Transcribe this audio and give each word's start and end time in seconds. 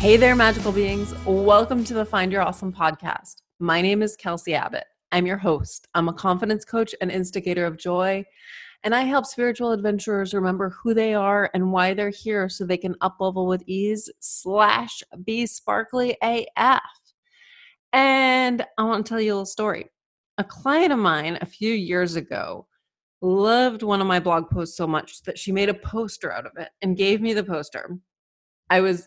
Hey 0.00 0.16
there, 0.16 0.34
magical 0.34 0.72
beings. 0.72 1.14
Welcome 1.26 1.84
to 1.84 1.92
the 1.92 2.06
Find 2.06 2.32
Your 2.32 2.40
Awesome 2.40 2.72
podcast. 2.72 3.42
My 3.58 3.82
name 3.82 4.00
is 4.00 4.16
Kelsey 4.16 4.54
Abbott. 4.54 4.86
I'm 5.12 5.26
your 5.26 5.36
host. 5.36 5.88
I'm 5.94 6.08
a 6.08 6.14
confidence 6.14 6.64
coach 6.64 6.94
and 7.02 7.10
instigator 7.10 7.66
of 7.66 7.76
joy, 7.76 8.24
and 8.82 8.94
I 8.94 9.02
help 9.02 9.26
spiritual 9.26 9.72
adventurers 9.72 10.32
remember 10.32 10.70
who 10.70 10.94
they 10.94 11.12
are 11.12 11.50
and 11.52 11.70
why 11.70 11.92
they're 11.92 12.08
here 12.08 12.48
so 12.48 12.64
they 12.64 12.78
can 12.78 12.96
up 13.02 13.16
level 13.20 13.46
with 13.46 13.62
ease 13.66 14.08
slash 14.20 15.02
be 15.26 15.44
sparkly 15.44 16.16
AF. 16.22 16.80
And 17.92 18.64
I 18.78 18.84
want 18.84 19.04
to 19.04 19.10
tell 19.10 19.20
you 19.20 19.32
a 19.32 19.34
little 19.34 19.44
story. 19.44 19.84
A 20.38 20.44
client 20.44 20.94
of 20.94 20.98
mine 20.98 21.36
a 21.42 21.46
few 21.46 21.74
years 21.74 22.16
ago 22.16 22.66
loved 23.20 23.82
one 23.82 24.00
of 24.00 24.06
my 24.06 24.18
blog 24.18 24.48
posts 24.48 24.78
so 24.78 24.86
much 24.86 25.22
that 25.24 25.38
she 25.38 25.52
made 25.52 25.68
a 25.68 25.74
poster 25.74 26.32
out 26.32 26.46
of 26.46 26.52
it 26.56 26.70
and 26.80 26.96
gave 26.96 27.20
me 27.20 27.34
the 27.34 27.44
poster. 27.44 27.98
I 28.70 28.80
was 28.80 29.06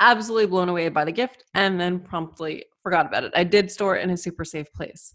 absolutely 0.00 0.46
blown 0.46 0.68
away 0.68 0.88
by 0.88 1.04
the 1.04 1.12
gift 1.12 1.44
and 1.54 1.80
then 1.80 2.00
promptly 2.00 2.64
forgot 2.82 3.06
about 3.06 3.24
it. 3.24 3.32
I 3.34 3.44
did 3.44 3.70
store 3.70 3.96
it 3.96 4.02
in 4.02 4.10
a 4.10 4.16
super 4.16 4.44
safe 4.44 4.72
place. 4.72 5.14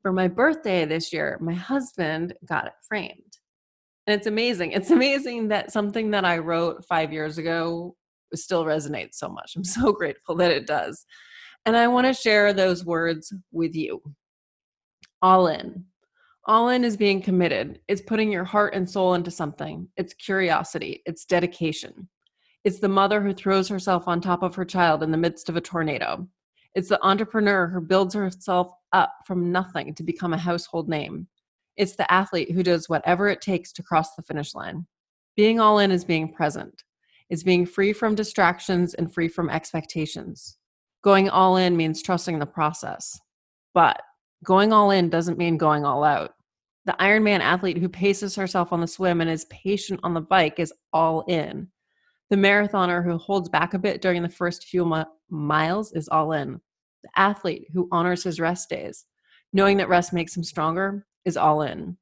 For 0.00 0.12
my 0.12 0.26
birthday 0.26 0.84
this 0.84 1.12
year, 1.12 1.38
my 1.40 1.54
husband 1.54 2.34
got 2.46 2.66
it 2.66 2.72
framed. 2.88 3.38
And 4.06 4.18
it's 4.18 4.26
amazing. 4.26 4.72
It's 4.72 4.90
amazing 4.90 5.48
that 5.48 5.70
something 5.70 6.10
that 6.10 6.24
I 6.24 6.38
wrote 6.38 6.84
five 6.86 7.12
years 7.12 7.38
ago 7.38 7.94
still 8.34 8.64
resonates 8.64 9.14
so 9.14 9.28
much. 9.28 9.52
I'm 9.54 9.64
so 9.64 9.92
grateful 9.92 10.34
that 10.36 10.50
it 10.50 10.66
does. 10.66 11.06
And 11.64 11.76
I 11.76 11.86
want 11.86 12.08
to 12.08 12.14
share 12.14 12.52
those 12.52 12.84
words 12.84 13.32
with 13.52 13.76
you. 13.76 14.02
All 15.20 15.46
in. 15.46 15.84
All 16.46 16.70
in 16.70 16.82
is 16.82 16.96
being 16.96 17.22
committed. 17.22 17.78
It's 17.86 18.02
putting 18.02 18.32
your 18.32 18.42
heart 18.42 18.74
and 18.74 18.88
soul 18.90 19.14
into 19.14 19.30
something. 19.30 19.86
It's 19.96 20.14
curiosity. 20.14 21.02
It's 21.06 21.24
dedication. 21.24 22.08
It's 22.64 22.78
the 22.78 22.88
mother 22.88 23.20
who 23.20 23.34
throws 23.34 23.68
herself 23.68 24.06
on 24.06 24.20
top 24.20 24.42
of 24.42 24.54
her 24.54 24.64
child 24.64 25.02
in 25.02 25.10
the 25.10 25.16
midst 25.16 25.48
of 25.48 25.56
a 25.56 25.60
tornado. 25.60 26.28
It's 26.74 26.88
the 26.88 27.04
entrepreneur 27.04 27.66
who 27.66 27.80
builds 27.80 28.14
herself 28.14 28.68
up 28.92 29.12
from 29.26 29.50
nothing 29.50 29.94
to 29.94 30.02
become 30.04 30.32
a 30.32 30.38
household 30.38 30.88
name. 30.88 31.26
It's 31.76 31.96
the 31.96 32.10
athlete 32.12 32.52
who 32.52 32.62
does 32.62 32.88
whatever 32.88 33.28
it 33.28 33.40
takes 33.40 33.72
to 33.72 33.82
cross 33.82 34.14
the 34.14 34.22
finish 34.22 34.54
line. 34.54 34.86
Being 35.36 35.58
all 35.58 35.80
in 35.80 35.90
is 35.90 36.04
being 36.04 36.32
present. 36.32 36.84
It's 37.30 37.42
being 37.42 37.66
free 37.66 37.92
from 37.92 38.14
distractions 38.14 38.94
and 38.94 39.12
free 39.12 39.28
from 39.28 39.50
expectations. 39.50 40.58
Going 41.02 41.28
all 41.28 41.56
in 41.56 41.76
means 41.76 42.00
trusting 42.00 42.38
the 42.38 42.46
process. 42.46 43.18
But 43.74 44.00
going 44.44 44.72
all 44.72 44.92
in 44.92 45.08
doesn't 45.08 45.38
mean 45.38 45.56
going 45.56 45.84
all 45.84 46.04
out. 46.04 46.34
The 46.84 46.96
Ironman 47.00 47.40
athlete 47.40 47.78
who 47.78 47.88
paces 47.88 48.36
herself 48.36 48.72
on 48.72 48.80
the 48.80 48.86
swim 48.86 49.20
and 49.20 49.30
is 49.30 49.46
patient 49.46 49.98
on 50.04 50.14
the 50.14 50.20
bike 50.20 50.60
is 50.60 50.72
all 50.92 51.24
in. 51.26 51.71
The 52.32 52.38
marathoner 52.38 53.04
who 53.04 53.18
holds 53.18 53.50
back 53.50 53.74
a 53.74 53.78
bit 53.78 54.00
during 54.00 54.22
the 54.22 54.28
first 54.30 54.64
few 54.64 54.86
mi- 54.86 55.04
miles 55.28 55.92
is 55.92 56.08
all 56.08 56.32
in. 56.32 56.62
The 57.02 57.10
athlete 57.14 57.66
who 57.74 57.90
honors 57.92 58.24
his 58.24 58.40
rest 58.40 58.70
days, 58.70 59.04
knowing 59.52 59.76
that 59.76 59.90
rest 59.90 60.14
makes 60.14 60.34
him 60.34 60.42
stronger, 60.42 61.04
is 61.26 61.36
all 61.36 61.60
in. 61.60 61.98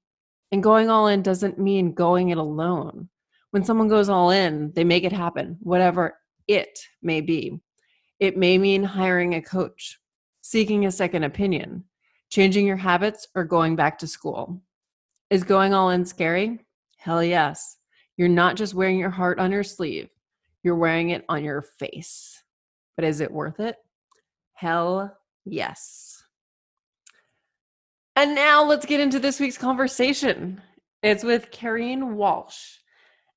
And 0.53 0.63
going 0.63 0.89
all 0.89 1.09
in 1.09 1.23
doesn't 1.23 1.59
mean 1.59 1.95
going 1.95 2.29
it 2.29 2.39
alone. 2.39 3.09
When 3.51 3.65
someone 3.65 3.89
goes 3.89 4.09
all 4.09 4.31
in, 4.31 4.71
they 4.77 4.85
make 4.85 5.03
it 5.03 5.11
happen, 5.11 5.57
whatever 5.63 6.17
it 6.47 6.79
may 7.03 7.21
be. 7.21 7.61
It 8.21 8.37
may 8.37 8.57
mean 8.57 8.85
hiring 8.85 9.35
a 9.35 9.43
coach, 9.43 9.99
seeking 10.43 10.87
a 10.87 10.93
second 10.93 11.25
opinion, 11.25 11.83
changing 12.29 12.69
your 12.69 12.77
habits, 12.77 13.27
or 13.35 13.43
going 13.43 13.75
back 13.75 13.99
to 13.99 14.07
school. 14.07 14.63
Is 15.29 15.43
going 15.43 15.75
all 15.75 15.91
in 15.91 16.05
scary? 16.05 16.61
Hell 16.99 17.25
yes. 17.25 17.79
You're 18.17 18.29
not 18.29 18.55
just 18.55 18.75
wearing 18.75 18.99
your 18.99 19.11
heart 19.11 19.41
on 19.41 19.51
your 19.51 19.65
sleeve, 19.65 20.09
you're 20.63 20.77
wearing 20.77 21.11
it 21.11 21.25
on 21.29 21.45
your 21.45 21.63
face. 21.63 22.43
But 22.97 23.05
is 23.05 23.21
it 23.21 23.33
worth 23.33 23.61
it? 23.61 23.77
Hell 24.55 25.17
yes. 25.45 26.23
And 28.17 28.35
now 28.35 28.63
let's 28.63 28.87
get 28.87 29.01
into 29.01 29.19
this 29.19 29.41
week's 29.41 29.57
conversation. 29.57 30.61
It's 31.03 31.25
with 31.25 31.51
Kareen 31.51 32.13
Walsh, 32.13 32.81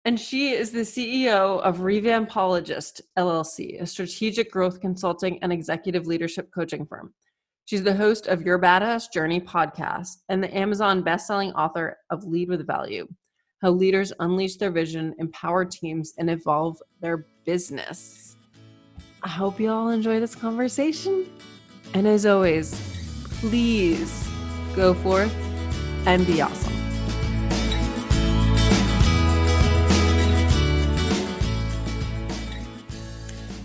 and 0.03 0.19
she 0.19 0.49
is 0.49 0.71
the 0.71 0.81
CEO 0.81 1.61
of 1.61 1.77
Revampologist 1.77 2.99
LLC, 3.17 3.81
a 3.81 3.85
strategic 3.85 4.51
growth 4.51 4.81
consulting 4.81 5.41
and 5.41 5.53
executive 5.53 6.07
leadership 6.07 6.49
coaching 6.53 6.85
firm. 6.85 7.13
She's 7.65 7.83
the 7.83 7.95
host 7.95 8.27
of 8.27 8.41
Your 8.41 8.59
Badass 8.59 9.09
Journey 9.13 9.39
podcast 9.39 10.17
and 10.27 10.43
the 10.43 10.53
Amazon 10.53 11.01
bestselling 11.01 11.53
author 11.53 11.97
of 12.09 12.25
Lead 12.25 12.49
with 12.49 12.67
Value 12.67 13.07
how 13.63 13.71
leaders 13.71 14.11
unleash 14.19 14.57
their 14.57 14.71
vision, 14.71 15.15
empower 15.19 15.63
teams, 15.63 16.13
and 16.17 16.29
evolve 16.29 16.77
their 16.99 17.25
business. 17.45 18.35
I 19.23 19.29
hope 19.29 19.57
you 19.57 19.71
all 19.71 19.89
enjoy 19.89 20.19
this 20.19 20.35
conversation. 20.35 21.29
And 21.93 22.05
as 22.05 22.25
always, 22.25 22.73
please 23.39 24.27
go 24.75 24.93
forth 24.93 25.33
and 26.05 26.27
be 26.27 26.41
awesome. 26.41 26.73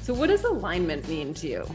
So, 0.05 0.15
what 0.15 0.29
does 0.29 0.45
alignment 0.45 1.09
mean 1.09 1.35
to 1.35 1.49
you? 1.49 1.67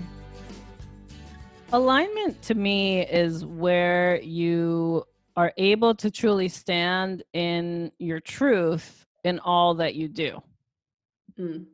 Alignment 1.74 2.42
to 2.44 2.56
me 2.56 3.06
is 3.06 3.44
where 3.44 4.22
you 4.22 5.04
are 5.36 5.54
able 5.58 5.96
to 5.96 6.12
truly 6.12 6.48
stand 6.48 7.24
in 7.34 7.92
your 7.98 8.20
truth 8.20 9.06
in 9.24 9.40
all 9.40 9.74
that 9.76 9.96
you 9.96 10.08
do. 10.08 10.42
Mm. 11.40 11.66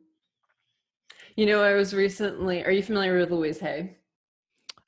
You 1.36 1.46
know, 1.46 1.62
I 1.62 1.74
was 1.74 1.94
recently. 1.94 2.64
Are 2.64 2.70
you 2.70 2.82
familiar 2.82 3.18
with 3.18 3.30
Louise 3.30 3.58
Hay? 3.60 3.96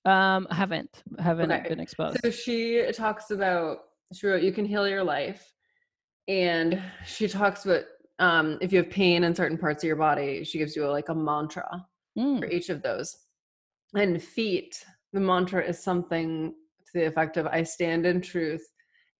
Um, 0.04 0.46
haven't 0.50 1.02
haven't 1.18 1.52
okay. 1.52 1.68
been 1.68 1.80
exposed. 1.80 2.18
So 2.24 2.30
she 2.30 2.84
talks 2.92 3.30
about 3.30 3.78
she 4.12 4.26
wrote 4.26 4.42
"You 4.42 4.52
Can 4.52 4.64
Heal 4.64 4.88
Your 4.88 5.04
Life," 5.04 5.54
and 6.28 6.82
she 7.06 7.28
talks 7.28 7.64
about 7.64 7.82
um, 8.18 8.58
if 8.60 8.72
you 8.72 8.78
have 8.78 8.90
pain 8.90 9.24
in 9.24 9.34
certain 9.34 9.58
parts 9.58 9.82
of 9.82 9.86
your 9.86 9.96
body, 9.96 10.44
she 10.44 10.58
gives 10.58 10.74
you 10.74 10.86
a, 10.86 10.90
like 10.90 11.08
a 11.08 11.14
mantra 11.14 11.86
mm. 12.18 12.38
for 12.38 12.46
each 12.46 12.68
of 12.68 12.82
those. 12.82 13.16
And 13.94 14.22
feet, 14.22 14.84
the 15.12 15.20
mantra 15.20 15.64
is 15.64 15.78
something 15.78 16.54
to 16.92 16.98
the 17.00 17.06
effect 17.06 17.36
of 17.36 17.46
I 17.46 17.62
stand 17.62 18.06
in 18.06 18.20
truth 18.20 18.64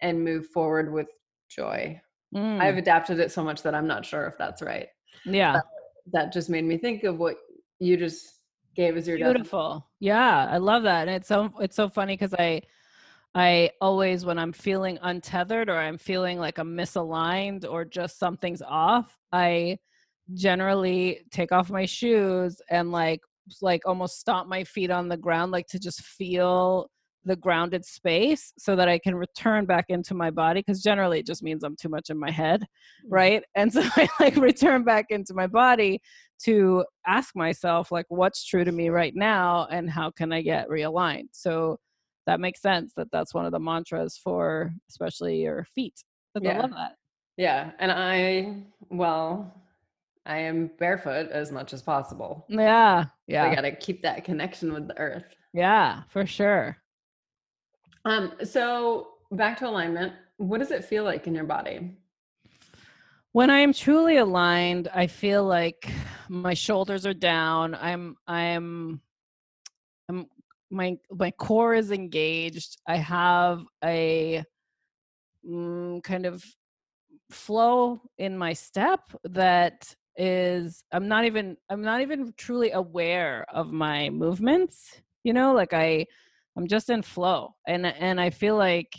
and 0.00 0.22
move 0.22 0.46
forward 0.48 0.92
with 0.92 1.08
joy. 1.48 2.00
Mm. 2.34 2.60
I've 2.60 2.76
adapted 2.76 3.20
it 3.20 3.30
so 3.30 3.44
much 3.44 3.62
that 3.62 3.74
I'm 3.74 3.86
not 3.86 4.06
sure 4.06 4.26
if 4.26 4.38
that's 4.38 4.62
right. 4.62 4.88
Yeah. 5.24 5.54
But 5.54 5.64
that 6.12 6.32
just 6.32 6.50
made 6.50 6.64
me 6.64 6.78
think 6.78 7.04
of 7.04 7.18
what 7.18 7.36
you 7.78 7.96
just 7.96 8.40
gave 8.74 8.96
as 8.96 9.06
your 9.06 9.18
beautiful. 9.18 9.60
Definition. 9.60 9.82
Yeah, 10.00 10.48
I 10.50 10.58
love 10.58 10.82
that. 10.84 11.08
And 11.08 11.16
it's 11.16 11.28
so 11.28 11.52
it's 11.60 11.76
so 11.76 11.88
funny 11.88 12.14
because 12.14 12.34
I 12.34 12.62
I 13.34 13.70
always 13.80 14.24
when 14.24 14.38
I'm 14.38 14.52
feeling 14.52 14.98
untethered 15.02 15.68
or 15.68 15.76
I'm 15.76 15.98
feeling 15.98 16.38
like 16.38 16.58
I'm 16.58 16.76
misaligned 16.76 17.66
or 17.68 17.84
just 17.84 18.18
something's 18.18 18.62
off, 18.62 19.16
I 19.32 19.78
generally 20.34 21.20
take 21.30 21.52
off 21.52 21.70
my 21.70 21.84
shoes 21.84 22.60
and 22.70 22.92
like 22.92 23.20
like 23.60 23.82
almost 23.86 24.20
stomp 24.20 24.48
my 24.48 24.64
feet 24.64 24.90
on 24.90 25.08
the 25.08 25.16
ground 25.16 25.50
like 25.50 25.66
to 25.66 25.78
just 25.78 26.00
feel 26.02 26.88
the 27.24 27.36
grounded 27.36 27.84
space 27.84 28.52
so 28.58 28.74
that 28.76 28.88
I 28.88 28.98
can 28.98 29.14
return 29.14 29.64
back 29.64 29.86
into 29.88 30.14
my 30.14 30.30
body 30.30 30.60
because 30.60 30.82
generally 30.82 31.20
it 31.20 31.26
just 31.26 31.42
means 31.42 31.62
I'm 31.62 31.76
too 31.76 31.88
much 31.88 32.10
in 32.10 32.18
my 32.18 32.30
head, 32.30 32.62
mm-hmm. 32.62 33.14
right? 33.14 33.42
And 33.54 33.72
so 33.72 33.82
I 33.96 34.08
like 34.18 34.36
return 34.36 34.82
back 34.82 35.06
into 35.10 35.34
my 35.34 35.46
body 35.46 36.00
to 36.44 36.84
ask 37.06 37.36
myself 37.36 37.92
like 37.92 38.06
what's 38.08 38.44
true 38.44 38.64
to 38.64 38.72
me 38.72 38.88
right 38.88 39.14
now 39.14 39.68
and 39.70 39.88
how 39.88 40.10
can 40.10 40.32
I 40.32 40.42
get 40.42 40.68
realigned. 40.68 41.28
So 41.32 41.78
that 42.26 42.40
makes 42.40 42.60
sense 42.60 42.92
that 42.96 43.08
that's 43.12 43.34
one 43.34 43.46
of 43.46 43.52
the 43.52 43.60
mantras 43.60 44.18
for 44.22 44.72
especially 44.88 45.42
your 45.42 45.66
feet. 45.74 45.94
yeah. 46.40 46.58
I 46.58 46.60
love 46.60 46.70
that. 46.70 46.94
Yeah, 47.36 47.70
and 47.78 47.90
I 47.90 48.64
well 48.90 49.54
I 50.26 50.38
am 50.38 50.70
barefoot 50.78 51.28
as 51.30 51.50
much 51.50 51.72
as 51.72 51.82
possible. 51.82 52.46
Yeah. 52.48 53.06
Yeah. 53.26 53.44
I 53.44 53.54
got 53.54 53.62
to 53.62 53.74
keep 53.74 54.02
that 54.02 54.24
connection 54.24 54.72
with 54.72 54.88
the 54.88 54.98
earth. 54.98 55.34
Yeah, 55.52 56.02
for 56.08 56.26
sure. 56.26 56.76
Um, 58.04 58.32
so 58.44 59.08
back 59.30 59.58
to 59.58 59.68
alignment. 59.68 60.12
What 60.36 60.58
does 60.58 60.70
it 60.70 60.84
feel 60.84 61.04
like 61.04 61.26
in 61.26 61.34
your 61.34 61.44
body? 61.44 61.96
When 63.32 63.48
I 63.48 63.60
am 63.60 63.72
truly 63.72 64.18
aligned, 64.18 64.88
I 64.94 65.06
feel 65.06 65.44
like 65.44 65.90
my 66.28 66.54
shoulders 66.54 67.06
are 67.06 67.14
down. 67.14 67.74
I'm 67.74 68.16
I'm 68.26 69.00
I'm 70.08 70.26
my 70.70 70.98
my 71.10 71.30
core 71.30 71.74
is 71.74 71.90
engaged. 71.92 72.76
I 72.86 72.96
have 72.96 73.64
a 73.84 74.44
mm, 75.48 76.02
kind 76.02 76.26
of 76.26 76.44
flow 77.30 78.02
in 78.18 78.36
my 78.36 78.52
step 78.52 79.00
that 79.24 79.94
is 80.16 80.84
I'm 80.92 81.08
not 81.08 81.24
even 81.24 81.56
I'm 81.70 81.82
not 81.82 82.02
even 82.02 82.34
truly 82.36 82.72
aware 82.72 83.46
of 83.52 83.72
my 83.72 84.10
movements. 84.10 85.00
You 85.24 85.32
know, 85.32 85.54
like 85.54 85.72
I 85.72 86.06
I'm 86.56 86.66
just 86.68 86.90
in 86.90 87.02
flow. 87.02 87.54
And 87.66 87.86
and 87.86 88.20
I 88.20 88.30
feel 88.30 88.56
like 88.56 88.94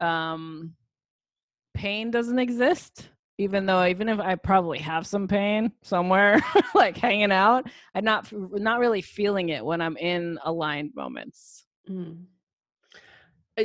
um 0.00 0.74
pain 1.74 2.10
doesn't 2.10 2.38
exist. 2.38 3.08
even 3.38 3.64
though 3.66 3.84
even 3.86 4.08
if 4.08 4.20
I 4.20 4.34
probably 4.34 4.78
have 4.80 5.06
some 5.06 5.26
pain 5.26 5.72
somewhere 5.82 6.40
like 6.74 6.96
hanging 6.96 7.32
out, 7.32 7.66
I'm 7.94 8.04
not 8.04 8.30
not 8.32 8.80
really 8.80 9.00
feeling 9.02 9.48
it 9.48 9.64
when 9.64 9.80
I'm 9.80 9.96
in 9.96 10.38
aligned 10.44 10.94
moments. 10.94 11.64
Mm. 11.88 12.24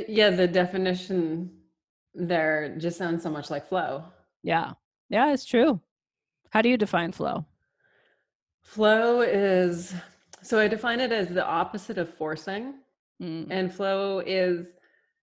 Yeah, 0.08 0.30
the 0.30 0.48
definition 0.48 1.50
there 2.14 2.74
just 2.78 2.96
sounds 2.98 3.22
so 3.22 3.30
much 3.30 3.50
like 3.50 3.68
flow. 3.68 4.04
Yeah. 4.42 4.72
Yeah, 5.10 5.32
it's 5.32 5.44
true. 5.44 5.80
How 6.50 6.62
do 6.62 6.68
you 6.68 6.76
define 6.78 7.12
flow? 7.12 7.44
Flow 8.62 9.20
is 9.20 9.94
so 10.42 10.58
I 10.58 10.68
define 10.68 11.00
it 11.00 11.12
as 11.12 11.28
the 11.28 11.44
opposite 11.44 11.98
of 11.98 12.12
forcing. 12.14 12.74
Mm. 13.22 13.46
And 13.50 13.72
flow 13.72 14.20
is 14.20 14.66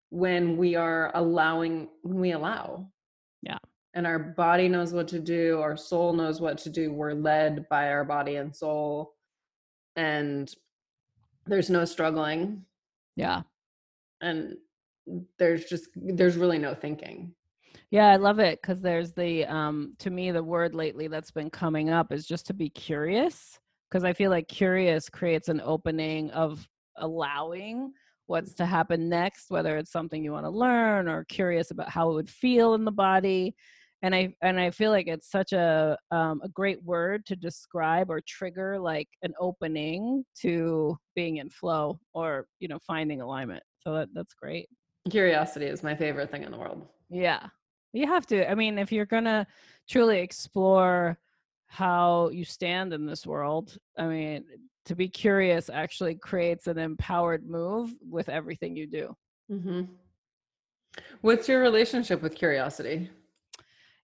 when 0.09 0.57
we 0.57 0.75
are 0.75 1.11
allowing 1.15 1.89
when 2.03 2.19
we 2.19 2.31
allow. 2.31 2.87
Yeah. 3.41 3.57
And 3.93 4.07
our 4.07 4.19
body 4.19 4.67
knows 4.67 4.93
what 4.93 5.07
to 5.09 5.19
do, 5.19 5.59
our 5.61 5.77
soul 5.77 6.13
knows 6.13 6.41
what 6.41 6.57
to 6.59 6.69
do. 6.69 6.91
We're 6.91 7.13
led 7.13 7.67
by 7.69 7.89
our 7.89 8.03
body 8.03 8.37
and 8.37 8.55
soul. 8.55 9.13
And 9.95 10.53
there's 11.45 11.69
no 11.69 11.85
struggling. 11.85 12.63
Yeah. 13.15 13.41
And 14.21 14.57
there's 15.37 15.65
just 15.65 15.89
there's 15.95 16.37
really 16.37 16.57
no 16.57 16.73
thinking. 16.73 17.33
Yeah, 17.91 18.07
I 18.07 18.15
love 18.15 18.39
it 18.39 18.61
because 18.61 18.81
there's 18.81 19.11
the 19.11 19.45
um 19.45 19.93
to 19.99 20.09
me 20.09 20.31
the 20.31 20.43
word 20.43 20.73
lately 20.73 21.07
that's 21.07 21.31
been 21.31 21.49
coming 21.49 21.89
up 21.89 22.11
is 22.11 22.25
just 22.25 22.47
to 22.47 22.53
be 22.53 22.69
curious 22.69 23.59
because 23.89 24.03
I 24.03 24.13
feel 24.13 24.31
like 24.31 24.47
curious 24.47 25.09
creates 25.09 25.49
an 25.49 25.61
opening 25.63 26.31
of 26.31 26.67
allowing 26.97 27.91
what's 28.27 28.53
to 28.53 28.65
happen 28.65 29.09
next 29.09 29.51
whether 29.51 29.77
it's 29.77 29.91
something 29.91 30.23
you 30.23 30.31
want 30.31 30.45
to 30.45 30.49
learn 30.49 31.09
or 31.09 31.25
curious 31.25 31.71
about 31.71 31.89
how 31.89 32.09
it 32.09 32.13
would 32.13 32.29
feel 32.29 32.73
in 32.73 32.85
the 32.85 32.91
body. 32.91 33.55
And 34.01 34.13
i 34.13 34.33
and 34.41 34.59
i 34.59 34.69
feel 34.69 34.91
like 34.91 35.07
it's 35.07 35.31
such 35.31 35.53
a 35.53 35.97
um, 36.11 36.41
a 36.43 36.49
great 36.49 36.83
word 36.83 37.25
to 37.27 37.35
describe 37.37 38.09
or 38.09 38.21
trigger 38.27 38.77
like 38.77 39.07
an 39.21 39.33
opening 39.39 40.25
to 40.41 40.97
being 41.15 41.37
in 41.37 41.49
flow 41.49 41.99
or 42.13 42.45
you 42.59 42.67
know 42.67 42.79
finding 42.85 43.21
alignment. 43.21 43.63
So 43.79 43.93
that 43.93 44.09
that's 44.13 44.33
great. 44.33 44.67
Curiosity 45.09 45.65
is 45.65 45.83
my 45.83 45.95
favorite 45.95 46.31
thing 46.31 46.43
in 46.43 46.51
the 46.51 46.57
world. 46.57 46.85
Yeah. 47.09 47.47
You 47.93 48.07
have 48.07 48.25
to 48.27 48.49
i 48.49 48.55
mean 48.55 48.77
if 48.77 48.91
you're 48.91 49.05
gonna 49.05 49.45
truly 49.87 50.19
explore 50.19 51.17
how 51.67 52.29
you 52.29 52.45
stand 52.45 52.93
in 52.93 53.05
this 53.05 53.25
world 53.25 53.77
i 53.97 54.05
mean 54.05 54.43
to 54.85 54.95
be 54.95 55.07
curious 55.07 55.69
actually 55.69 56.15
creates 56.15 56.67
an 56.67 56.77
empowered 56.77 57.47
move 57.47 57.93
with 58.09 58.29
everything 58.29 58.75
you 58.75 58.87
do. 58.87 59.15
Mm-hmm. 59.51 59.81
what's 61.21 61.47
your 61.47 61.61
relationship 61.61 62.21
with 62.21 62.35
curiosity? 62.35 63.09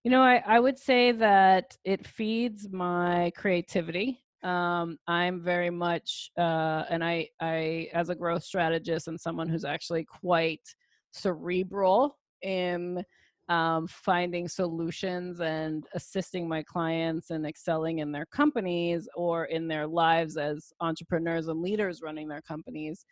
You 0.04 0.10
know 0.10 0.22
I, 0.22 0.42
I 0.46 0.60
would 0.60 0.78
say 0.78 1.12
that 1.12 1.76
it 1.84 2.06
feeds 2.06 2.68
my 2.70 3.32
creativity. 3.36 4.22
Um, 4.42 4.96
i'm 5.06 5.42
very 5.42 5.68
much 5.68 6.30
uh, 6.38 6.84
and 6.88 7.04
i 7.04 7.28
i 7.40 7.88
as 7.92 8.08
a 8.08 8.14
growth 8.14 8.42
strategist 8.42 9.06
and 9.08 9.20
someone 9.20 9.50
who's 9.50 9.66
actually 9.66 10.04
quite 10.04 10.66
cerebral 11.12 12.16
in 12.40 13.04
um, 13.50 13.88
finding 13.88 14.46
solutions 14.46 15.40
and 15.40 15.84
assisting 15.94 16.48
my 16.48 16.62
clients 16.62 17.30
and 17.30 17.44
excelling 17.44 17.98
in 17.98 18.12
their 18.12 18.26
companies 18.26 19.08
or 19.16 19.46
in 19.46 19.66
their 19.66 19.88
lives 19.88 20.36
as 20.36 20.72
entrepreneurs 20.80 21.48
and 21.48 21.60
leaders 21.60 22.00
running 22.00 22.28
their 22.28 22.42
companies. 22.42 23.04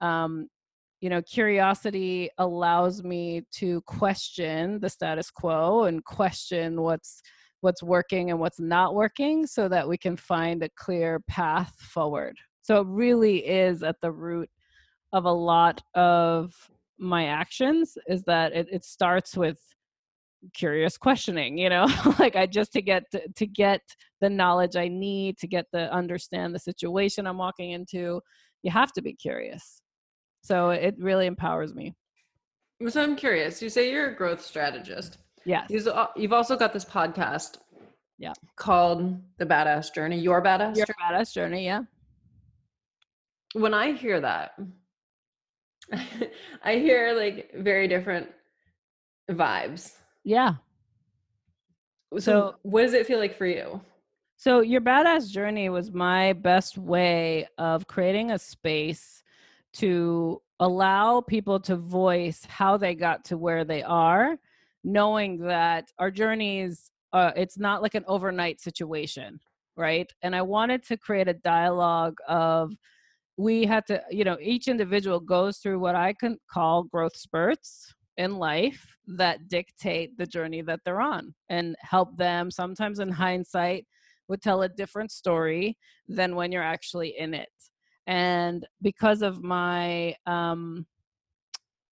Um, 0.00 0.48
you 1.02 1.10
know, 1.10 1.20
curiosity 1.20 2.30
allows 2.38 3.04
me 3.04 3.42
to 3.56 3.82
question 3.82 4.80
the 4.80 4.88
status 4.88 5.30
quo 5.30 5.84
and 5.84 6.02
question 6.02 6.80
what's 6.80 7.20
what's 7.60 7.82
working 7.82 8.30
and 8.30 8.40
what's 8.40 8.60
not 8.60 8.94
working 8.94 9.46
so 9.46 9.68
that 9.68 9.86
we 9.86 9.98
can 9.98 10.16
find 10.16 10.62
a 10.62 10.68
clear 10.76 11.20
path 11.28 11.74
forward. 11.78 12.36
So 12.62 12.80
it 12.80 12.86
really 12.88 13.38
is 13.46 13.82
at 13.82 13.96
the 14.00 14.12
root 14.12 14.48
of 15.12 15.26
a 15.26 15.32
lot 15.32 15.82
of 15.94 16.54
my 16.98 17.26
actions 17.26 17.96
is 18.06 18.22
that 18.24 18.52
it, 18.52 18.68
it 18.70 18.84
starts 18.84 19.36
with 19.36 19.58
curious 20.52 20.96
questioning 20.96 21.56
you 21.58 21.68
know? 21.68 21.86
Like 22.18 22.36
i 22.36 22.46
just 22.46 22.72
to 22.72 22.82
get 22.82 23.10
to, 23.12 23.22
to 23.36 23.46
get 23.46 23.80
the 24.20 24.30
knowledge 24.30 24.76
i 24.76 24.88
need 24.88 25.38
to 25.38 25.46
get 25.46 25.66
the 25.72 25.92
understand 25.92 26.54
the 26.54 26.58
situation 26.58 27.26
i'm 27.26 27.38
walking 27.38 27.70
into 27.72 28.20
you 28.64 28.70
have 28.70 28.92
to 28.94 29.02
be 29.02 29.12
curious. 29.12 29.82
So 30.42 30.70
it 30.70 30.96
really 30.98 31.26
empowers 31.26 31.74
me. 31.74 31.94
So 32.88 33.02
i'm 33.02 33.14
curious 33.14 33.62
you 33.62 33.68
say 33.68 33.90
you're 33.90 34.08
a 34.08 34.16
growth 34.16 34.44
strategist. 34.44 35.18
Yes. 35.44 35.70
You've 36.16 36.32
also 36.32 36.56
got 36.56 36.72
this 36.72 36.84
podcast 36.84 37.58
yeah. 38.18 38.32
called 38.56 39.20
the 39.38 39.46
badass 39.46 39.94
journey 39.94 40.18
your 40.18 40.42
badass 40.42 40.76
your 40.76 40.86
journey. 40.86 40.98
badass 41.02 41.32
journey 41.32 41.64
yeah. 41.64 41.82
When 43.52 43.74
i 43.74 43.92
hear 43.92 44.20
that 44.20 44.58
i 46.64 46.76
hear 46.76 47.14
like 47.14 47.52
very 47.56 47.86
different 47.86 48.28
vibes 49.30 49.92
yeah. 50.24 50.54
So, 52.12 52.20
so, 52.20 52.54
what 52.62 52.82
does 52.82 52.94
it 52.94 53.06
feel 53.06 53.18
like 53.18 53.36
for 53.36 53.46
you? 53.46 53.80
So, 54.36 54.60
your 54.60 54.80
badass 54.80 55.30
journey 55.30 55.68
was 55.68 55.92
my 55.92 56.32
best 56.32 56.78
way 56.78 57.46
of 57.58 57.86
creating 57.86 58.30
a 58.30 58.38
space 58.38 59.22
to 59.74 60.40
allow 60.60 61.20
people 61.20 61.58
to 61.60 61.76
voice 61.76 62.44
how 62.46 62.76
they 62.76 62.94
got 62.94 63.24
to 63.26 63.36
where 63.36 63.64
they 63.64 63.82
are, 63.82 64.36
knowing 64.84 65.38
that 65.38 65.90
our 65.98 66.10
journeys, 66.10 66.90
uh, 67.12 67.32
it's 67.36 67.58
not 67.58 67.82
like 67.82 67.94
an 67.94 68.04
overnight 68.06 68.60
situation, 68.60 69.40
right? 69.76 70.12
And 70.22 70.34
I 70.36 70.42
wanted 70.42 70.84
to 70.84 70.96
create 70.96 71.28
a 71.28 71.34
dialogue 71.34 72.18
of, 72.28 72.72
we 73.36 73.64
had 73.64 73.86
to, 73.86 74.00
you 74.10 74.24
know, 74.24 74.36
each 74.40 74.68
individual 74.68 75.18
goes 75.18 75.58
through 75.58 75.80
what 75.80 75.96
I 75.96 76.12
can 76.12 76.38
call 76.48 76.84
growth 76.84 77.16
spurts, 77.16 77.93
in 78.16 78.36
life 78.36 78.96
that 79.06 79.48
dictate 79.48 80.16
the 80.16 80.26
journey 80.26 80.62
that 80.62 80.80
they're 80.84 81.00
on 81.00 81.34
and 81.48 81.76
help 81.80 82.16
them 82.16 82.50
sometimes 82.50 83.00
in 83.00 83.08
hindsight 83.08 83.86
would 84.28 84.40
tell 84.40 84.62
a 84.62 84.68
different 84.68 85.10
story 85.10 85.76
than 86.08 86.34
when 86.34 86.50
you're 86.50 86.62
actually 86.62 87.14
in 87.18 87.34
it. 87.34 87.48
And 88.06 88.66
because 88.82 89.22
of 89.22 89.42
my 89.42 90.14
um, 90.26 90.86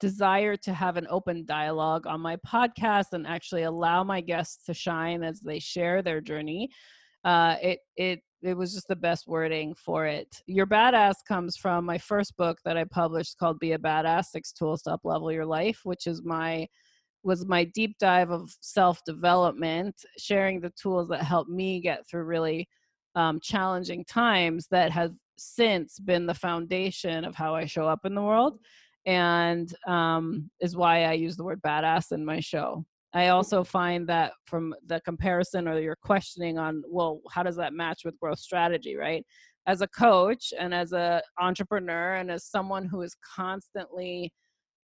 desire 0.00 0.56
to 0.56 0.72
have 0.72 0.96
an 0.96 1.06
open 1.10 1.44
dialogue 1.44 2.06
on 2.06 2.20
my 2.20 2.36
podcast 2.36 3.12
and 3.12 3.26
actually 3.26 3.62
allow 3.62 4.02
my 4.02 4.20
guests 4.20 4.64
to 4.66 4.74
shine 4.74 5.22
as 5.22 5.40
they 5.40 5.58
share 5.58 6.02
their 6.02 6.20
journey 6.20 6.68
uh, 7.24 7.56
it 7.62 7.78
it 7.96 8.20
it 8.42 8.56
was 8.56 8.74
just 8.74 8.88
the 8.88 8.96
best 8.96 9.28
wording 9.28 9.74
for 9.74 10.06
it. 10.06 10.42
Your 10.46 10.66
badass 10.66 11.14
comes 11.26 11.56
from 11.56 11.84
my 11.84 11.96
first 11.98 12.36
book 12.36 12.58
that 12.64 12.76
I 12.76 12.84
published 12.84 13.38
called 13.38 13.60
Be 13.60 13.72
a 13.72 13.78
Badass: 13.78 14.26
Six 14.26 14.52
Tools 14.52 14.82
to 14.82 14.92
Up 14.92 15.00
Level 15.04 15.30
Your 15.30 15.46
Life, 15.46 15.80
which 15.84 16.06
is 16.06 16.22
my 16.24 16.66
was 17.24 17.46
my 17.46 17.62
deep 17.64 17.96
dive 18.00 18.30
of 18.30 18.50
self 18.60 19.00
development, 19.04 19.94
sharing 20.18 20.60
the 20.60 20.72
tools 20.80 21.08
that 21.08 21.22
helped 21.22 21.50
me 21.50 21.80
get 21.80 22.08
through 22.08 22.24
really 22.24 22.68
um, 23.14 23.38
challenging 23.40 24.04
times 24.04 24.66
that 24.70 24.90
have 24.90 25.12
since 25.38 25.98
been 26.00 26.26
the 26.26 26.34
foundation 26.34 27.24
of 27.24 27.36
how 27.36 27.54
I 27.54 27.64
show 27.64 27.86
up 27.86 28.00
in 28.04 28.14
the 28.14 28.22
world, 28.22 28.58
and 29.06 29.72
um, 29.86 30.50
is 30.60 30.76
why 30.76 31.04
I 31.04 31.12
use 31.12 31.36
the 31.36 31.44
word 31.44 31.62
badass 31.62 32.10
in 32.10 32.24
my 32.24 32.40
show. 32.40 32.84
I 33.14 33.28
also 33.28 33.62
find 33.62 34.08
that 34.08 34.32
from 34.46 34.74
the 34.86 35.00
comparison 35.00 35.68
or 35.68 35.78
your 35.78 35.96
questioning 35.96 36.58
on, 36.58 36.82
well, 36.88 37.20
how 37.30 37.42
does 37.42 37.56
that 37.56 37.74
match 37.74 38.02
with 38.04 38.18
growth 38.18 38.38
strategy, 38.38 38.96
right? 38.96 39.24
As 39.66 39.82
a 39.82 39.86
coach 39.88 40.52
and 40.58 40.72
as 40.72 40.92
an 40.92 41.20
entrepreneur 41.38 42.14
and 42.14 42.30
as 42.30 42.44
someone 42.44 42.86
who 42.86 43.02
is 43.02 43.14
constantly 43.36 44.32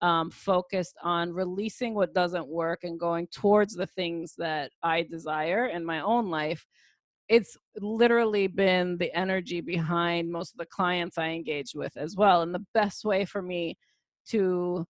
um, 0.03 0.31
focused 0.31 0.95
on 1.03 1.33
releasing 1.33 1.95
what 1.95 2.15
doesn't 2.15 2.47
work 2.47 2.81
and 2.85 3.01
going 3.01 3.27
towards 3.29 3.75
the 3.75 3.87
things 3.87 4.35
that 4.39 4.71
I 4.83 5.03
desire 5.03 5.67
in 5.67 5.85
my 5.85 6.01
own 6.01 6.31
life, 6.31 6.65
it's 7.29 7.57
literally 7.81 8.47
been 8.47 8.97
the 8.99 9.13
energy 9.15 9.61
behind 9.61 10.31
most 10.31 10.53
of 10.53 10.59
the 10.59 10.67
clients 10.67 11.19
I 11.19 11.29
engage 11.29 11.73
with 11.75 11.97
as 11.97 12.15
well. 12.17 12.43
And 12.43 12.55
the 12.55 12.65
best 12.75 13.05
way 13.05 13.25
for 13.25 13.43
me 13.43 13.77
to 14.29 14.87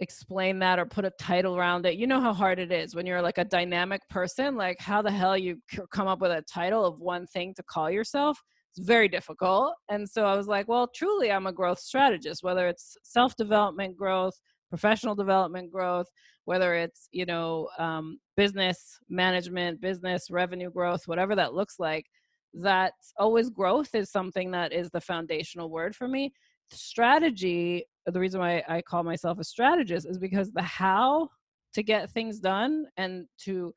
explain 0.00 0.58
that 0.58 0.78
or 0.78 0.86
put 0.86 1.04
a 1.04 1.12
title 1.18 1.56
around 1.56 1.86
it. 1.86 1.96
You 1.96 2.06
know 2.06 2.20
how 2.20 2.32
hard 2.32 2.58
it 2.58 2.72
is 2.72 2.94
when 2.94 3.06
you're 3.06 3.22
like 3.22 3.38
a 3.38 3.44
dynamic 3.44 4.00
person, 4.08 4.56
like 4.56 4.80
how 4.80 5.02
the 5.02 5.10
hell 5.10 5.38
you 5.38 5.58
come 5.92 6.08
up 6.08 6.20
with 6.20 6.32
a 6.32 6.42
title 6.42 6.84
of 6.84 7.00
one 7.00 7.26
thing 7.28 7.54
to 7.54 7.62
call 7.62 7.90
yourself. 7.90 8.38
It's 8.76 8.86
very 8.86 9.08
difficult. 9.08 9.74
And 9.88 10.08
so 10.08 10.24
I 10.24 10.36
was 10.36 10.48
like, 10.48 10.66
well, 10.66 10.88
truly, 10.94 11.30
I'm 11.30 11.46
a 11.46 11.52
growth 11.52 11.78
strategist, 11.78 12.42
whether 12.42 12.66
it's 12.68 12.96
self 13.04 13.36
development 13.36 13.96
growth, 13.96 14.34
professional 14.68 15.14
development 15.14 15.70
growth, 15.70 16.06
whether 16.44 16.74
it's, 16.74 17.08
you 17.12 17.24
know, 17.24 17.68
um, 17.78 18.18
business 18.36 18.98
management, 19.08 19.80
business 19.80 20.28
revenue 20.28 20.70
growth, 20.70 21.02
whatever 21.06 21.36
that 21.36 21.54
looks 21.54 21.76
like. 21.78 22.06
That 22.52 22.92
always 23.16 23.50
growth 23.50 23.94
is 23.94 24.10
something 24.10 24.50
that 24.52 24.72
is 24.72 24.90
the 24.90 25.00
foundational 25.00 25.70
word 25.70 25.94
for 25.94 26.08
me 26.08 26.32
strategy 26.72 27.84
the 28.06 28.20
reason 28.20 28.40
why 28.40 28.62
I 28.68 28.82
call 28.82 29.02
myself 29.02 29.38
a 29.38 29.44
strategist 29.44 30.06
is 30.06 30.18
because 30.18 30.52
the 30.52 30.62
how 30.62 31.28
to 31.74 31.82
get 31.82 32.10
things 32.10 32.38
done 32.38 32.86
and 32.96 33.26
to 33.40 33.74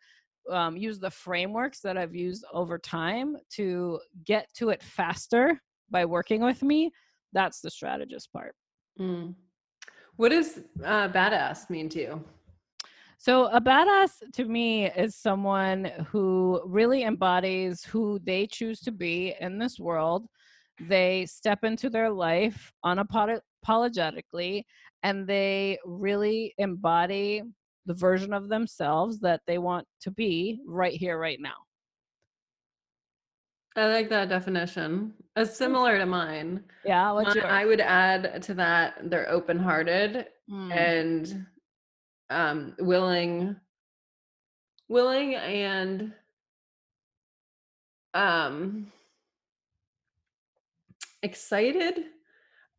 um, 0.51 0.77
use 0.77 0.99
the 0.99 1.09
frameworks 1.09 1.81
that 1.81 1.97
I've 1.97 2.15
used 2.15 2.45
over 2.53 2.77
time 2.77 3.35
to 3.53 3.99
get 4.25 4.47
to 4.55 4.69
it 4.69 4.81
faster 4.81 5.61
by 5.89 6.05
working 6.05 6.41
with 6.41 6.63
me, 6.63 6.91
that's 7.33 7.61
the 7.61 7.69
strategist 7.69 8.31
part. 8.31 8.55
Mm. 8.99 9.35
What 10.15 10.29
does 10.29 10.59
uh, 10.83 11.09
badass 11.09 11.69
mean 11.69 11.89
to 11.89 11.99
you? 11.99 12.23
So, 13.19 13.47
a 13.47 13.59
badass 13.59 14.11
to 14.33 14.45
me 14.45 14.91
is 14.91 15.15
someone 15.15 15.85
who 16.07 16.61
really 16.65 17.03
embodies 17.03 17.83
who 17.83 18.19
they 18.23 18.45
choose 18.45 18.79
to 18.81 18.91
be 18.91 19.35
in 19.39 19.57
this 19.57 19.79
world. 19.79 20.27
They 20.79 21.25
step 21.25 21.63
into 21.63 21.89
their 21.89 22.11
life 22.11 22.71
unapologetically 23.65 24.63
and 25.03 25.27
they 25.27 25.77
really 25.85 26.53
embody 26.57 27.43
the 27.85 27.93
version 27.93 28.33
of 28.33 28.49
themselves 28.49 29.19
that 29.21 29.41
they 29.47 29.57
want 29.57 29.87
to 30.01 30.11
be 30.11 30.59
right 30.65 30.93
here, 30.93 31.17
right 31.17 31.39
now. 31.39 31.55
I 33.75 33.87
like 33.87 34.09
that 34.09 34.27
definition. 34.27 35.13
It's 35.35 35.55
similar 35.55 35.97
to 35.99 36.05
mine. 36.05 36.63
Yeah, 36.83 37.11
what's 37.11 37.35
your- 37.35 37.45
I 37.45 37.63
would 37.65 37.79
add 37.79 38.41
to 38.43 38.53
that 38.55 39.09
they're 39.09 39.29
open-hearted 39.29 40.27
Mm. 40.49 40.71
and 40.73 41.45
um 42.29 42.75
willing 42.79 43.55
willing 44.89 45.35
and 45.35 46.13
um 48.13 48.91
excited 51.21 52.05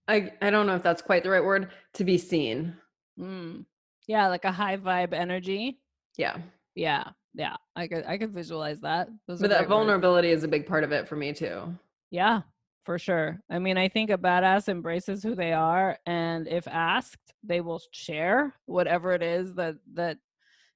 i 0.09 0.33
i 0.43 0.51
don't 0.51 0.67
know 0.67 0.75
if 0.75 0.83
that's 0.83 1.03
quite 1.03 1.23
the 1.23 1.31
right 1.31 1.45
word 1.45 1.71
to 1.95 2.05
be 2.05 2.19
seen 2.19 2.75
Mm. 3.19 3.65
Yeah, 4.07 4.29
like 4.29 4.45
a 4.45 4.53
high 4.53 4.77
vibe 4.77 5.13
energy. 5.13 5.81
yeah 6.17 6.39
Yeah, 6.75 7.05
yeah. 7.35 7.57
I 7.75 7.89
could 7.89 8.05
I 8.07 8.17
could 8.17 8.33
visualize 8.33 8.81
that. 8.81 9.09
Those 9.27 9.41
but 9.41 9.51
that 9.51 9.57
great 9.59 9.69
words. 9.69 9.69
vulnerability 9.71 10.31
is 10.31 10.45
a 10.45 10.49
big 10.49 10.67
part 10.67 10.85
of 10.85 10.93
it 10.93 11.09
for 11.09 11.17
me 11.17 11.33
too 11.33 11.75
Yeah, 12.11 12.43
for 12.85 12.99
sure. 12.99 13.41
I 13.51 13.59
mean, 13.59 13.77
I 13.77 13.89
think 13.89 14.11
a 14.11 14.17
badass 14.17 14.69
embraces 14.69 15.23
who 15.23 15.35
they 15.35 15.53
are, 15.53 15.99
and 16.07 16.47
if 16.49 16.67
asked, 16.69 17.35
they 17.43 17.61
will 17.61 17.81
share 17.93 18.55
whatever 18.67 19.13
it 19.13 19.23
is 19.23 19.55
that 19.57 19.75
that 19.95 20.19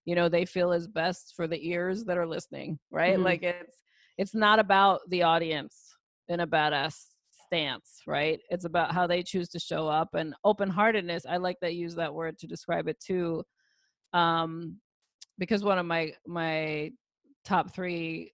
you 0.04 0.16
know 0.16 0.28
they 0.28 0.44
feel 0.44 0.72
is 0.72 0.88
best 0.88 1.34
for 1.36 1.46
the 1.46 1.60
ears 1.68 2.04
that 2.06 2.18
are 2.18 2.26
listening. 2.26 2.78
Right? 2.90 3.16
Mhm. 3.16 3.22
Like 3.24 3.42
it's 3.44 3.78
it's 4.18 4.34
not 4.34 4.58
about 4.58 5.00
the 5.08 5.22
audience 5.22 5.96
in 6.28 6.40
a 6.40 6.46
badass 6.46 7.11
stance, 7.52 8.00
right? 8.06 8.40
It's 8.50 8.64
about 8.64 8.92
how 8.92 9.06
they 9.06 9.22
choose 9.22 9.48
to 9.50 9.58
show 9.58 9.86
up 9.86 10.14
and 10.14 10.34
open 10.44 10.70
heartedness. 10.70 11.26
I 11.28 11.36
like 11.36 11.56
that 11.60 11.74
use 11.74 11.94
that 11.96 12.12
word 12.12 12.38
to 12.38 12.46
describe 12.46 12.88
it 12.88 12.98
too. 12.98 13.42
Um, 14.14 14.78
because 15.38 15.62
one 15.62 15.78
of 15.78 15.86
my 15.86 16.12
my 16.26 16.90
top 17.44 17.74
three 17.74 18.32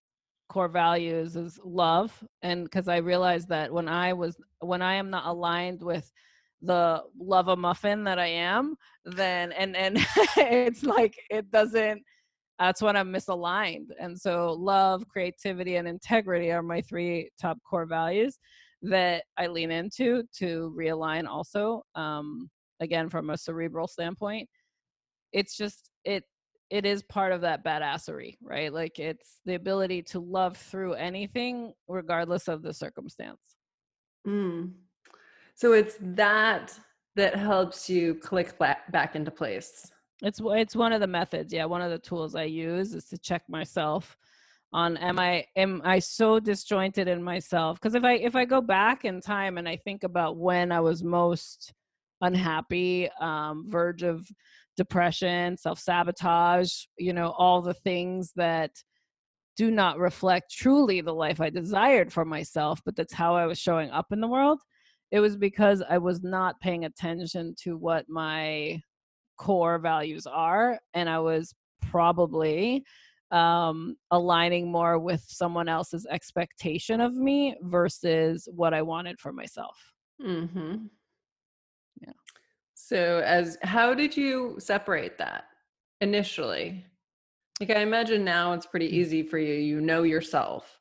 core 0.49 0.69
values 0.69 1.37
is 1.37 1.59
love 1.63 2.13
and 2.43 2.65
because 2.65 2.89
i 2.89 2.97
realized 2.97 3.49
that 3.49 3.73
when 3.73 3.87
i 3.87 4.13
was 4.13 4.37
when 4.61 4.81
i 4.83 4.95
am 4.95 5.11
not 5.11 5.27
aligned 5.27 5.83
with 5.83 6.11
the 6.63 7.03
love 7.19 7.49
a 7.49 7.57
muffin 7.57 8.03
that 8.03 8.19
i 8.19 8.27
am 8.27 8.75
then 9.05 9.53
and 9.53 9.77
and 9.77 9.99
it's 10.37 10.83
like 10.83 11.15
it 11.31 11.51
doesn't 11.51 12.03
that's 12.59 12.81
when 12.81 12.97
i'm 12.97 13.13
misaligned 13.13 13.89
and 14.01 14.19
so 14.19 14.55
love 14.59 15.07
creativity 15.09 15.77
and 15.77 15.87
integrity 15.87 16.51
are 16.51 16.63
my 16.63 16.81
three 16.81 17.29
top 17.41 17.59
core 17.69 17.87
values 17.87 18.39
that 18.83 19.25
i 19.37 19.47
lean 19.47 19.71
into 19.71 20.23
to 20.37 20.75
realign 20.79 21.27
also 21.27 21.83
um 21.95 22.49
again 22.81 23.09
from 23.09 23.31
a 23.31 23.37
cerebral 23.37 23.89
standpoint 23.89 24.49
it's 25.33 25.57
just 25.57 25.91
it 26.05 26.25
it 26.71 26.85
is 26.85 27.03
part 27.03 27.33
of 27.33 27.41
that 27.41 27.65
badassery, 27.65 28.37
right? 28.43 28.73
Like 28.73 28.99
it's 28.99 29.41
the 29.45 29.55
ability 29.55 30.03
to 30.03 30.21
love 30.21 30.57
through 30.57 30.95
anything, 30.95 31.73
regardless 31.89 32.49
of 32.49 32.63
the 32.63 32.75
circumstance. 32.75 33.41
mm. 34.27 34.71
so 35.55 35.73
it's 35.73 35.97
that 36.01 36.79
that 37.17 37.35
helps 37.35 37.91
you 37.91 38.15
click 38.15 38.57
back, 38.59 38.93
back 38.93 39.17
into 39.17 39.31
place 39.31 39.91
It's 40.23 40.41
it's 40.45 40.77
one 40.77 40.93
of 40.93 41.01
the 41.01 41.07
methods. 41.07 41.53
Yeah, 41.53 41.65
one 41.65 41.83
of 41.83 41.91
the 41.91 41.99
tools 41.99 42.35
I 42.35 42.45
use 42.45 42.95
is 42.95 43.07
to 43.07 43.19
check 43.19 43.43
myself 43.49 44.17
on 44.73 44.97
am 44.99 45.19
I 45.19 45.45
am 45.57 45.81
I 45.85 45.99
so 45.99 46.39
disjointed 46.39 47.09
in 47.09 47.23
myself? 47.23 47.81
Because 47.81 47.95
if 47.95 48.05
I 48.05 48.15
if 48.15 48.37
I 48.37 48.45
go 48.45 48.61
back 48.61 49.05
in 49.05 49.21
time 49.21 49.59
and 49.59 49.69
I 49.69 49.77
think 49.77 50.05
about 50.05 50.37
when 50.37 50.73
I 50.73 50.81
was 50.81 51.03
most 51.03 51.73
unhappy, 52.21 53.09
um, 53.21 53.67
verge 53.69 54.03
of 54.03 54.27
depression, 54.77 55.57
self 55.57 55.79
sabotage, 55.79 56.73
you 56.99 57.13
know, 57.13 57.35
all 57.39 57.63
the 57.63 57.75
things 57.75 58.33
that 58.37 58.71
do 59.57 59.71
not 59.71 59.99
reflect 59.99 60.53
truly 60.53 61.01
the 61.01 61.13
life 61.13 61.41
I 61.41 61.51
desired 61.51 62.13
for 62.13 62.25
myself, 62.25 62.81
but 62.85 62.95
that's 62.95 63.13
how 63.13 63.35
I 63.35 63.47
was 63.47 63.59
showing 63.59 63.91
up 63.91 64.07
in 64.13 64.21
the 64.21 64.29
world. 64.29 64.61
It 65.11 65.21
was 65.21 65.37
because 65.37 65.83
I 65.89 65.99
was 65.99 66.23
not 66.23 66.61
paying 66.61 66.85
attention 66.85 67.55
to 67.65 67.77
what 67.77 68.09
my 68.09 68.81
core 69.39 69.79
values 69.79 70.27
are. 70.27 70.79
And 70.95 71.09
I 71.09 71.19
was 71.19 71.55
probably 71.91 72.85
um, 73.31 73.97
aligning 74.11 74.71
more 74.71 74.99
with 74.99 75.23
someone 75.27 75.69
else's 75.69 76.07
expectation 76.11 77.01
of 77.01 77.15
me 77.15 77.57
versus 77.63 78.49
what 78.55 78.73
I 78.75 78.83
wanted 78.83 79.19
for 79.21 79.33
myself. 79.33 79.77
mm-hmm. 80.25 80.77
Yeah. 82.01 82.13
so 82.75 83.23
as 83.25 83.59
how 83.63 83.95
did 83.95 84.17
you 84.17 84.57
separate 84.59 85.19
that 85.19 85.45
initially 86.01 86.85
like 87.61 87.71
i 87.71 87.81
imagine 87.81 88.25
now 88.25 88.53
it's 88.53 88.67
pretty 88.67 88.87
easy 88.97 89.23
for 89.23 89.39
you 89.39 89.55
you 89.55 89.81
know 89.81 90.03
yourself 90.05 90.79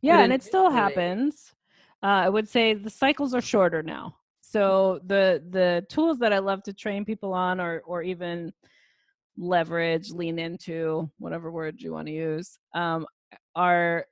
Yeah, 0.00 0.22
and 0.22 0.32
it 0.32 0.42
still 0.42 0.70
happens. 0.70 1.54
Uh, 2.02 2.26
I 2.26 2.28
would 2.28 2.48
say 2.48 2.74
the 2.74 2.90
cycles 2.90 3.34
are 3.34 3.40
shorter 3.40 3.82
now. 3.82 4.16
So 4.40 5.00
the 5.06 5.42
the 5.50 5.84
tools 5.88 6.18
that 6.18 6.32
I 6.32 6.38
love 6.38 6.62
to 6.64 6.72
train 6.72 7.04
people 7.04 7.32
on, 7.32 7.60
or 7.60 7.82
or 7.86 8.02
even 8.02 8.52
leverage, 9.36 10.10
lean 10.10 10.38
into, 10.38 11.10
whatever 11.18 11.50
word 11.50 11.80
you 11.80 11.92
want 11.92 12.06
to 12.06 12.12
use, 12.12 12.58
um, 12.74 13.06
are 13.56 14.04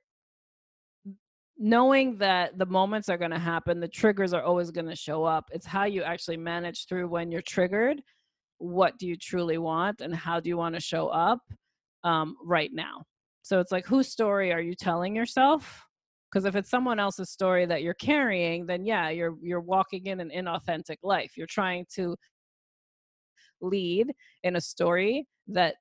knowing 1.57 2.17
that 2.17 2.57
the 2.57 2.65
moments 2.65 3.07
are 3.07 3.17
going 3.17 3.31
to 3.31 3.39
happen. 3.39 3.79
The 3.79 3.87
triggers 3.87 4.33
are 4.33 4.41
always 4.41 4.71
going 4.71 4.87
to 4.87 4.95
show 4.95 5.23
up. 5.23 5.45
It's 5.51 5.65
how 5.65 5.85
you 5.85 6.01
actually 6.01 6.37
manage 6.37 6.87
through 6.87 7.07
when 7.07 7.31
you're 7.31 7.43
triggered. 7.43 8.01
What 8.57 8.97
do 8.97 9.07
you 9.07 9.15
truly 9.15 9.57
want, 9.57 10.01
and 10.01 10.13
how 10.13 10.39
do 10.39 10.49
you 10.49 10.57
want 10.57 10.75
to 10.75 10.81
show 10.81 11.07
up 11.07 11.39
um, 12.03 12.35
right 12.43 12.71
now? 12.73 13.03
So 13.43 13.59
it's 13.59 13.71
like, 13.71 13.85
whose 13.85 14.07
story 14.07 14.51
are 14.51 14.61
you 14.61 14.75
telling 14.75 15.15
yourself? 15.15 15.83
Because 16.31 16.45
if 16.45 16.55
it's 16.55 16.69
someone 16.69 16.99
else's 16.99 17.31
story 17.31 17.65
that 17.65 17.81
you're 17.83 17.93
carrying, 17.95 18.65
then 18.65 18.85
yeah, 18.85 19.09
you're 19.09 19.35
you're 19.41 19.61
walking 19.61 20.05
in 20.05 20.19
an 20.19 20.31
inauthentic 20.33 20.97
life. 21.03 21.31
You're 21.35 21.47
trying 21.47 21.85
to 21.95 22.15
lead 23.61 24.11
in 24.43 24.55
a 24.55 24.61
story 24.61 25.27
that 25.47 25.75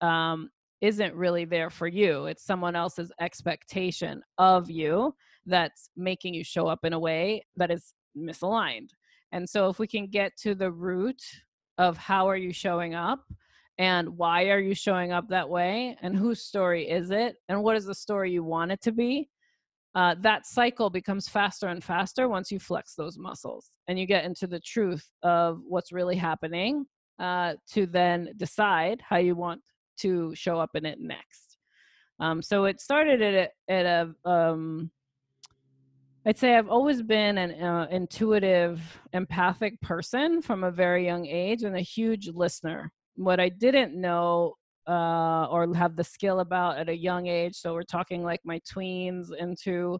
um, 0.00 0.50
isn't 0.80 1.14
really 1.14 1.44
there 1.44 1.70
for 1.70 1.86
you. 1.86 2.26
It's 2.26 2.44
someone 2.44 2.76
else's 2.76 3.12
expectation 3.20 4.22
of 4.38 4.70
you 4.70 5.14
that's 5.46 5.90
making 5.96 6.34
you 6.34 6.44
show 6.44 6.66
up 6.66 6.84
in 6.84 6.92
a 6.92 6.98
way 6.98 7.44
that 7.56 7.70
is 7.70 7.94
misaligned. 8.16 8.90
And 9.32 9.48
so 9.48 9.68
if 9.68 9.78
we 9.78 9.86
can 9.86 10.06
get 10.06 10.36
to 10.42 10.54
the 10.54 10.70
root 10.70 11.22
of 11.78 11.96
how 11.96 12.28
are 12.28 12.36
you 12.36 12.52
showing 12.52 12.94
up 12.94 13.20
and 13.78 14.16
why 14.16 14.50
are 14.50 14.58
you 14.58 14.74
showing 14.74 15.12
up 15.12 15.28
that 15.28 15.48
way 15.48 15.96
and 16.02 16.16
whose 16.16 16.42
story 16.42 16.88
is 16.88 17.10
it 17.10 17.36
and 17.48 17.62
what 17.62 17.76
is 17.76 17.86
the 17.86 17.94
story 17.94 18.30
you 18.30 18.42
want 18.42 18.72
it 18.72 18.82
to 18.82 18.92
be 18.92 19.28
uh, 19.94 20.14
that 20.20 20.46
cycle 20.46 20.88
becomes 20.88 21.28
faster 21.28 21.68
and 21.68 21.82
faster 21.82 22.28
once 22.28 22.50
you 22.50 22.58
flex 22.58 22.94
those 22.94 23.18
muscles 23.18 23.70
and 23.88 23.98
you 23.98 24.06
get 24.06 24.24
into 24.24 24.46
the 24.46 24.60
truth 24.60 25.04
of 25.22 25.60
what's 25.66 25.92
really 25.92 26.16
happening 26.16 26.86
uh, 27.18 27.54
to 27.68 27.86
then 27.86 28.28
decide 28.36 29.00
how 29.06 29.16
you 29.16 29.34
want 29.34 29.60
to 29.98 30.32
show 30.34 30.58
up 30.58 30.70
in 30.74 30.86
it 30.86 30.98
next 31.00 31.58
um, 32.20 32.42
so 32.42 32.64
it 32.64 32.80
started 32.80 33.22
at 33.22 33.50
a, 33.68 33.72
at 33.72 33.86
a 33.86 34.30
um, 34.30 34.90
I'd 36.26 36.38
say 36.38 36.54
I've 36.54 36.68
always 36.68 37.00
been 37.00 37.38
an 37.38 37.62
uh, 37.62 37.86
intuitive, 37.90 38.82
empathic 39.14 39.80
person 39.80 40.42
from 40.42 40.64
a 40.64 40.70
very 40.70 41.06
young 41.06 41.26
age 41.26 41.62
and 41.62 41.76
a 41.76 41.80
huge 41.80 42.28
listener. 42.28 42.92
What 43.16 43.40
I 43.40 43.48
didn't 43.48 43.98
know 43.98 44.56
uh, 44.90 45.46
or 45.50 45.72
have 45.74 45.96
the 45.96 46.04
skill 46.04 46.40
about 46.40 46.78
at 46.78 46.88
a 46.88 46.96
young 46.96 47.28
age, 47.28 47.54
so 47.54 47.74
we're 47.74 47.82
talking 47.82 48.24
like 48.24 48.40
my 48.44 48.60
tweens 48.60 49.28
into, 49.38 49.98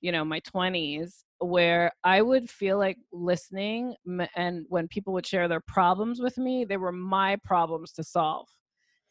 you 0.00 0.12
know, 0.12 0.24
my 0.24 0.40
20s, 0.40 1.24
where 1.40 1.90
I 2.04 2.22
would 2.22 2.48
feel 2.48 2.78
like 2.78 2.96
listening, 3.12 3.94
and 4.36 4.64
when 4.68 4.88
people 4.88 5.12
would 5.14 5.26
share 5.26 5.48
their 5.48 5.62
problems 5.66 6.20
with 6.20 6.38
me, 6.38 6.64
they 6.64 6.76
were 6.76 6.92
my 6.92 7.36
problems 7.44 7.92
to 7.92 8.04
solve, 8.04 8.46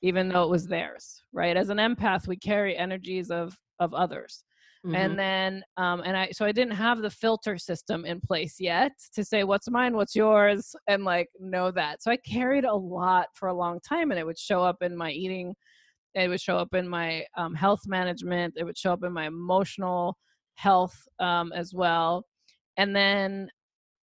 even 0.01 0.29
though 0.29 0.43
it 0.43 0.49
was 0.49 0.67
theirs, 0.67 1.23
right? 1.33 1.57
As 1.57 1.69
an 1.69 1.77
empath, 1.77 2.27
we 2.27 2.37
carry 2.37 2.77
energies 2.77 3.29
of 3.29 3.57
of 3.79 3.93
others 3.93 4.43
Mhm. 4.85 4.95
and 4.95 5.19
then 5.19 5.63
um 5.77 6.01
and 6.05 6.15
i 6.17 6.29
so 6.31 6.45
i 6.45 6.51
didn't 6.51 6.75
have 6.75 7.01
the 7.01 7.09
filter 7.09 7.57
system 7.57 8.05
in 8.05 8.19
place 8.21 8.55
yet 8.59 8.91
to 9.13 9.23
say 9.23 9.43
what's 9.43 9.69
mine? 9.69 9.95
What's 9.95 10.15
yours? 10.15 10.75
and 10.87 11.03
like 11.03 11.27
know 11.39 11.71
that. 11.71 12.01
So 12.01 12.11
i 12.11 12.17
carried 12.17 12.65
a 12.65 12.73
lot 12.75 13.27
for 13.35 13.49
a 13.49 13.53
long 13.53 13.79
time 13.81 14.11
and 14.11 14.19
it 14.19 14.25
would 14.25 14.39
show 14.39 14.63
up 14.63 14.77
in 14.81 14.95
my 14.95 15.11
eating 15.11 15.53
it 16.15 16.27
would 16.29 16.41
show 16.41 16.57
up 16.57 16.73
in 16.73 16.87
my 16.87 17.25
um, 17.37 17.53
health 17.55 17.81
management 17.85 18.55
it 18.57 18.63
would 18.63 18.77
show 18.77 18.93
up 18.93 19.03
in 19.03 19.13
my 19.13 19.27
emotional 19.27 20.17
health 20.55 20.95
um, 21.19 21.51
as 21.53 21.73
well. 21.73 22.25
And 22.77 22.95
then 22.95 23.49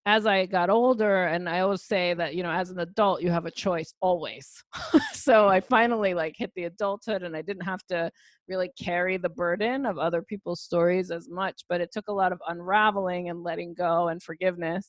as 0.07 0.25
I 0.25 0.47
got 0.47 0.71
older, 0.71 1.25
and 1.25 1.49
I 1.49 1.61
always 1.61 1.83
say 1.83 2.15
that, 2.15 2.37
you 2.37 2.45
know, 2.45 2.51
as 2.53 2.71
an 2.71 2.79
adult, 2.79 3.23
you 3.23 3.31
have 3.33 3.45
a 3.45 3.51
choice 3.51 3.93
always. 4.01 4.49
so 5.13 5.49
I 5.49 5.61
finally 5.61 6.15
like 6.15 6.37
hit 6.39 6.53
the 6.55 6.65
adulthood 6.65 7.25
and 7.25 7.37
I 7.37 7.43
didn't 7.43 7.65
have 7.65 7.83
to 7.89 8.09
really 8.49 8.71
carry 8.81 9.17
the 9.17 9.29
burden 9.29 9.85
of 9.85 9.99
other 9.99 10.23
people's 10.23 10.63
stories 10.63 11.11
as 11.11 11.29
much, 11.29 11.63
but 11.69 11.81
it 11.81 11.91
took 11.93 12.07
a 12.07 12.13
lot 12.13 12.31
of 12.31 12.41
unraveling 12.47 13.31
and 13.31 13.43
letting 13.43 13.75
go 13.75 14.07
and 14.07 14.23
forgiveness 14.23 14.89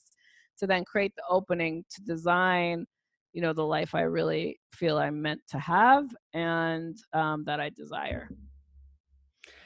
to 0.59 0.67
then 0.67 0.85
create 0.85 1.13
the 1.17 1.23
opening 1.27 1.83
to 1.95 2.03
design, 2.03 2.85
you 3.33 3.41
know, 3.41 3.53
the 3.53 3.65
life 3.65 3.95
I 3.95 4.01
really 4.01 4.59
feel 4.71 4.99
I'm 4.99 5.19
meant 5.19 5.41
to 5.49 5.57
have 5.57 6.05
and 6.35 6.95
um, 7.13 7.43
that 7.45 7.59
I 7.59 7.69
desire. 7.69 8.29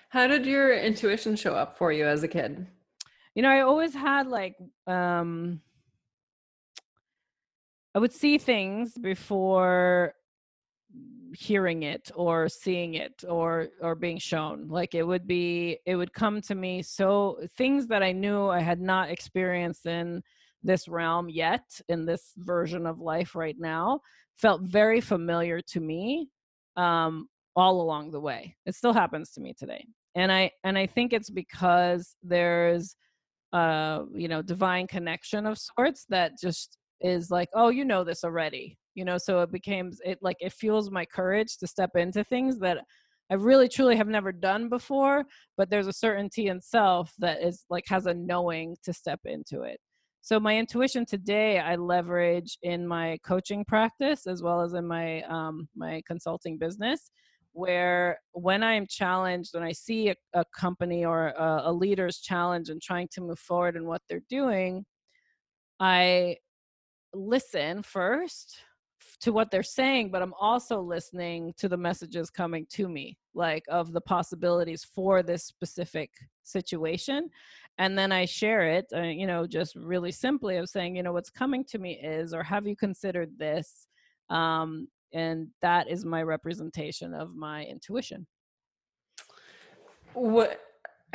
How 0.08 0.28
did 0.28 0.46
your 0.46 0.74
intuition 0.74 1.36
show 1.36 1.56
up 1.56 1.78
for 1.78 1.92
you 1.92 2.06
as 2.06 2.24
a 2.24 2.30
kid? 2.30 2.68
You 3.36 3.42
know 3.42 3.50
i 3.50 3.62
always 3.62 3.94
had 3.94 4.28
like 4.28 4.56
um 4.88 5.62
i 7.96 8.00
would 8.00 8.14
see 8.14 8.38
things 8.38 8.94
before 8.98 10.14
hearing 11.34 11.84
it 11.84 12.12
or 12.16 12.50
seeing 12.50 12.96
it 12.96 13.24
or 13.28 13.70
or 13.82 13.96
being 13.96 14.18
shown. 14.18 14.68
Like 14.68 14.96
it 14.96 15.04
would 15.04 15.28
be 15.28 15.80
it 15.86 15.96
would 15.96 16.14
come 16.14 16.42
to 16.42 16.56
me 16.56 16.82
so 16.82 17.38
things 17.58 17.88
that 17.88 18.04
i 18.04 18.12
knew 18.12 18.48
i 18.48 18.60
had 18.60 18.82
not 18.82 19.10
experienced 19.10 19.86
in 19.86 20.22
this 20.64 20.88
realm 20.88 21.30
yet 21.30 21.64
in 21.90 22.06
this 22.06 22.34
version 22.38 22.86
of 22.86 23.00
life 23.00 23.36
right 23.36 23.56
now 23.58 24.00
felt 24.36 24.62
very 24.62 25.02
familiar 25.02 25.62
to 25.62 25.80
me 25.80 26.30
um 26.76 27.28
all 27.54 27.82
along 27.82 28.12
the 28.12 28.20
way. 28.20 28.56
It 28.66 28.76
still 28.76 28.94
happens 28.94 29.32
to 29.32 29.42
me 29.42 29.54
today. 29.54 29.86
And 30.16 30.32
i 30.32 30.52
and 30.64 30.78
i 30.78 30.86
think 30.86 31.14
it's 31.14 31.30
because 31.30 32.16
there's 32.24 32.96
uh 33.54 34.04
you 34.14 34.28
know 34.28 34.42
divine 34.42 34.88
connection 34.88 35.46
of 35.46 35.58
sorts 35.58 36.06
that 36.10 36.34
just 36.40 36.78
is 37.02 37.30
like 37.32 37.50
oh 37.54 37.70
you 37.70 37.84
know 37.84 38.04
this 38.04 38.24
already 38.24 38.78
you 38.96 39.04
know 39.06 39.18
so 39.18 39.42
it 39.42 39.52
becomes 39.52 40.00
it 40.06 40.18
like 40.22 40.38
it 40.40 40.54
fuels 40.54 40.92
my 40.92 41.06
courage 41.06 41.58
to 41.58 41.68
step 41.68 41.92
into 41.96 42.24
things 42.24 42.60
that 42.60 42.80
i 43.30 43.34
really 43.34 43.68
truly 43.68 43.96
have 43.96 44.08
never 44.08 44.32
done 44.32 44.70
before 44.70 45.26
but 45.58 45.70
there's 45.70 45.88
a 45.88 45.94
certainty 45.94 46.48
in 46.48 46.62
self 46.62 47.12
that 47.20 47.42
is 47.44 47.66
like 47.70 47.84
has 47.88 48.06
a 48.06 48.14
knowing 48.14 48.76
to 48.84 48.94
step 48.94 49.20
into 49.26 49.62
it. 49.62 49.80
So 50.24 50.40
my 50.40 50.58
intuition 50.58 51.06
today 51.06 51.60
i 51.60 51.76
leverage 51.76 52.58
in 52.62 52.88
my 52.88 53.18
coaching 53.26 53.66
practice 53.66 54.28
as 54.28 54.42
well 54.44 54.62
as 54.62 54.74
in 54.74 54.86
my 54.86 55.24
um, 55.24 55.68
my 55.76 56.02
consulting 56.08 56.58
business 56.58 57.12
where 57.54 58.20
when 58.34 58.64
I'm 58.64 58.88
challenged, 58.88 59.54
when 59.54 59.64
I 59.64 59.72
see 59.72 60.10
a, 60.10 60.16
a 60.34 60.46
company 60.58 61.06
or 61.06 61.28
a, 61.30 61.64
a 61.66 61.74
leader's 61.74 62.20
challenge 62.20 62.70
and 62.70 62.82
trying 62.82 63.10
to 63.14 63.22
move 63.22 63.40
forward 63.40 63.76
in 63.76 63.86
what 63.86 64.02
they're 64.08 64.24
doing, 64.30 64.86
I 65.80 66.38
listen 67.14 67.84
first 67.84 68.62
to 69.22 69.32
what 69.32 69.52
they're 69.52 69.64
saying, 69.64 70.10
but 70.12 70.22
I'm 70.22 70.34
also 70.40 70.82
listening 70.82 71.54
to 71.58 71.70
the 71.70 71.78
messages 71.78 72.30
coming 72.30 72.66
to 72.72 72.88
me, 72.88 73.18
like 73.34 73.64
of 73.70 73.94
the 73.94 74.02
possibilities 74.02 74.84
for 74.84 75.22
this 75.22 75.44
specific 75.44 76.10
situation. 76.44 77.30
And 77.78 77.98
then 77.98 78.12
I 78.12 78.26
share 78.26 78.68
it, 78.68 78.86
uh, 78.96 79.02
you 79.02 79.28
know, 79.28 79.46
just 79.46 79.76
really 79.76 80.12
simply 80.12 80.58
of 80.58 80.70
saying, 80.70 80.96
you 80.96 81.04
know, 81.04 81.14
what's 81.14 81.30
coming 81.30 81.64
to 81.66 81.80
me 81.80 82.00
is, 82.02 82.34
or 82.34 82.44
have 82.44 82.68
you 82.68 82.76
considered 82.76 83.38
this? 83.38 83.88
Um, 84.30 84.88
and 85.14 85.48
that 85.62 85.90
is 85.90 86.06
my 86.06 86.24
representation 86.24 87.14
of 87.14 87.36
my 87.36 87.66
intuition. 87.66 88.26
What 90.14 90.60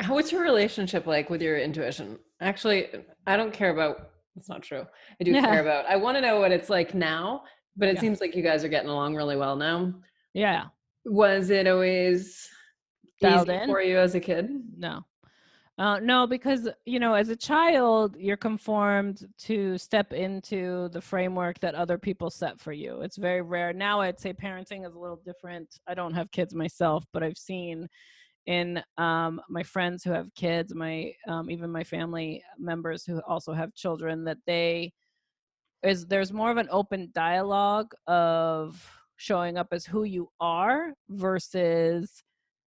what's 0.07 0.31
your 0.31 0.41
relationship 0.41 1.07
like 1.07 1.29
with 1.29 1.41
your 1.41 1.57
intuition? 1.57 2.19
Actually 2.39 2.87
i 3.25 3.35
don't 3.35 3.51
care 3.53 3.71
about 3.71 4.09
that's 4.35 4.49
not 4.49 4.61
true. 4.61 4.85
I 5.19 5.23
do 5.23 5.31
yeah. 5.31 5.41
care 5.41 5.61
about 5.61 5.85
i 5.85 5.95
want 5.95 6.17
to 6.17 6.21
know 6.21 6.39
what 6.39 6.51
it's 6.51 6.69
like 6.69 6.93
now 6.93 7.43
but 7.75 7.89
it 7.89 7.95
yeah. 7.95 8.01
seems 8.01 8.21
like 8.21 8.35
you 8.35 8.43
guys 8.43 8.63
are 8.63 8.69
getting 8.69 8.89
along 8.89 9.15
really 9.15 9.37
well 9.37 9.55
now. 9.55 9.93
Yeah. 10.33 10.65
Was 11.05 11.51
it 11.51 11.67
always 11.67 12.47
Dialed 13.21 13.49
easy 13.49 13.57
in? 13.57 13.69
for 13.69 13.81
you 13.81 13.97
as 13.99 14.15
a 14.15 14.19
kid? 14.19 14.49
No 14.77 15.03
uh, 15.77 15.99
no, 15.99 16.25
because 16.25 16.67
you 16.85 16.99
know, 16.99 17.13
as 17.13 17.29
a 17.29 17.35
child, 17.35 18.15
you're 18.17 18.35
conformed 18.35 19.27
to 19.37 19.77
step 19.77 20.11
into 20.11 20.89
the 20.89 21.01
framework 21.01 21.59
that 21.59 21.75
other 21.75 21.99
people 21.99 22.31
set 22.31 22.59
for 22.59 22.71
you. 22.71 23.01
It's 23.01 23.17
very 23.17 23.43
rare 23.43 23.73
now. 23.73 24.01
I'd 24.01 24.19
say 24.19 24.33
parenting 24.33 24.87
is 24.87 24.95
a 24.95 24.99
little 24.99 25.21
different. 25.23 25.77
I 25.87 25.93
don't 25.93 26.15
have 26.15 26.31
kids 26.31 26.55
myself, 26.55 27.05
but 27.13 27.21
I've 27.21 27.37
seen 27.37 27.87
in 28.47 28.81
um, 28.97 29.39
my 29.49 29.61
friends 29.61 30.03
who 30.03 30.11
have 30.11 30.33
kids, 30.33 30.73
my 30.73 31.11
um, 31.27 31.51
even 31.51 31.71
my 31.71 31.83
family 31.83 32.43
members 32.57 33.05
who 33.05 33.21
also 33.27 33.53
have 33.53 33.75
children, 33.75 34.23
that 34.23 34.37
they 34.47 34.91
is 35.83 36.07
there's 36.07 36.33
more 36.33 36.49
of 36.49 36.57
an 36.57 36.69
open 36.71 37.11
dialogue 37.13 37.93
of 38.07 38.83
showing 39.17 39.57
up 39.57 39.67
as 39.71 39.85
who 39.85 40.05
you 40.05 40.27
are 40.39 40.93
versus 41.09 42.23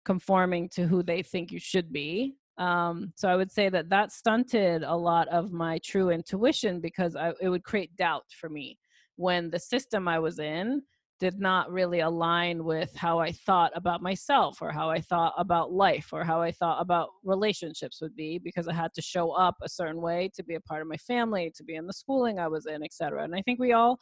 conforming 0.03 0.67
to 0.69 0.87
who 0.87 1.03
they 1.03 1.23
think 1.23 1.53
you 1.53 1.59
should 1.59 1.93
be 1.93 2.35
um, 2.57 3.13
so 3.15 3.29
I 3.29 3.35
would 3.35 3.51
say 3.51 3.69
that 3.69 3.89
that 3.89 4.11
stunted 4.11 4.83
a 4.83 4.95
lot 4.95 5.27
of 5.27 5.51
my 5.51 5.79
true 5.83 6.09
intuition 6.09 6.79
because 6.79 7.15
I, 7.15 7.33
it 7.39 7.49
would 7.49 7.63
create 7.63 7.95
doubt 7.95 8.25
for 8.39 8.49
me 8.49 8.77
when 9.15 9.49
the 9.49 9.59
system 9.59 10.07
I 10.07 10.19
was 10.19 10.39
in 10.39 10.81
did 11.19 11.39
not 11.39 11.71
really 11.71 12.01
align 12.01 12.63
with 12.63 12.95
how 12.95 13.19
I 13.19 13.31
thought 13.31 13.71
about 13.75 14.01
myself 14.01 14.61
or 14.61 14.71
how 14.71 14.89
I 14.89 15.01
thought 15.01 15.33
about 15.37 15.71
life 15.71 16.09
or 16.13 16.23
how 16.23 16.41
I 16.41 16.51
thought 16.51 16.79
about 16.79 17.09
relationships 17.23 17.99
would 18.01 18.15
be 18.15 18.37
because 18.37 18.67
I 18.67 18.73
had 18.73 18.93
to 18.93 19.01
show 19.01 19.31
up 19.31 19.55
a 19.63 19.69
certain 19.69 20.01
way 20.01 20.29
to 20.35 20.43
be 20.43 20.55
a 20.55 20.61
part 20.61 20.81
of 20.81 20.87
my 20.87 20.97
family, 20.97 21.51
to 21.55 21.63
be 21.63 21.75
in 21.75 21.87
the 21.87 21.93
schooling 21.93 22.37
I 22.37 22.47
was 22.47 22.67
in, 22.67 22.83
etc. 22.83 23.23
And 23.23 23.35
I 23.35 23.41
think 23.41 23.59
we 23.59 23.73
all 23.73 23.97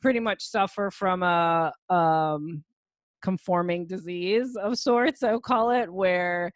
pretty 0.00 0.20
much 0.20 0.44
suffer 0.44 0.90
from 0.92 1.24
a 1.24 1.72
um, 1.90 2.62
conforming 3.22 3.86
disease 3.86 4.56
of 4.56 4.78
sorts, 4.78 5.24
I'll 5.24 5.40
call 5.40 5.70
it, 5.70 5.92
where 5.92 6.52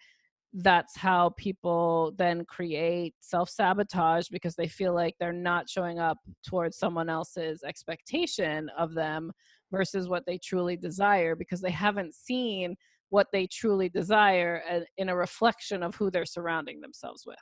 that's 0.55 0.97
how 0.97 1.31
people 1.37 2.13
then 2.19 2.45
create 2.45 3.15
self 3.21 3.49
sabotage 3.49 4.29
because 4.29 4.57
they 4.57 4.67
feel 4.67 4.95
like 4.95 5.15
they're 5.19 5.33
not 5.33 5.69
showing 5.69 5.99
up 5.99 6.19
towards 6.45 6.77
someone 6.77 7.09
else's 7.09 7.63
expectation 7.63 8.69
of 8.77 8.95
them 8.95 9.31
versus 9.71 10.09
what 10.09 10.25
they 10.27 10.39
truly 10.39 10.77
desire 10.77 11.37
because 11.37 11.61
they 11.61 11.71
haven't 11.71 12.15
seen 12.15 12.75
what 13.11 13.29
they 13.33 13.47
truly 13.47 13.89
desire 13.89 14.85
in 14.97 15.09
a 15.09 15.17
reflection 15.17 15.83
of 15.83 15.95
who 15.95 16.11
they're 16.11 16.27
surrounding 16.27 16.81
themselves 16.81 17.25
with. 17.27 17.37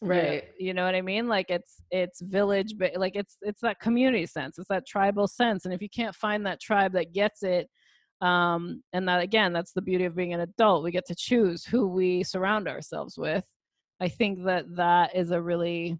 Right. 0.00 0.24
you 0.24 0.30
know, 0.30 0.42
you 0.58 0.74
know, 0.74 0.84
what 0.84 0.94
i 0.94 1.02
mean? 1.02 1.28
Like 1.28 1.50
it's 1.50 1.76
it's 1.90 2.20
village 2.22 2.74
but 2.78 2.96
like 2.96 3.14
it's 3.14 3.36
it's 3.42 3.60
that 3.60 3.78
community 3.78 4.26
sense 4.26 4.58
it's 4.58 4.68
that 4.68 4.86
tribal 4.86 5.28
sense 5.28 5.64
and 5.64 5.74
if 5.74 5.82
you 5.82 5.88
can't 5.88 6.14
find 6.14 6.44
that 6.46 6.60
tribe 6.60 6.92
that 6.94 7.12
gets 7.12 7.42
it 7.42 7.68
um, 8.22 8.82
and 8.92 9.06
that 9.08 9.20
again 9.20 9.52
that's 9.52 9.72
the 9.72 9.82
beauty 9.82 10.04
of 10.04 10.16
being 10.16 10.32
an 10.32 10.40
adult 10.40 10.84
we 10.84 10.92
get 10.92 11.06
to 11.06 11.14
choose 11.14 11.64
who 11.64 11.88
we 11.88 12.22
surround 12.22 12.68
ourselves 12.68 13.18
with. 13.18 13.44
I 14.00 14.08
think 14.08 14.44
that 14.44 14.64
that 14.76 15.14
is 15.14 15.32
a 15.32 15.42
really 15.42 15.98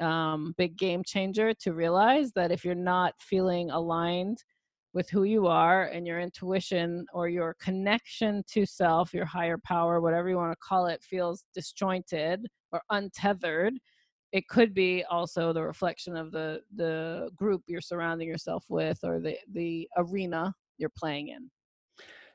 um, 0.00 0.54
big 0.58 0.76
game 0.76 1.02
changer 1.04 1.54
to 1.60 1.72
realize 1.72 2.32
that 2.32 2.50
if 2.50 2.64
you're 2.64 2.74
not 2.74 3.14
feeling 3.20 3.70
aligned 3.70 4.38
with 4.92 5.08
who 5.10 5.22
you 5.22 5.46
are 5.46 5.84
and 5.84 6.06
your 6.06 6.20
intuition 6.20 7.06
or 7.14 7.28
your 7.28 7.54
connection 7.60 8.42
to 8.50 8.66
self 8.66 9.14
your 9.14 9.24
higher 9.24 9.58
power 9.64 10.00
whatever 10.00 10.28
you 10.28 10.36
want 10.36 10.52
to 10.52 10.66
call 10.66 10.86
it 10.86 11.02
feels 11.02 11.44
disjointed 11.54 12.44
or 12.72 12.82
untethered 12.90 13.74
it 14.32 14.48
could 14.48 14.74
be 14.74 15.04
also 15.10 15.52
the 15.52 15.62
reflection 15.62 16.16
of 16.16 16.32
the 16.32 16.60
the 16.74 17.30
group 17.36 17.62
you're 17.66 17.80
surrounding 17.80 18.26
yourself 18.26 18.64
with 18.68 18.98
or 19.04 19.20
the 19.20 19.36
the 19.52 19.88
arena 19.96 20.52
you're 20.78 20.90
playing 20.96 21.28
in 21.28 21.48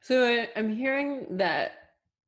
so 0.05 0.45
I'm 0.55 0.69
hearing 0.69 1.25
that 1.31 1.71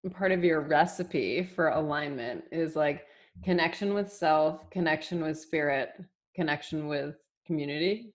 part 0.09 0.31
of 0.31 0.43
your 0.43 0.61
recipe 0.61 1.43
for 1.43 1.67
alignment 1.67 2.45
is 2.51 2.75
like 2.75 3.05
connection 3.43 3.93
with 3.93 4.11
self, 4.11 4.67
connection 4.71 5.21
with 5.21 5.39
spirit, 5.39 5.89
connection 6.35 6.87
with 6.87 7.17
community. 7.45 8.11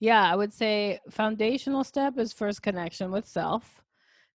Yeah, 0.00 0.30
I 0.30 0.36
would 0.36 0.52
say 0.52 1.00
foundational 1.08 1.82
step 1.82 2.18
is 2.18 2.34
first 2.34 2.60
connection 2.60 3.10
with 3.10 3.26
self. 3.26 3.82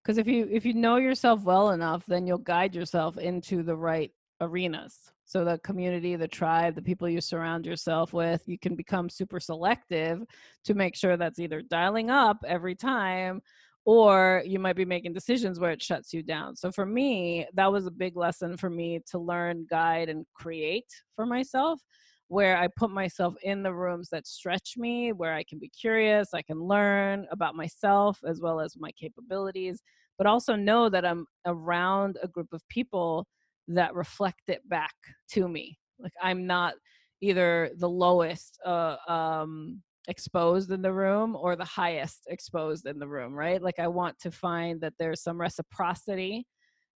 Because 0.02 0.18
if 0.18 0.26
you 0.26 0.50
if 0.52 0.66
you 0.66 0.74
know 0.74 0.96
yourself 0.96 1.44
well 1.44 1.70
enough, 1.70 2.04
then 2.08 2.26
you'll 2.26 2.40
guide 2.40 2.74
yourself 2.74 3.20
into 3.20 3.62
the 3.62 3.78
right 3.78 4.12
arenas. 4.42 5.12
So 5.26 5.46
the 5.46 5.60
community, 5.60 6.16
the 6.16 6.28
tribe, 6.28 6.74
the 6.74 6.82
people 6.82 7.08
you 7.08 7.22
surround 7.22 7.68
yourself 7.68 8.14
with, 8.14 8.42
you 8.48 8.58
can 8.58 8.76
become 8.76 9.12
super 9.12 9.40
selective 9.40 10.24
to 10.64 10.74
make 10.74 10.96
sure 10.96 11.18
that's 11.18 11.38
either 11.38 11.62
dialing 11.62 12.10
up 12.10 12.38
every 12.48 12.74
time 12.74 13.44
or 13.90 14.44
you 14.46 14.60
might 14.60 14.76
be 14.76 14.86
making 14.86 15.12
decisions 15.14 15.60
where 15.60 15.72
it 15.72 15.82
shuts 15.82 16.14
you 16.14 16.22
down. 16.22 16.56
So 16.56 16.72
for 16.72 16.86
me, 16.86 17.48
that 17.56 17.72
was 17.72 17.88
a 17.88 17.92
big 17.92 18.16
lesson 18.16 18.56
for 18.56 18.70
me 18.70 19.00
to 19.10 19.18
learn, 19.18 19.66
guide, 19.68 20.10
and 20.10 20.28
create 20.36 20.86
for 21.16 21.26
myself 21.26 21.82
where 22.28 22.56
I 22.56 22.68
put 22.68 22.92
myself 22.92 23.34
in 23.42 23.64
the 23.64 23.74
rooms 23.74 24.10
that 24.12 24.28
stretch 24.28 24.76
me, 24.78 25.12
where 25.12 25.34
I 25.34 25.44
can 25.44 25.58
be 25.58 25.70
curious, 25.70 26.36
I 26.36 26.44
can 26.44 26.60
learn 26.60 27.26
about 27.32 27.56
myself 27.56 28.20
as 28.28 28.40
well 28.40 28.60
as 28.60 28.76
my 28.78 28.92
capabilities, 28.92 29.82
but 30.20 30.28
also 30.28 30.56
know 30.56 30.88
that 30.90 31.04
I'm 31.04 31.26
around 31.48 32.20
a 32.22 32.28
group 32.28 32.50
of 32.54 32.62
people 32.70 33.26
that 33.70 33.96
reflect 33.96 34.44
it 34.50 34.62
back 34.70 34.94
to 35.32 35.48
me. 35.48 35.80
Like 35.98 36.14
I'm 36.22 36.46
not 36.46 36.76
either 37.22 37.72
the 37.80 37.90
lowest 37.90 38.60
uh, 38.64 38.98
um, 39.08 39.82
exposed 40.08 40.72
in 40.72 40.82
the 40.82 40.94
room 40.94 41.36
or 41.36 41.56
the 41.56 41.66
highest 41.66 42.22
exposed 42.28 42.88
in 42.88 43.00
the 43.00 43.08
room, 43.08 43.34
right? 43.34 43.62
Like 43.62 43.80
I 43.80 43.88
want 43.88 44.18
to 44.20 44.32
find 44.32 44.82
that 44.82 44.94
there's 44.98 45.22
some 45.22 45.40
reciprocity 45.40 46.48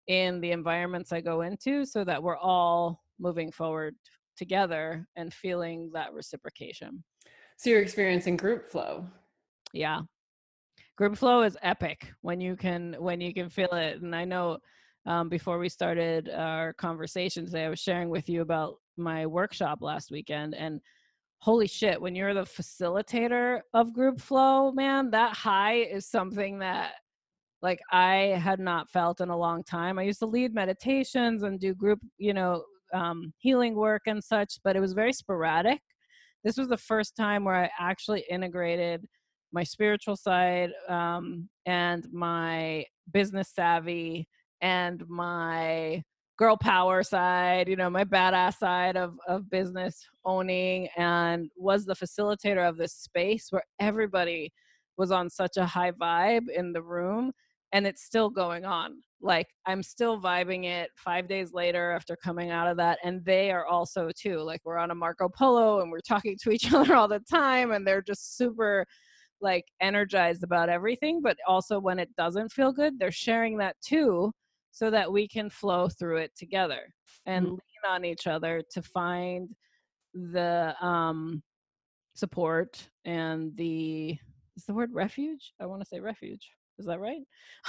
in 0.08 0.42
the 0.42 0.52
environments 0.52 1.12
I 1.12 1.22
go 1.22 1.42
into 1.42 1.86
so 1.86 2.04
that 2.04 2.22
we're 2.22 2.38
all 2.38 3.02
moving 3.20 3.52
forward 3.52 3.96
together 4.38 5.08
and 5.16 5.34
feeling 5.34 5.92
that 5.94 6.14
reciprocation. 6.14 7.04
So 7.58 7.70
you're 7.70 7.82
experiencing 7.82 8.38
group 8.38 8.70
flow. 8.70 9.06
Yeah. 9.74 10.02
Group 10.98 11.18
flow 11.18 11.44
is 11.44 11.58
epic 11.62 12.12
when 12.22 12.42
you 12.42 12.56
can 12.56 12.96
when 13.00 13.22
you 13.22 13.34
can 13.34 13.50
feel 13.50 13.74
it. 13.74 14.02
And 14.02 14.16
I 14.16 14.26
know 14.26 14.58
um, 15.06 15.30
before 15.30 15.58
we 15.60 15.70
started 15.70 16.30
our 16.30 16.74
conversation 16.74 17.46
today, 17.46 17.66
I 17.66 17.70
was 17.70 17.80
sharing 17.80 18.10
with 18.10 18.30
you 18.30 18.42
about 18.42 18.76
my 18.98 19.26
workshop 19.26 19.80
last 19.82 20.12
weekend 20.12 20.56
and 20.56 20.80
holy 21.42 21.68
shit, 21.68 22.00
when 22.00 22.16
you're 22.16 22.36
the 22.36 22.42
facilitator 22.42 23.62
of 23.74 23.94
group 23.94 24.22
flow, 24.22 24.72
man, 24.72 25.10
that 25.12 25.36
high 25.36 25.78
is 25.78 26.08
something 26.08 26.60
that 26.60 26.94
like 27.64 27.80
I 27.92 28.40
had 28.42 28.60
not 28.60 28.90
felt 28.90 29.22
in 29.22 29.30
a 29.30 29.38
long 29.38 29.64
time. 29.64 30.00
I 30.00 30.04
used 30.04 30.20
to 30.20 30.26
lead 30.26 30.54
meditations 30.54 31.44
and 31.44 31.60
do 31.60 31.74
group, 31.74 32.00
you 32.18 32.34
know, 32.34 32.64
um, 32.94 33.34
healing 33.38 33.76
work 33.76 34.04
and 34.06 34.24
such, 34.24 34.56
but 34.64 34.76
it 34.76 34.80
was 34.80 34.94
very 34.94 35.14
sporadic. 35.14 35.80
This 36.44 36.58
was 36.58 36.68
the 36.68 36.78
first 36.78 37.16
time 37.16 37.44
where 37.44 37.56
I 37.56 37.70
actually 37.80 38.24
integrated 38.30 39.06
my 39.52 39.64
spiritual 39.64 40.16
side 40.16 40.72
um, 40.90 41.50
and 41.66 42.08
my 42.12 42.86
business 43.12 43.52
savvy 43.54 44.28
and 44.62 45.04
my 45.08 46.04
girl 46.42 46.58
power 46.58 47.04
side, 47.04 47.70
you 47.70 47.76
know, 47.76 47.88
my 47.88 48.04
badass 48.04 48.58
side 48.58 48.98
of, 48.98 49.14
of 49.28 49.48
business 49.52 50.04
owning 50.26 50.88
and 50.98 51.52
was 51.56 51.86
the 51.86 51.94
facilitator 51.94 52.68
of 52.68 52.78
this 52.78 52.96
space 52.96 53.50
where 53.52 53.62
everybody 53.80 54.52
was 54.98 55.12
on 55.12 55.30
such 55.30 55.58
a 55.58 55.66
high 55.68 55.92
vibe 55.92 56.50
in 56.50 56.74
the 56.74 56.82
room 56.82 57.32
and 57.74 57.86
it's 57.86 58.02
still 58.02 58.28
going 58.28 58.66
on. 58.66 58.96
Like 59.22 59.50
I'm 59.68 59.84
still 59.84 60.20
vibing 60.20 60.66
it 60.66 60.90
five 60.96 61.28
days 61.28 61.54
later 61.54 61.92
after 61.92 62.16
coming 62.16 62.50
out 62.50 62.68
of 62.68 62.76
that. 62.78 62.98
And 63.04 63.24
they 63.24 63.52
are 63.52 63.68
also 63.68 64.10
too. 64.20 64.40
Like 64.40 64.62
we're 64.66 64.80
on 64.80 64.90
a 64.90 64.96
Marco 64.96 65.30
Polo 65.30 65.82
and 65.82 65.92
we're 65.92 66.00
talking 66.00 66.36
to 66.42 66.50
each 66.50 66.74
other 66.74 66.96
all 66.96 67.08
the 67.08 67.20
time 67.20 67.72
and 67.72 67.86
they're 67.86 68.02
just 68.02 68.36
super 68.36 68.88
like 69.42 69.66
energized 69.80 70.44
about 70.44 70.70
everything. 70.70 71.22
But 71.22 71.38
also 71.48 71.80
when 71.80 72.00
it 72.00 72.10
doesn't 72.16 72.52
feel 72.52 72.72
good, 72.72 72.98
they're 72.98 73.12
sharing 73.12 73.60
that 73.60 73.76
too 73.80 74.34
so 74.72 74.90
that 74.90 75.12
we 75.12 75.28
can 75.28 75.50
flow 75.50 75.88
through 75.88 76.18
it 76.18 76.32
together 76.38 76.82
and 77.26 77.46
mm-hmm. 77.46 77.54
lean 77.54 77.94
on 77.94 78.06
each 78.06 78.28
other 78.28 78.62
to 78.72 78.82
find 78.82 79.50
the 80.14 80.76
um 80.82 81.42
support 82.14 82.88
and 83.06 83.56
the 83.56 84.18
is 84.58 84.66
the 84.66 84.74
word 84.74 84.92
refuge? 84.94 85.54
I 85.62 85.66
want 85.66 85.82
to 85.82 85.88
say 85.88 86.00
refuge. 86.00 86.50
Is 86.78 86.86
that 86.88 87.00
right? 87.00 87.22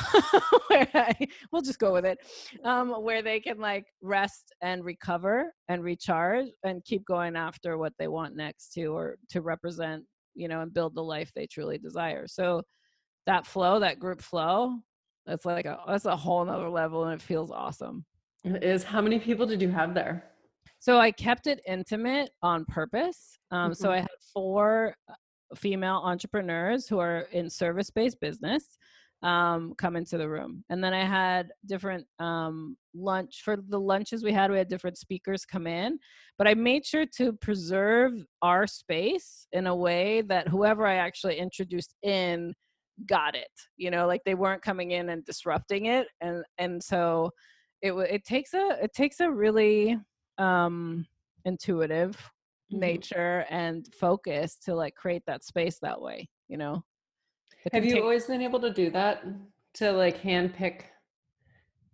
I, 0.95 1.15
we'll 1.51 1.63
just 1.63 1.79
go 1.79 1.93
with 1.93 2.05
it. 2.07 2.19
Um, 2.65 2.91
where 2.91 3.23
they 3.23 3.41
can 3.41 3.59
like 3.59 3.85
rest 4.01 4.55
and 4.63 4.85
recover 4.85 5.53
and 5.69 5.83
recharge 5.83 6.47
and 6.65 6.85
keep 6.85 7.05
going 7.05 7.37
after 7.37 7.77
what 7.77 7.93
they 7.99 8.09
want 8.09 8.37
next 8.37 8.73
to 8.73 8.87
or 8.87 9.17
to 9.31 9.43
represent 9.43 10.05
you 10.35 10.49
know 10.49 10.63
and 10.63 10.73
build 10.73 10.95
the 10.95 11.03
life 11.03 11.31
they 11.35 11.47
truly 11.47 11.79
desire. 11.79 12.27
So 12.27 12.63
that 13.27 13.47
flow 13.47 13.79
that 13.81 13.99
group 13.99 14.21
flow 14.21 14.77
that's 15.27 15.45
like 15.45 15.67
a 15.67 15.79
that's 15.87 16.05
a 16.05 16.17
whole 16.17 16.45
nother 16.45 16.69
level 16.69 17.05
and 17.05 17.21
it 17.21 17.23
feels 17.23 17.51
awesome 17.51 18.05
it 18.45 18.63
is 18.63 18.83
how 18.83 19.01
many 19.01 19.19
people 19.19 19.47
did 19.47 19.63
you 19.63 19.71
have 19.71 19.95
there 19.95 20.25
so 20.79 20.99
i 20.99 21.11
kept 21.11 21.47
it 21.47 21.61
intimate 21.67 22.31
on 22.43 22.65
purpose 22.67 23.39
um, 23.51 23.71
mm-hmm. 23.71 23.83
so 23.83 23.91
i 23.91 23.99
had 23.99 24.09
four 24.33 24.95
uh, 25.09 25.15
female 25.57 26.01
entrepreneurs 26.05 26.89
who 26.89 26.99
are 26.99 27.27
in 27.33 27.49
service-based 27.49 28.19
business 28.21 28.79
um, 29.23 29.75
come 29.79 29.97
into 29.97 30.19
the 30.19 30.29
room. 30.29 30.65
And 30.69 30.83
then 30.83 30.93
I 30.93 31.05
had 31.05 31.51
different 31.67 32.07
um, 32.19 32.77
lunch 32.95 33.43
for 33.45 33.57
the 33.69 33.79
lunches 33.79 34.25
we 34.25 34.33
had. 34.33 34.51
We 34.51 34.59
had 34.59 34.69
different 34.69 34.99
speakers 34.99 35.45
come 35.45 35.67
in, 35.67 35.99
but 36.39 36.49
I 36.49 36.55
made 36.55 36.85
sure 36.85 37.07
to 37.19 37.33
preserve 37.35 38.13
our 38.43 38.67
space 38.67 39.47
in 39.53 39.67
a 39.67 39.77
way 39.77 40.23
that 40.23 40.49
whoever 40.49 40.87
I 40.87 40.97
actually 40.97 41.39
introduced 41.39 41.95
in 42.03 42.53
got 43.07 43.35
it. 43.35 43.51
You 43.77 43.91
know, 43.91 44.07
like 44.07 44.23
they 44.25 44.35
weren't 44.35 44.63
coming 44.63 44.93
in 44.93 45.11
and 45.11 45.25
disrupting 45.25 45.87
it, 45.87 46.09
and 46.21 46.45
and 46.59 46.83
so 46.83 47.31
it 47.81 47.93
it 47.93 48.25
takes 48.25 48.55
a 48.55 48.79
it 48.83 48.93
takes 48.95 49.21
a 49.21 49.31
really 49.31 49.99
um, 50.39 51.07
intuitive 51.45 52.17
mm-hmm. 52.73 52.81
nature 52.81 53.45
and 53.51 53.87
focus 53.95 54.57
to 54.65 54.75
like 54.75 54.95
create 54.95 55.23
that 55.27 55.45
space 55.45 55.79
that 55.81 56.01
way. 56.01 56.29
You 56.49 56.59
know. 56.59 56.85
Have 57.73 57.85
you 57.85 58.03
always 58.03 58.27
been 58.27 58.43
able 58.43 58.59
to 58.61 58.73
do 58.73 58.91
that 58.91 59.25
to 59.75 59.93
like 59.93 60.21
handpick 60.21 60.83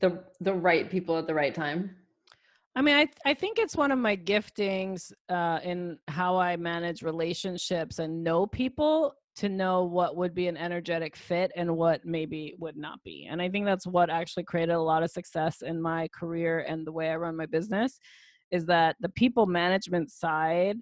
the 0.01 0.25
the 0.41 0.53
right 0.53 0.91
people 0.91 1.19
at 1.19 1.27
the 1.27 1.35
right 1.35 1.55
time? 1.55 1.95
I 2.75 2.83
mean, 2.83 2.97
I 2.97 3.09
I 3.27 3.35
think 3.35 3.59
it's 3.59 3.77
one 3.77 3.91
of 3.91 3.99
my 3.99 4.17
giftings 4.17 5.13
uh, 5.29 5.59
in 5.63 5.99
how 6.09 6.37
I 6.37 6.57
manage 6.57 7.03
relationships 7.03 7.99
and 7.99 8.23
know 8.23 8.47
people 8.47 9.15
to 9.39 9.49
know 9.49 9.85
what 9.85 10.17
would 10.17 10.35
be 10.35 10.49
an 10.49 10.57
energetic 10.57 11.17
fit 11.17 11.53
and 11.55 11.77
what 11.77 12.05
maybe 12.05 12.55
would 12.59 12.77
not 12.77 13.03
be. 13.05 13.29
And 13.31 13.41
I 13.41 13.49
think 13.49 13.65
that's 13.65 13.87
what 13.87 14.11
actually 14.11 14.43
created 14.43 14.75
a 14.75 14.81
lot 14.81 15.05
of 15.05 15.11
success 15.11 15.63
in 15.63 15.81
my 15.81 16.09
career 16.09 16.67
and 16.69 16.85
the 16.85 16.93
way 16.93 17.11
I 17.11 17.17
run 17.17 17.37
my 17.37 17.47
business 17.47 18.01
is 18.51 18.67
that 18.67 18.97
the 19.01 19.11
people 19.11 19.47
management 19.47 20.11
side 20.11 20.77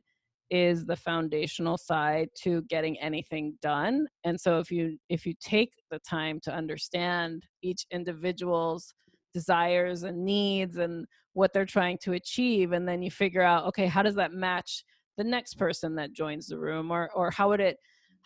is 0.48 0.86
the 0.86 0.96
foundational 0.96 1.76
side 1.76 2.28
to 2.42 2.62
getting 2.62 2.96
anything 3.00 3.52
done 3.60 4.06
and 4.22 4.40
so 4.40 4.60
if 4.60 4.70
you 4.70 4.96
if 5.08 5.26
you 5.26 5.34
take 5.40 5.72
the 5.90 5.98
time 6.08 6.38
to 6.40 6.54
understand 6.54 7.42
each 7.62 7.84
individual's 7.90 8.94
desires 9.34 10.04
and 10.04 10.24
needs 10.24 10.76
and 10.76 11.04
what 11.32 11.52
they're 11.52 11.66
trying 11.66 11.98
to 12.00 12.12
achieve 12.12 12.70
and 12.70 12.86
then 12.86 13.02
you 13.02 13.10
figure 13.10 13.42
out 13.42 13.66
okay 13.66 13.86
how 13.86 14.02
does 14.02 14.14
that 14.14 14.32
match 14.32 14.84
the 15.16 15.24
next 15.24 15.54
person 15.54 15.96
that 15.96 16.12
joins 16.12 16.46
the 16.46 16.56
room 16.56 16.92
or 16.92 17.10
or 17.12 17.28
how 17.32 17.48
would 17.48 17.60
it 17.60 17.76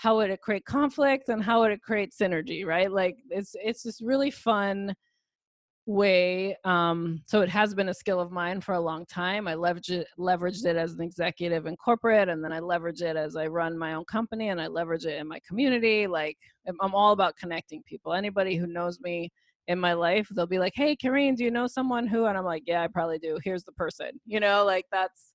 how 0.00 0.16
would 0.16 0.30
it 0.30 0.40
create 0.40 0.64
conflict 0.64 1.28
and 1.28 1.42
how 1.42 1.60
would 1.60 1.72
it 1.72 1.82
create 1.82 2.12
synergy 2.18 2.64
right 2.64 2.90
like 2.90 3.16
it's 3.30 3.54
it's 3.62 3.82
this 3.82 4.00
really 4.00 4.30
fun 4.30 4.94
way. 5.90 6.56
Um, 6.64 7.22
so 7.26 7.40
it 7.40 7.48
has 7.48 7.74
been 7.74 7.88
a 7.88 7.94
skill 7.94 8.20
of 8.20 8.30
mine 8.30 8.60
for 8.60 8.74
a 8.74 8.80
long 8.80 9.04
time. 9.06 9.48
I 9.48 9.54
leveraged 9.54 9.90
it, 9.90 10.06
leveraged 10.18 10.64
it 10.64 10.76
as 10.76 10.94
an 10.94 11.00
executive 11.00 11.66
in 11.66 11.76
corporate, 11.76 12.28
and 12.28 12.42
then 12.42 12.52
I 12.52 12.60
leverage 12.60 13.02
it 13.02 13.16
as 13.16 13.36
I 13.36 13.46
run 13.46 13.76
my 13.76 13.94
own 13.94 14.04
company, 14.04 14.48
and 14.48 14.60
I 14.60 14.68
leverage 14.68 15.04
it 15.04 15.18
in 15.18 15.28
my 15.28 15.40
community. 15.46 16.06
Like 16.06 16.38
I'm 16.66 16.94
all 16.94 17.12
about 17.12 17.36
connecting 17.36 17.82
people. 17.82 18.12
Anybody 18.12 18.56
who 18.56 18.66
knows 18.66 19.00
me 19.00 19.30
in 19.68 19.78
my 19.78 19.92
life, 19.92 20.28
they'll 20.30 20.46
be 20.46 20.58
like, 20.58 20.74
"Hey, 20.74 20.96
Kareen, 20.96 21.36
do 21.36 21.44
you 21.44 21.50
know 21.50 21.66
someone 21.66 22.06
who?" 22.06 22.26
And 22.26 22.38
I'm 22.38 22.44
like, 22.44 22.62
"Yeah, 22.66 22.82
I 22.82 22.88
probably 22.88 23.18
do. 23.18 23.38
Here's 23.44 23.64
the 23.64 23.72
person." 23.72 24.10
You 24.26 24.40
know, 24.40 24.64
like 24.64 24.86
that's 24.92 25.34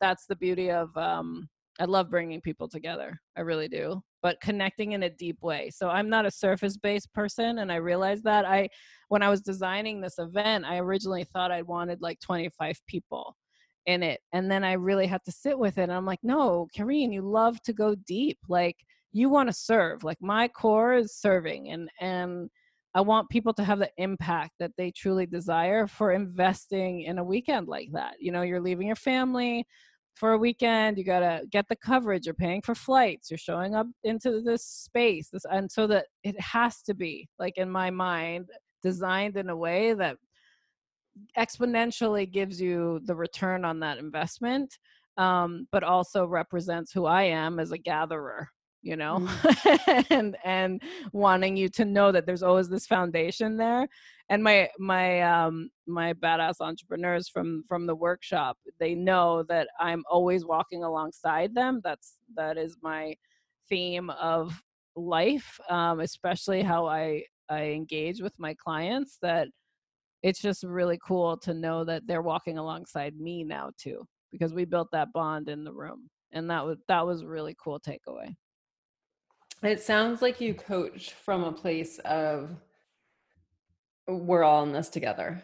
that's 0.00 0.26
the 0.26 0.36
beauty 0.36 0.70
of 0.70 0.96
um, 0.96 1.48
I 1.78 1.84
love 1.84 2.10
bringing 2.10 2.40
people 2.40 2.68
together. 2.68 3.20
I 3.36 3.42
really 3.42 3.68
do. 3.68 4.02
But 4.22 4.40
connecting 4.40 4.92
in 4.92 5.02
a 5.02 5.10
deep 5.10 5.42
way. 5.42 5.70
So 5.70 5.88
I'm 5.88 6.08
not 6.08 6.26
a 6.26 6.30
surface 6.30 6.76
based 6.76 7.12
person. 7.12 7.58
And 7.58 7.70
I 7.70 7.76
realized 7.76 8.24
that 8.24 8.44
I, 8.44 8.68
when 9.08 9.22
I 9.22 9.28
was 9.28 9.42
designing 9.42 10.00
this 10.00 10.18
event, 10.18 10.64
I 10.64 10.78
originally 10.78 11.24
thought 11.24 11.52
I 11.52 11.62
wanted 11.62 12.00
like 12.00 12.18
25 12.20 12.80
people 12.86 13.36
in 13.84 14.02
it. 14.02 14.20
And 14.32 14.50
then 14.50 14.64
I 14.64 14.72
really 14.72 15.06
had 15.06 15.22
to 15.24 15.32
sit 15.32 15.58
with 15.58 15.78
it. 15.78 15.82
And 15.82 15.92
I'm 15.92 16.06
like, 16.06 16.20
no, 16.22 16.66
Kareen, 16.76 17.12
you 17.12 17.22
love 17.22 17.62
to 17.62 17.72
go 17.72 17.94
deep. 17.94 18.38
Like 18.48 18.76
you 19.12 19.28
want 19.28 19.48
to 19.48 19.54
serve. 19.54 20.02
Like 20.02 20.18
my 20.20 20.48
core 20.48 20.94
is 20.94 21.14
serving. 21.14 21.70
And, 21.70 21.90
and, 22.00 22.50
I 22.94 23.02
want 23.02 23.28
people 23.28 23.52
to 23.52 23.62
have 23.62 23.78
the 23.78 23.90
impact 23.98 24.52
that 24.58 24.70
they 24.78 24.90
truly 24.90 25.26
desire 25.26 25.86
for 25.86 26.12
investing 26.12 27.02
in 27.02 27.18
a 27.18 27.24
weekend 27.24 27.68
like 27.68 27.90
that. 27.92 28.14
You 28.18 28.32
know, 28.32 28.40
you're 28.40 28.58
leaving 28.58 28.86
your 28.86 28.96
family 28.96 29.66
for 30.16 30.32
a 30.32 30.38
weekend 30.38 30.98
you 30.98 31.04
got 31.04 31.20
to 31.20 31.42
get 31.50 31.66
the 31.68 31.76
coverage 31.76 32.26
you're 32.26 32.34
paying 32.34 32.62
for 32.62 32.74
flights 32.74 33.30
you're 33.30 33.38
showing 33.38 33.74
up 33.74 33.86
into 34.02 34.40
this 34.40 34.64
space 34.64 35.28
this, 35.28 35.44
and 35.50 35.70
so 35.70 35.86
that 35.86 36.06
it 36.24 36.38
has 36.40 36.82
to 36.82 36.94
be 36.94 37.28
like 37.38 37.56
in 37.56 37.70
my 37.70 37.90
mind 37.90 38.48
designed 38.82 39.36
in 39.36 39.50
a 39.50 39.56
way 39.56 39.94
that 39.94 40.16
exponentially 41.38 42.30
gives 42.30 42.60
you 42.60 43.00
the 43.04 43.14
return 43.14 43.64
on 43.64 43.78
that 43.80 43.98
investment 43.98 44.78
um, 45.18 45.66
but 45.70 45.82
also 45.84 46.26
represents 46.26 46.92
who 46.92 47.06
i 47.06 47.22
am 47.22 47.60
as 47.60 47.72
a 47.72 47.78
gatherer 47.78 48.48
you 48.82 48.96
know 48.96 49.18
mm. 49.20 50.04
and 50.10 50.36
and 50.44 50.82
wanting 51.12 51.56
you 51.56 51.68
to 51.68 51.84
know 51.84 52.12
that 52.12 52.26
there's 52.26 52.42
always 52.42 52.68
this 52.68 52.86
foundation 52.86 53.56
there 53.56 53.86
and 54.28 54.42
my 54.42 54.68
my 54.78 55.22
um 55.22 55.68
my 55.86 56.12
badass 56.14 56.60
entrepreneurs 56.60 57.28
from 57.28 57.64
from 57.68 57.86
the 57.86 57.94
workshop 57.94 58.56
they 58.78 58.94
know 58.94 59.42
that 59.48 59.68
i'm 59.80 60.02
always 60.10 60.44
walking 60.44 60.84
alongside 60.84 61.54
them 61.54 61.80
that's 61.82 62.18
that 62.34 62.56
is 62.56 62.76
my 62.82 63.14
theme 63.68 64.10
of 64.10 64.62
life 64.94 65.58
um 65.68 66.00
especially 66.00 66.62
how 66.62 66.86
i 66.86 67.22
i 67.48 67.64
engage 67.64 68.20
with 68.20 68.34
my 68.38 68.54
clients 68.54 69.18
that 69.20 69.48
it's 70.22 70.40
just 70.40 70.64
really 70.64 70.98
cool 71.06 71.36
to 71.36 71.54
know 71.54 71.84
that 71.84 72.02
they're 72.06 72.22
walking 72.22 72.58
alongside 72.58 73.14
me 73.16 73.44
now 73.44 73.70
too 73.78 74.04
because 74.32 74.54
we 74.54 74.64
built 74.64 74.88
that 74.92 75.12
bond 75.12 75.48
in 75.48 75.62
the 75.62 75.72
room 75.72 76.08
and 76.32 76.50
that 76.50 76.64
was 76.64 76.78
that 76.88 77.06
was 77.06 77.22
a 77.22 77.26
really 77.26 77.54
cool 77.62 77.78
takeaway 77.78 78.34
it 79.62 79.82
sounds 79.82 80.22
like 80.22 80.40
you 80.40 80.54
coach 80.54 81.12
from 81.12 81.44
a 81.44 81.52
place 81.52 81.98
of 82.04 82.50
we're 84.06 84.44
all 84.44 84.62
in 84.62 84.72
this 84.72 84.88
together. 84.88 85.42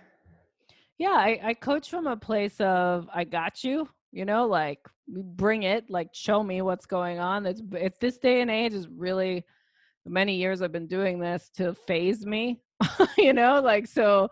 Yeah, 0.98 1.11
I, 1.11 1.40
I 1.42 1.55
coach 1.55 1.90
from 1.90 2.07
a 2.07 2.16
place 2.16 2.61
of 2.61 3.09
I 3.12 3.25
got 3.25 3.64
you, 3.64 3.88
you 4.12 4.25
know, 4.25 4.46
like 4.46 4.79
bring 5.09 5.64
it, 5.64 5.90
like 5.90 6.09
show 6.12 6.42
me 6.42 6.62
what's 6.62 6.87
going 6.87 7.18
on. 7.18 7.46
It's 7.46 7.62
it's 7.72 7.98
this 7.98 8.18
day 8.18 8.40
and 8.40 8.51
age 8.51 8.75
is 8.75 8.88
really 8.88 9.44
many 10.07 10.37
years 10.37 10.62
I've 10.62 10.72
been 10.72 10.87
doing 10.87 11.18
this 11.18 11.51
to 11.57 11.75
phase 11.75 12.25
me, 12.27 12.61
you 13.18 13.33
know, 13.33 13.61
like 13.61 13.87
so 13.87 14.29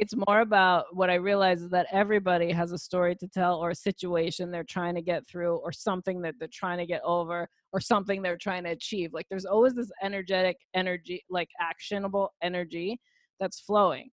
it's 0.00 0.14
more 0.28 0.40
about 0.40 0.86
what 0.92 1.10
I 1.10 1.14
realize 1.14 1.62
is 1.62 1.70
that 1.70 1.86
everybody 1.90 2.50
has 2.52 2.72
a 2.72 2.78
story 2.78 3.14
to 3.16 3.28
tell 3.28 3.56
or 3.56 3.70
a 3.70 3.74
situation 3.74 4.50
they're 4.50 4.64
trying 4.64 4.94
to 4.94 5.02
get 5.02 5.26
through 5.26 5.56
or 5.56 5.72
something 5.72 6.20
that 6.22 6.34
they're 6.38 6.48
trying 6.52 6.78
to 6.78 6.86
get 6.86 7.02
over 7.04 7.48
or 7.72 7.80
something 7.80 8.22
they're 8.22 8.36
trying 8.36 8.64
to 8.64 8.70
achieve. 8.70 9.12
Like 9.12 9.26
there's 9.28 9.44
always 9.44 9.74
this 9.74 9.90
energetic 10.02 10.56
energy, 10.74 11.22
like 11.28 11.48
actionable 11.60 12.32
energy 12.42 13.00
that's 13.40 13.60
flowing. 13.60 14.10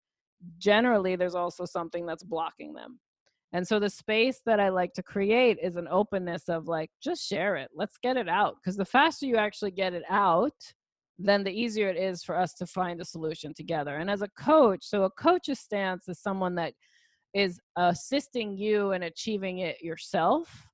Generally, 0.58 1.15
there's 1.15 1.36
also 1.36 1.65
something 1.65 2.06
that's 2.06 2.24
blocking 2.24 2.74
them. 2.74 3.00
And 3.54 3.65
so 3.65 3.80
the 3.80 3.89
space 3.89 4.41
that 4.45 4.60
I 4.60 4.69
like 4.69 4.93
to 4.93 5.04
create 5.04 5.58
is 5.62 5.78
an 5.78 5.88
openness 5.89 6.50
of 6.50 6.67
like, 6.67 6.89
just 7.02 7.26
share 7.26 7.56
it. 7.56 7.69
Let's 7.74 7.98
get 8.04 8.17
it 8.17 8.28
out. 8.28 8.56
Because 8.56 8.76
the 8.76 8.86
faster 8.86 9.26
you 9.26 9.38
actually 9.38 9.71
get 9.71 9.93
it 9.93 10.04
out, 10.10 10.54
then 11.17 11.43
the 11.43 11.51
easier 11.51 11.89
it 11.89 11.97
is 11.97 12.23
for 12.23 12.38
us 12.38 12.54
to 12.56 12.65
find 12.65 12.99
a 12.99 13.06
solution 13.06 13.54
together. 13.54 13.97
And 13.97 14.10
as 14.10 14.21
a 14.21 14.30
coach, 14.38 14.84
so 14.84 15.04
a 15.04 15.10
coach's 15.12 15.60
stance 15.60 16.08
is 16.08 16.19
someone 16.19 16.56
that 16.56 16.73
is 17.34 17.60
assisting 17.78 18.58
you 18.58 18.91
in 18.91 19.04
achieving 19.04 19.60
it 19.60 19.82
yourself 19.82 20.67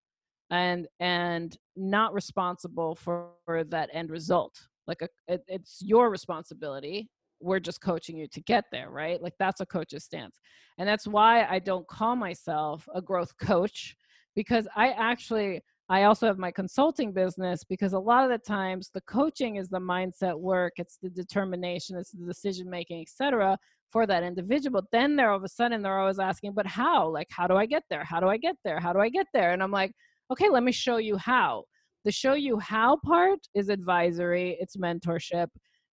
and 0.49 0.87
and 0.99 1.57
not 1.75 2.13
responsible 2.13 2.95
for, 2.95 3.29
for 3.45 3.63
that 3.65 3.89
end 3.93 4.09
result. 4.09 4.53
Like 4.87 5.01
a, 5.01 5.07
it, 5.27 5.41
it's 5.47 5.79
your 5.81 6.09
responsibility. 6.09 7.09
We're 7.39 7.59
just 7.59 7.81
coaching 7.81 8.17
you 8.17 8.27
to 8.31 8.41
get 8.41 8.65
there 8.71 8.89
right? 8.89 9.21
Like 9.21 9.33
that's 9.39 9.61
a 9.61 9.65
coach's 9.65 10.03
stance. 10.03 10.39
And 10.77 10.87
that's 10.87 11.07
why 11.07 11.45
i 11.45 11.59
don't 11.59 11.87
call 11.87 12.15
myself 12.15 12.87
a 12.95 13.01
growth 13.01 13.31
coach 13.37 13.95
because 14.35 14.67
i 14.75 14.89
actually 14.91 15.61
I 15.91 16.03
also 16.03 16.25
have 16.25 16.37
my 16.37 16.51
consulting 16.51 17.11
business 17.11 17.65
because 17.65 17.91
a 17.91 17.99
lot 17.99 18.23
of 18.23 18.29
the 18.29 18.37
times 18.37 18.89
the 18.93 19.01
coaching 19.01 19.57
is 19.57 19.67
the 19.67 19.81
mindset 19.81 20.39
work, 20.39 20.71
it's 20.77 20.97
the 21.03 21.09
determination, 21.09 21.97
it's 21.97 22.11
the 22.11 22.25
decision 22.25 22.69
making, 22.69 23.01
etc. 23.01 23.57
for 23.91 24.07
that 24.07 24.23
individual. 24.23 24.83
Then 24.93 25.17
they're 25.17 25.31
all 25.31 25.37
of 25.37 25.43
a 25.43 25.49
sudden 25.49 25.81
they're 25.81 25.99
always 25.99 26.17
asking, 26.17 26.53
but 26.53 26.65
how? 26.65 27.09
Like, 27.09 27.27
how 27.29 27.45
do 27.45 27.57
I 27.57 27.65
get 27.65 27.83
there? 27.89 28.05
How 28.05 28.21
do 28.21 28.29
I 28.29 28.37
get 28.37 28.55
there? 28.63 28.79
How 28.79 28.93
do 28.93 28.99
I 28.99 29.09
get 29.09 29.27
there? 29.33 29.51
And 29.51 29.61
I'm 29.61 29.71
like, 29.71 29.91
okay, 30.31 30.47
let 30.47 30.63
me 30.63 30.71
show 30.71 30.95
you 30.95 31.17
how. 31.17 31.65
The 32.05 32.11
show 32.13 32.35
you 32.35 32.57
how 32.57 32.97
part 33.05 33.39
is 33.53 33.67
advisory, 33.67 34.57
it's 34.61 34.77
mentorship, 34.77 35.47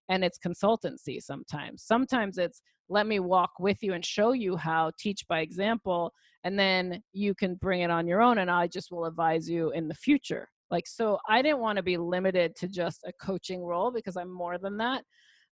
and 0.09 0.23
it's 0.23 0.39
consultancy 0.39 1.21
sometimes. 1.21 1.83
Sometimes 1.83 2.37
it's 2.37 2.61
let 2.89 3.05
me 3.05 3.19
walk 3.19 3.51
with 3.59 3.77
you 3.81 3.93
and 3.93 4.03
show 4.03 4.31
you 4.31 4.57
how, 4.57 4.91
teach 4.97 5.25
by 5.27 5.41
example, 5.41 6.11
and 6.43 6.57
then 6.57 7.01
you 7.13 7.35
can 7.35 7.55
bring 7.55 7.81
it 7.81 7.91
on 7.91 8.07
your 8.07 8.21
own 8.21 8.39
and 8.39 8.49
I 8.49 8.67
just 8.67 8.91
will 8.91 9.05
advise 9.05 9.47
you 9.47 9.71
in 9.71 9.87
the 9.87 9.93
future. 9.93 10.47
Like, 10.71 10.87
so 10.87 11.19
I 11.27 11.41
didn't 11.41 11.59
want 11.59 11.77
to 11.77 11.83
be 11.83 11.97
limited 11.97 12.55
to 12.57 12.67
just 12.67 13.03
a 13.05 13.13
coaching 13.21 13.63
role 13.63 13.91
because 13.91 14.17
I'm 14.17 14.31
more 14.31 14.57
than 14.57 14.77
that. 14.77 15.03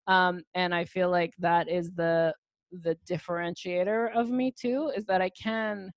Um, 0.07 0.41
and 0.55 0.73
I 0.73 0.85
feel 0.85 1.09
like 1.09 1.33
that 1.39 1.69
is 1.69 1.91
the 1.91 2.33
the 2.71 2.97
differentiator 3.09 4.13
of 4.13 4.29
me 4.29 4.53
too 4.59 4.91
is 4.95 5.05
that 5.05 5.21
I 5.21 5.29
can 5.41 5.89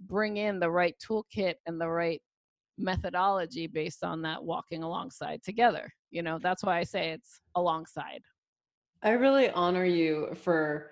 bring 0.00 0.36
in 0.36 0.60
the 0.60 0.70
right 0.70 0.94
toolkit 1.02 1.54
and 1.66 1.80
the 1.80 1.88
right 1.88 2.20
methodology 2.82 3.66
based 3.66 4.04
on 4.04 4.22
that 4.22 4.42
walking 4.42 4.82
alongside 4.82 5.42
together. 5.42 5.92
You 6.10 6.22
know, 6.22 6.38
that's 6.38 6.62
why 6.62 6.78
I 6.78 6.84
say 6.84 7.10
it's 7.10 7.40
alongside. 7.54 8.22
I 9.02 9.10
really 9.10 9.50
honor 9.50 9.84
you 9.84 10.34
for 10.34 10.90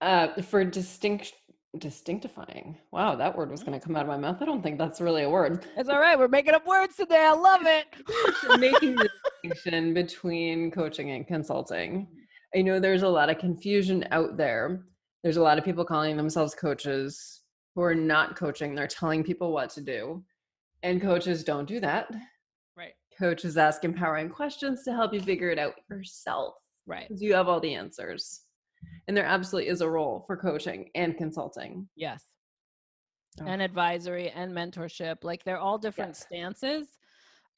uh 0.00 0.40
for 0.42 0.64
distinct 0.64 1.34
distinctifying. 1.78 2.78
Wow, 2.92 3.14
that 3.16 3.36
word 3.36 3.50
was 3.50 3.62
going 3.62 3.78
to 3.78 3.84
come 3.84 3.94
out 3.94 4.02
of 4.02 4.08
my 4.08 4.16
mouth. 4.16 4.38
I 4.40 4.46
don't 4.46 4.62
think 4.62 4.78
that's 4.78 5.00
really 5.00 5.24
a 5.24 5.30
word. 5.30 5.66
It's 5.76 5.88
all 5.88 6.00
right. 6.00 6.18
We're 6.18 6.28
making 6.28 6.54
up 6.54 6.66
words 6.66 6.96
today. 6.96 7.26
I 7.28 7.32
love 7.32 7.62
it. 7.64 7.86
making 8.58 8.96
the 8.96 9.08
distinction 9.42 9.92
between 9.92 10.70
coaching 10.70 11.10
and 11.10 11.26
consulting. 11.26 12.08
I 12.56 12.62
know 12.62 12.80
there's 12.80 13.02
a 13.02 13.08
lot 13.08 13.28
of 13.28 13.38
confusion 13.38 14.06
out 14.10 14.36
there. 14.36 14.86
There's 15.22 15.36
a 15.36 15.42
lot 15.42 15.58
of 15.58 15.64
people 15.64 15.84
calling 15.84 16.16
themselves 16.16 16.54
coaches 16.54 17.42
who 17.74 17.82
are 17.82 17.94
not 17.94 18.36
coaching. 18.36 18.74
They're 18.74 18.86
telling 18.86 19.22
people 19.22 19.52
what 19.52 19.70
to 19.70 19.80
do. 19.80 20.24
And 20.82 21.02
coaches 21.02 21.44
don't 21.44 21.66
do 21.66 21.80
that. 21.80 22.08
Right. 22.76 22.92
Coaches 23.18 23.56
ask 23.56 23.84
empowering 23.84 24.28
questions 24.28 24.84
to 24.84 24.92
help 24.92 25.12
you 25.12 25.20
figure 25.20 25.50
it 25.50 25.58
out 25.58 25.74
yourself. 25.90 26.54
Right. 26.86 27.08
Because 27.08 27.22
you 27.22 27.34
have 27.34 27.48
all 27.48 27.60
the 27.60 27.74
answers. 27.74 28.42
And 29.08 29.16
there 29.16 29.24
absolutely 29.24 29.70
is 29.70 29.80
a 29.80 29.88
role 29.88 30.24
for 30.26 30.36
coaching 30.36 30.88
and 30.94 31.16
consulting. 31.16 31.88
Yes. 31.96 32.24
Oh. 33.40 33.46
And 33.46 33.60
advisory 33.60 34.30
and 34.30 34.52
mentorship. 34.52 35.24
Like 35.24 35.44
they're 35.44 35.58
all 35.58 35.78
different 35.78 36.10
yes. 36.10 36.22
stances. 36.22 36.98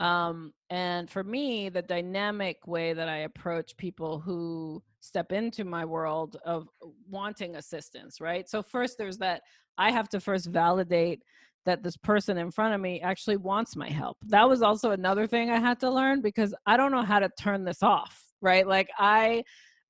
Um, 0.00 0.54
and 0.70 1.10
for 1.10 1.22
me, 1.22 1.68
the 1.68 1.82
dynamic 1.82 2.66
way 2.66 2.94
that 2.94 3.08
I 3.08 3.18
approach 3.18 3.76
people 3.76 4.18
who 4.18 4.82
step 5.00 5.30
into 5.30 5.64
my 5.64 5.84
world 5.84 6.38
of 6.44 6.68
wanting 7.08 7.56
assistance, 7.56 8.18
right? 8.18 8.48
So, 8.48 8.62
first, 8.62 8.96
there's 8.96 9.18
that 9.18 9.42
I 9.76 9.90
have 9.90 10.08
to 10.10 10.20
first 10.20 10.46
validate 10.46 11.22
that 11.66 11.82
this 11.82 11.96
person 11.96 12.38
in 12.38 12.50
front 12.50 12.74
of 12.74 12.80
me 12.80 13.00
actually 13.00 13.36
wants 13.36 13.76
my 13.76 13.88
help. 13.88 14.16
That 14.28 14.48
was 14.48 14.62
also 14.62 14.92
another 14.92 15.26
thing 15.26 15.50
I 15.50 15.60
had 15.60 15.80
to 15.80 15.90
learn 15.90 16.20
because 16.20 16.54
I 16.66 16.76
don't 16.76 16.92
know 16.92 17.02
how 17.02 17.18
to 17.18 17.30
turn 17.38 17.64
this 17.64 17.82
off, 17.82 18.22
right? 18.40 18.66
Like 18.66 18.88
I 18.98 19.42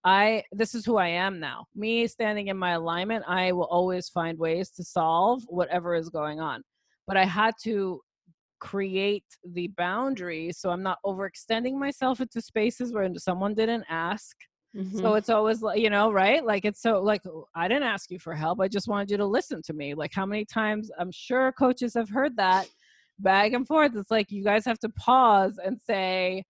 I 0.04 0.44
this 0.52 0.74
is 0.74 0.85
who 0.85 0.96
I 0.96 1.09
am 1.09 1.38
now. 1.38 1.66
Me 1.74 2.06
standing 2.06 2.48
in 2.48 2.56
my 2.56 2.72
alignment, 2.72 3.24
I 3.28 3.52
will 3.52 3.66
always 3.66 4.09
find 4.09 4.38
ways 4.38 4.70
to 4.70 4.85
solve 4.85 5.42
whatever 5.46 5.94
is 5.94 6.09
going 6.09 6.40
on. 6.40 6.62
But 7.06 7.16
I 7.16 7.24
had 7.24 7.54
to 7.64 8.00
create 8.61 9.24
the 9.54 9.68
boundaries 9.68 10.59
so 10.59 10.68
I'm 10.68 10.83
not 10.83 10.98
overextending 11.06 11.78
myself 11.78 12.20
into 12.20 12.42
spaces 12.42 12.92
where 12.92 13.09
someone 13.16 13.54
didn't 13.54 13.85
ask 13.88 14.37
Mm-hmm. 14.76 14.98
So 14.98 15.14
it's 15.14 15.28
always 15.28 15.62
like, 15.62 15.80
you 15.80 15.90
know, 15.90 16.12
right? 16.12 16.44
Like 16.44 16.64
it's 16.64 16.80
so 16.80 17.02
like 17.02 17.22
I 17.54 17.66
didn't 17.66 17.85
ask 17.85 18.11
you 18.11 18.18
for 18.18 18.35
help. 18.35 18.61
I 18.61 18.68
just 18.68 18.88
wanted 18.88 19.11
you 19.11 19.16
to 19.16 19.26
listen 19.26 19.62
to 19.66 19.72
me. 19.72 19.94
Like 19.94 20.12
how 20.14 20.26
many 20.26 20.44
times 20.44 20.90
I'm 20.98 21.11
sure 21.11 21.52
coaches 21.52 21.94
have 21.94 22.09
heard 22.09 22.37
that 22.37 22.68
back 23.18 23.52
and 23.52 23.66
forth. 23.66 23.96
It's 23.96 24.11
like 24.11 24.30
you 24.30 24.44
guys 24.44 24.64
have 24.64 24.78
to 24.80 24.88
pause 24.90 25.59
and 25.64 25.80
say, 25.80 26.44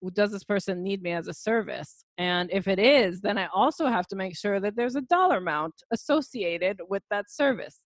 well, 0.00 0.12
does 0.14 0.30
this 0.30 0.44
person 0.44 0.82
need 0.82 1.02
me 1.02 1.12
as 1.12 1.26
a 1.26 1.34
service? 1.34 2.04
And 2.18 2.50
if 2.52 2.68
it 2.68 2.78
is, 2.78 3.20
then 3.20 3.38
I 3.38 3.48
also 3.54 3.86
have 3.86 4.06
to 4.08 4.16
make 4.16 4.36
sure 4.36 4.60
that 4.60 4.76
there's 4.76 4.96
a 4.96 5.00
dollar 5.02 5.38
amount 5.38 5.74
associated 5.92 6.80
with 6.88 7.02
that 7.10 7.30
service. 7.30 7.80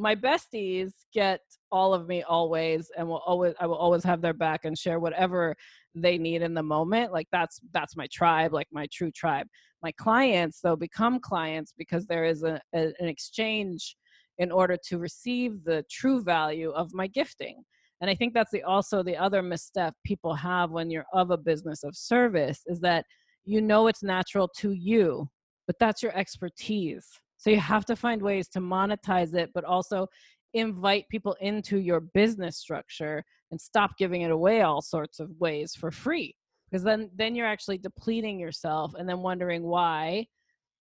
My 0.00 0.16
besties 0.16 0.92
get 1.12 1.40
all 1.70 1.92
of 1.92 2.08
me 2.08 2.22
always 2.22 2.90
and 2.96 3.06
will 3.06 3.22
always 3.26 3.52
I 3.60 3.66
will 3.66 3.76
always 3.76 4.02
have 4.04 4.22
their 4.22 4.32
back 4.32 4.64
and 4.64 4.76
share 4.76 4.98
whatever 4.98 5.54
they 5.94 6.16
need 6.16 6.40
in 6.40 6.54
the 6.54 6.62
moment 6.62 7.12
like 7.12 7.26
that's 7.30 7.60
that's 7.74 7.96
my 7.96 8.06
tribe 8.10 8.54
like 8.54 8.66
my 8.72 8.86
true 8.90 9.10
tribe. 9.10 9.46
My 9.82 9.92
clients 9.92 10.60
though 10.62 10.74
become 10.74 11.20
clients 11.20 11.74
because 11.76 12.06
there 12.06 12.24
is 12.24 12.42
a, 12.44 12.58
a, 12.74 12.92
an 12.98 13.08
exchange 13.08 13.94
in 14.38 14.50
order 14.50 14.78
to 14.88 14.96
receive 14.96 15.62
the 15.64 15.84
true 15.90 16.22
value 16.22 16.70
of 16.70 16.94
my 16.94 17.06
gifting. 17.06 17.62
And 18.00 18.08
i 18.08 18.14
think 18.14 18.32
that's 18.32 18.52
the 18.52 18.62
also 18.62 19.02
the 19.02 19.18
other 19.18 19.42
misstep 19.42 19.94
people 20.06 20.34
have 20.34 20.70
when 20.70 20.90
you're 20.90 21.10
of 21.12 21.30
a 21.30 21.36
business 21.36 21.84
of 21.84 21.94
service 21.94 22.62
is 22.66 22.80
that 22.80 23.04
you 23.44 23.60
know 23.60 23.86
it's 23.86 24.02
natural 24.02 24.48
to 24.56 24.72
you 24.72 25.28
but 25.66 25.76
that's 25.78 26.02
your 26.02 26.16
expertise 26.16 27.06
so 27.40 27.50
you 27.50 27.58
have 27.58 27.84
to 27.86 27.96
find 27.96 28.20
ways 28.20 28.48
to 28.48 28.60
monetize 28.60 29.34
it 29.34 29.50
but 29.54 29.64
also 29.64 30.06
invite 30.54 31.04
people 31.10 31.36
into 31.40 31.78
your 31.78 32.00
business 32.00 32.58
structure 32.58 33.22
and 33.50 33.60
stop 33.60 33.90
giving 33.98 34.22
it 34.22 34.30
away 34.30 34.62
all 34.62 34.82
sorts 34.82 35.20
of 35.20 35.30
ways 35.38 35.74
for 35.74 35.90
free 35.90 36.34
because 36.70 36.82
then 36.84 37.10
then 37.14 37.34
you're 37.34 37.46
actually 37.46 37.78
depleting 37.78 38.38
yourself 38.38 38.92
and 38.98 39.08
then 39.08 39.18
wondering 39.20 39.62
why 39.62 40.24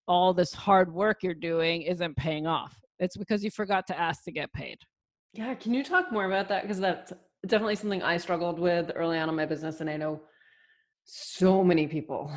all 0.07 0.33
this 0.33 0.53
hard 0.53 0.91
work 0.93 1.17
you're 1.21 1.33
doing 1.33 1.83
isn't 1.83 2.15
paying 2.17 2.47
off 2.47 2.75
it's 2.99 3.17
because 3.17 3.43
you 3.43 3.51
forgot 3.51 3.85
to 3.87 3.99
ask 3.99 4.23
to 4.23 4.31
get 4.31 4.51
paid 4.53 4.77
yeah 5.33 5.53
can 5.53 5.73
you 5.73 5.83
talk 5.83 6.11
more 6.11 6.25
about 6.25 6.47
that 6.49 6.63
because 6.63 6.79
that's 6.79 7.13
definitely 7.47 7.75
something 7.75 8.03
I 8.03 8.17
struggled 8.17 8.59
with 8.59 8.91
early 8.95 9.17
on 9.17 9.29
in 9.29 9.35
my 9.35 9.45
business, 9.45 9.81
and 9.81 9.89
I 9.89 9.97
know 9.97 10.21
so 11.05 11.63
many 11.63 11.87
people 11.87 12.31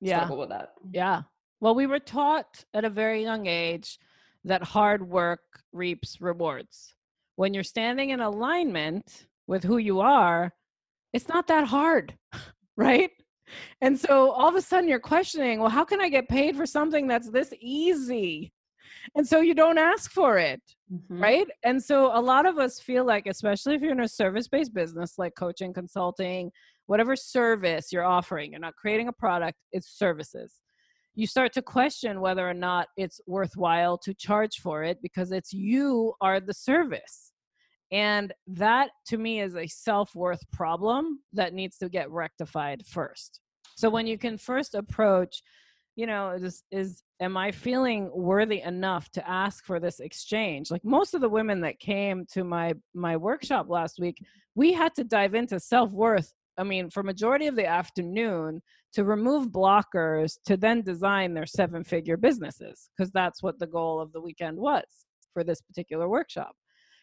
Yeah. 0.00 0.16
struggle 0.16 0.38
with 0.38 0.48
that. 0.50 0.74
Yeah. 0.90 1.22
Well, 1.60 1.74
we 1.74 1.86
were 1.86 1.98
taught 1.98 2.64
at 2.74 2.84
a 2.84 2.90
very 2.90 3.22
young 3.22 3.46
age 3.46 3.98
that 4.44 4.62
hard 4.62 5.08
work 5.08 5.40
reaps 5.72 6.20
rewards. 6.20 6.94
When 7.36 7.54
you're 7.54 7.64
standing 7.64 8.10
in 8.10 8.20
alignment 8.20 9.26
with 9.46 9.64
who 9.64 9.78
you 9.78 10.00
are, 10.00 10.52
it's 11.12 11.28
not 11.28 11.46
that 11.48 11.66
hard, 11.66 12.14
right? 12.76 13.10
And 13.80 13.98
so 13.98 14.30
all 14.32 14.48
of 14.48 14.54
a 14.54 14.62
sudden 14.62 14.88
you're 14.88 14.98
questioning, 15.00 15.60
well, 15.60 15.70
how 15.70 15.84
can 15.84 16.00
I 16.00 16.08
get 16.08 16.28
paid 16.28 16.56
for 16.56 16.66
something 16.66 17.06
that's 17.06 17.30
this 17.30 17.52
easy? 17.60 18.52
And 19.14 19.26
so 19.26 19.40
you 19.40 19.54
don't 19.54 19.78
ask 19.78 20.10
for 20.10 20.36
it, 20.38 20.60
Mhm. 20.92 21.20
right? 21.20 21.46
And 21.64 21.82
so 21.82 22.16
a 22.16 22.20
lot 22.20 22.44
of 22.46 22.58
us 22.58 22.80
feel 22.80 23.04
like, 23.04 23.26
especially 23.26 23.74
if 23.74 23.82
you're 23.82 23.92
in 23.92 24.00
a 24.00 24.08
service 24.08 24.48
based 24.48 24.74
business 24.74 25.14
like 25.18 25.34
coaching, 25.36 25.72
consulting, 25.72 26.50
whatever 26.86 27.16
service 27.16 27.92
you're 27.92 28.04
offering, 28.04 28.50
you're 28.52 28.60
not 28.60 28.74
creating 28.76 29.08
a 29.08 29.12
product, 29.12 29.58
it's 29.72 29.88
services. 29.88 30.60
You 31.16 31.26
start 31.26 31.54
to 31.54 31.62
question 31.62 32.20
whether 32.20 32.48
or 32.48 32.54
not 32.54 32.88
it's 32.98 33.20
worthwhile 33.26 33.96
to 33.98 34.12
charge 34.12 34.60
for 34.60 34.84
it 34.84 34.98
because 35.02 35.32
it's 35.32 35.52
you 35.52 36.12
are 36.20 36.40
the 36.40 36.52
service. 36.52 37.32
And 37.90 38.34
that 38.46 38.90
to 39.06 39.16
me 39.16 39.40
is 39.40 39.56
a 39.56 39.66
self 39.66 40.14
worth 40.14 40.42
problem 40.52 41.20
that 41.32 41.54
needs 41.54 41.78
to 41.78 41.88
get 41.88 42.10
rectified 42.10 42.84
first. 42.86 43.40
So 43.76 43.88
when 43.88 44.06
you 44.06 44.18
can 44.18 44.36
first 44.36 44.74
approach, 44.74 45.42
you 45.94 46.06
know, 46.06 46.32
is, 46.32 46.62
is 46.70 47.02
am 47.20 47.38
I 47.38 47.50
feeling 47.50 48.10
worthy 48.14 48.60
enough 48.60 49.08
to 49.12 49.28
ask 49.28 49.64
for 49.64 49.80
this 49.80 50.00
exchange? 50.00 50.70
Like 50.70 50.84
most 50.84 51.14
of 51.14 51.22
the 51.22 51.28
women 51.30 51.62
that 51.62 51.80
came 51.80 52.26
to 52.32 52.44
my 52.44 52.74
my 52.94 53.16
workshop 53.16 53.70
last 53.70 53.98
week, 53.98 54.22
we 54.54 54.74
had 54.74 54.94
to 54.96 55.04
dive 55.04 55.34
into 55.34 55.58
self 55.58 55.90
worth. 55.90 56.34
I 56.58 56.64
mean, 56.64 56.90
for 56.90 57.02
majority 57.02 57.46
of 57.46 57.56
the 57.56 57.66
afternoon 57.66 58.62
to 58.94 59.04
remove 59.04 59.48
blockers 59.48 60.38
to 60.46 60.56
then 60.56 60.82
design 60.82 61.34
their 61.34 61.46
seven 61.46 61.84
figure 61.84 62.16
businesses 62.16 62.88
because 62.96 63.10
that's 63.12 63.42
what 63.42 63.58
the 63.58 63.66
goal 63.66 64.00
of 64.00 64.12
the 64.12 64.20
weekend 64.20 64.58
was 64.58 64.84
for 65.34 65.44
this 65.44 65.60
particular 65.60 66.08
workshop. 66.08 66.54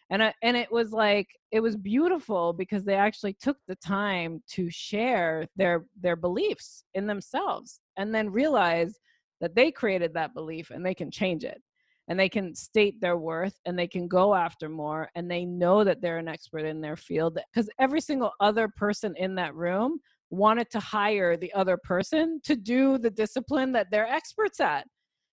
And 0.09 0.23
I, 0.23 0.33
and 0.41 0.57
it 0.57 0.71
was 0.71 0.91
like 0.91 1.27
it 1.51 1.59
was 1.59 1.75
beautiful 1.75 2.53
because 2.53 2.83
they 2.83 2.95
actually 2.95 3.35
took 3.41 3.57
the 3.67 3.75
time 3.75 4.41
to 4.51 4.69
share 4.69 5.47
their 5.55 5.85
their 5.99 6.15
beliefs 6.15 6.83
in 6.93 7.07
themselves 7.07 7.79
and 7.97 8.13
then 8.13 8.29
realize 8.29 8.99
that 9.39 9.55
they 9.55 9.71
created 9.71 10.13
that 10.13 10.33
belief 10.33 10.71
and 10.71 10.85
they 10.85 10.93
can 10.93 11.09
change 11.09 11.43
it 11.43 11.61
and 12.07 12.19
they 12.19 12.29
can 12.29 12.53
state 12.53 12.99
their 12.99 13.17
worth 13.17 13.55
and 13.65 13.77
they 13.77 13.87
can 13.87 14.07
go 14.07 14.33
after 14.35 14.67
more 14.69 15.09
and 15.15 15.29
they 15.29 15.45
know 15.45 15.83
that 15.83 16.01
they're 16.01 16.17
an 16.17 16.27
expert 16.27 16.65
in 16.65 16.81
their 16.81 16.97
field 16.97 17.37
because 17.53 17.69
every 17.79 18.01
single 18.01 18.31
other 18.39 18.67
person 18.75 19.13
in 19.17 19.35
that 19.35 19.55
room 19.55 19.99
wanted 20.29 20.69
to 20.71 20.79
hire 20.79 21.37
the 21.37 21.53
other 21.53 21.77
person 21.83 22.41
to 22.43 22.55
do 22.55 22.97
the 22.97 23.09
discipline 23.09 23.71
that 23.71 23.87
they're 23.91 24.07
experts 24.07 24.59
at 24.59 24.85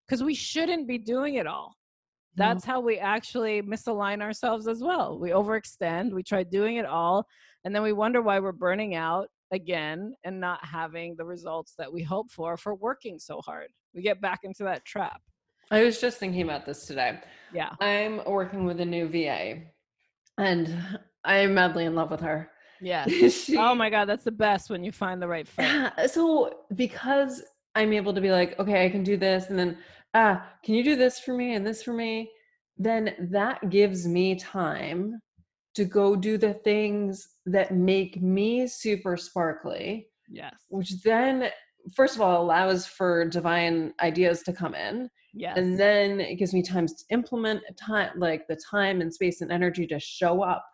because 0.06 0.22
we 0.22 0.34
shouldn't 0.34 0.86
be 0.86 0.98
doing 0.98 1.34
it 1.36 1.46
all 1.46 1.74
No. 2.36 2.46
that's 2.46 2.64
how 2.64 2.80
we 2.80 2.98
actually 2.98 3.62
misalign 3.62 4.22
ourselves 4.22 4.68
as 4.68 4.82
well. 4.82 5.18
We 5.18 5.30
overextend, 5.30 6.12
we 6.12 6.22
try 6.22 6.42
doing 6.44 6.76
it 6.76 6.86
all, 6.86 7.26
and 7.64 7.74
then 7.74 7.82
we 7.82 7.92
wonder 7.92 8.22
why 8.22 8.38
we're 8.40 8.52
burning 8.52 8.94
out 8.94 9.28
again 9.52 10.14
and 10.24 10.38
not 10.38 10.64
having 10.64 11.16
the 11.16 11.24
results 11.24 11.74
that 11.78 11.92
we 11.92 12.02
hope 12.02 12.30
for 12.30 12.56
for 12.56 12.74
working 12.76 13.18
so 13.18 13.40
hard. 13.44 13.68
We 13.94 14.02
get 14.02 14.20
back 14.20 14.40
into 14.44 14.62
that 14.64 14.84
trap. 14.84 15.20
I 15.70 15.84
was 15.84 16.00
just 16.00 16.18
thinking 16.18 16.42
about 16.42 16.66
this 16.66 16.86
today. 16.86 17.20
Yeah. 17.52 17.70
I'm 17.80 18.22
working 18.26 18.64
with 18.64 18.80
a 18.80 18.84
new 18.84 19.08
VA, 19.08 19.62
and 20.38 20.98
I'm 21.24 21.54
madly 21.54 21.84
in 21.84 21.94
love 21.94 22.10
with 22.10 22.20
her. 22.20 22.50
Yeah. 22.80 23.06
She- 23.30 23.56
Oh 23.56 23.74
my 23.74 23.90
God, 23.90 24.06
that's 24.06 24.24
the 24.24 24.32
best 24.32 24.70
when 24.70 24.82
you 24.82 24.92
find 24.92 25.20
the 25.20 25.28
right 25.28 25.46
fit. 25.46 25.62
Yeah, 25.64 26.06
so 26.06 26.60
because 26.74 27.42
I'm 27.74 27.92
able 27.92 28.12
to 28.14 28.20
be 28.20 28.30
like, 28.32 28.58
okay, 28.58 28.84
I 28.84 28.88
can 28.90 29.04
do 29.04 29.16
this, 29.16 29.46
and 29.50 29.58
then 29.58 29.78
ah, 30.14 30.44
can 30.64 30.74
you 30.74 30.82
do 30.82 30.96
this 30.96 31.20
for 31.20 31.34
me 31.34 31.54
and 31.54 31.66
this 31.66 31.82
for 31.82 31.92
me? 31.92 32.30
Then 32.76 33.14
that 33.30 33.68
gives 33.70 34.06
me 34.08 34.34
time 34.36 35.20
to 35.74 35.84
go 35.84 36.16
do 36.16 36.36
the 36.36 36.54
things 36.54 37.28
that 37.46 37.72
make 37.74 38.20
me 38.20 38.66
super 38.66 39.16
sparkly, 39.16 40.08
Yes. 40.28 40.54
which 40.68 41.00
then 41.02 41.50
first 41.94 42.14
of 42.14 42.20
all 42.20 42.42
allows 42.42 42.86
for 42.86 43.24
divine 43.26 43.92
ideas 44.00 44.42
to 44.42 44.52
come 44.52 44.74
in 44.74 45.08
Yes. 45.32 45.56
and 45.58 45.78
then 45.78 46.20
it 46.20 46.36
gives 46.36 46.52
me 46.52 46.60
time 46.62 46.88
to 46.88 46.94
implement 47.10 47.62
time 47.76 48.10
like 48.18 48.48
the 48.48 48.58
time 48.68 49.00
and 49.00 49.12
space 49.14 49.40
and 49.42 49.52
energy 49.52 49.86
to 49.86 50.00
show 50.00 50.42
up 50.42 50.64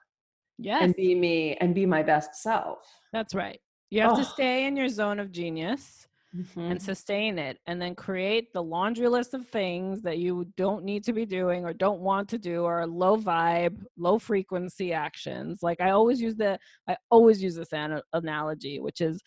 yes. 0.59 0.83
and 0.83 0.95
be 0.97 1.15
me 1.15 1.57
and 1.61 1.75
be 1.75 1.85
my 1.85 2.03
best 2.03 2.37
self 2.37 2.79
That's 3.13 3.35
right. 3.35 3.61
You 3.91 4.01
have 4.03 4.15
to 4.17 4.23
Oh. 4.23 4.25
stay 4.25 4.67
in 4.67 4.77
your 4.77 4.89
zone 4.89 5.21
of 5.21 5.31
genius 5.31 6.07
and 6.33 6.47
mm-hmm. 6.47 6.77
sustain 6.79 7.39
it 7.39 7.59
and 7.67 7.81
then 7.81 7.95
create 7.95 8.53
the 8.53 8.63
laundry 8.63 9.09
list 9.09 9.33
of 9.35 9.47
things 9.47 10.03
that 10.03 10.19
you 10.19 10.47
don't 10.57 10.85
need 10.85 11.05
to 11.05 11.13
be 11.13 11.25
doing 11.25 11.65
or 11.65 11.73
don't 11.73 12.01
want 12.01 12.29
to 12.29 12.39
do 12.39 12.63
or 12.63 12.87
low 12.87 13.17
vibe 13.17 13.79
low 13.97 14.19
frequency 14.19 14.93
actions 14.93 15.63
like 15.63 15.81
i 15.81 15.91
always 15.91 16.21
use 16.21 16.35
the 16.37 16.59
i 16.89 16.97
always 17.11 17.43
use 17.43 17.55
this 17.55 17.73
an- 17.73 18.03
analogy 18.13 18.81
which 18.81 19.01
is 19.01 19.23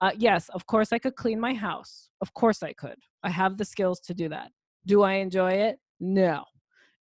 uh, 0.00 0.12
yes 0.16 0.48
of 0.50 0.66
course 0.66 0.92
i 0.92 0.98
could 0.98 1.16
clean 1.16 1.40
my 1.40 1.54
house. 1.54 2.08
Of 2.20 2.32
course 2.34 2.62
i 2.62 2.72
could. 2.72 2.96
I 3.22 3.30
have 3.30 3.56
the 3.56 3.64
skills 3.64 4.00
to 4.00 4.14
do 4.14 4.28
that. 4.28 4.50
Do 4.86 5.02
i 5.02 5.14
enjoy 5.14 5.52
it? 5.52 5.78
No. 6.00 6.44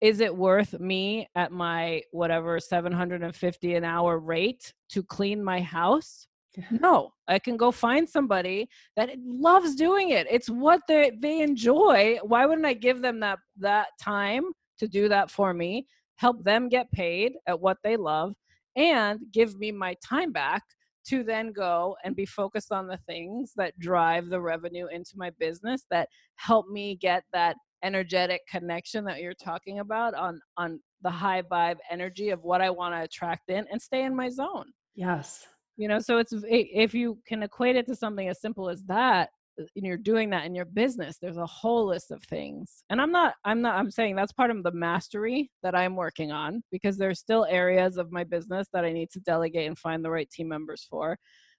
Is 0.00 0.20
it 0.20 0.36
worth 0.36 0.78
me 0.80 1.28
at 1.36 1.52
my 1.52 2.02
whatever 2.10 2.58
750 2.58 3.74
an 3.76 3.84
hour 3.84 4.18
rate 4.18 4.74
to 4.90 5.02
clean 5.02 5.42
my 5.42 5.60
house? 5.60 6.26
No. 6.70 7.12
I 7.28 7.38
can 7.38 7.56
go 7.56 7.70
find 7.70 8.08
somebody 8.08 8.68
that 8.96 9.10
loves 9.24 9.74
doing 9.74 10.10
it. 10.10 10.26
It's 10.30 10.50
what 10.50 10.80
they 10.88 11.12
they 11.18 11.40
enjoy. 11.40 12.18
Why 12.22 12.44
wouldn't 12.46 12.66
i 12.66 12.74
give 12.74 13.00
them 13.00 13.20
that 13.20 13.38
that 13.58 13.88
time 14.00 14.44
to 14.78 14.88
do 14.88 15.08
that 15.08 15.30
for 15.30 15.54
me? 15.54 15.86
Help 16.16 16.44
them 16.44 16.68
get 16.68 16.90
paid 16.92 17.32
at 17.46 17.58
what 17.58 17.78
they 17.82 17.96
love 17.96 18.34
and 18.76 19.20
give 19.32 19.58
me 19.58 19.72
my 19.72 19.96
time 20.04 20.32
back 20.32 20.62
to 21.08 21.22
then 21.22 21.52
go 21.52 21.96
and 22.04 22.14
be 22.14 22.26
focused 22.26 22.72
on 22.72 22.86
the 22.86 22.98
things 23.06 23.52
that 23.56 23.78
drive 23.78 24.28
the 24.28 24.40
revenue 24.40 24.86
into 24.92 25.12
my 25.16 25.30
business 25.38 25.84
that 25.90 26.08
help 26.36 26.68
me 26.68 26.96
get 26.96 27.24
that 27.32 27.56
energetic 27.82 28.40
connection 28.48 29.04
that 29.04 29.20
you're 29.20 29.34
talking 29.34 29.80
about 29.80 30.14
on 30.14 30.40
on 30.56 30.80
the 31.02 31.10
high 31.10 31.42
vibe 31.42 31.78
energy 31.90 32.30
of 32.30 32.42
what 32.44 32.60
i 32.60 32.70
want 32.70 32.94
to 32.94 33.02
attract 33.02 33.50
in 33.50 33.66
and 33.70 33.82
stay 33.82 34.04
in 34.04 34.14
my 34.14 34.28
zone. 34.28 34.66
Yes. 34.94 35.46
You 35.76 35.88
know 35.88 35.98
so 35.98 36.18
it's 36.18 36.32
if 36.48 36.94
you 36.94 37.18
can 37.26 37.42
equate 37.42 37.76
it 37.76 37.86
to 37.86 37.96
something 37.96 38.28
as 38.28 38.40
simple 38.40 38.68
as 38.68 38.82
that 38.84 39.30
Uh, 39.60 39.64
you're 39.74 39.96
doing 39.96 40.30
that 40.30 40.44
in 40.46 40.54
your 40.54 40.64
business 40.64 41.18
there's 41.20 41.36
a 41.36 41.46
whole 41.46 41.86
list 41.86 42.10
of 42.10 42.22
things 42.24 42.84
and 42.90 43.00
i'm 43.00 43.12
not 43.12 43.34
i'm 43.44 43.60
not 43.60 43.74
i'm 43.76 43.90
saying 43.90 44.16
that's 44.16 44.32
part 44.32 44.50
of 44.50 44.62
the 44.62 44.72
mastery 44.72 45.50
that 45.62 45.74
i'm 45.74 45.94
working 45.96 46.32
on 46.32 46.62
because 46.70 46.96
there's 46.96 47.18
still 47.18 47.44
areas 47.50 47.96
of 47.98 48.10
my 48.10 48.24
business 48.24 48.66
that 48.72 48.84
i 48.84 48.92
need 48.92 49.10
to 49.10 49.20
delegate 49.20 49.66
and 49.66 49.78
find 49.78 50.04
the 50.04 50.10
right 50.10 50.30
team 50.30 50.48
members 50.48 50.86
for 50.88 51.18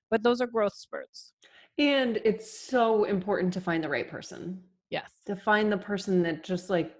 but 0.10 0.23
those 0.23 0.41
are 0.41 0.47
growth 0.47 0.73
spurts 0.75 1.34
And 1.77 2.17
it's 2.23 2.49
so 2.60 3.03
important 3.06 3.53
to 3.53 3.62
find 3.62 3.84
the 3.84 3.89
right 3.89 4.08
person. 4.10 4.62
yes 4.89 5.12
To 5.25 5.36
find 5.36 5.71
the 5.71 5.77
person 5.77 6.21
that 6.23 6.43
just 6.43 6.69
like 6.69 6.95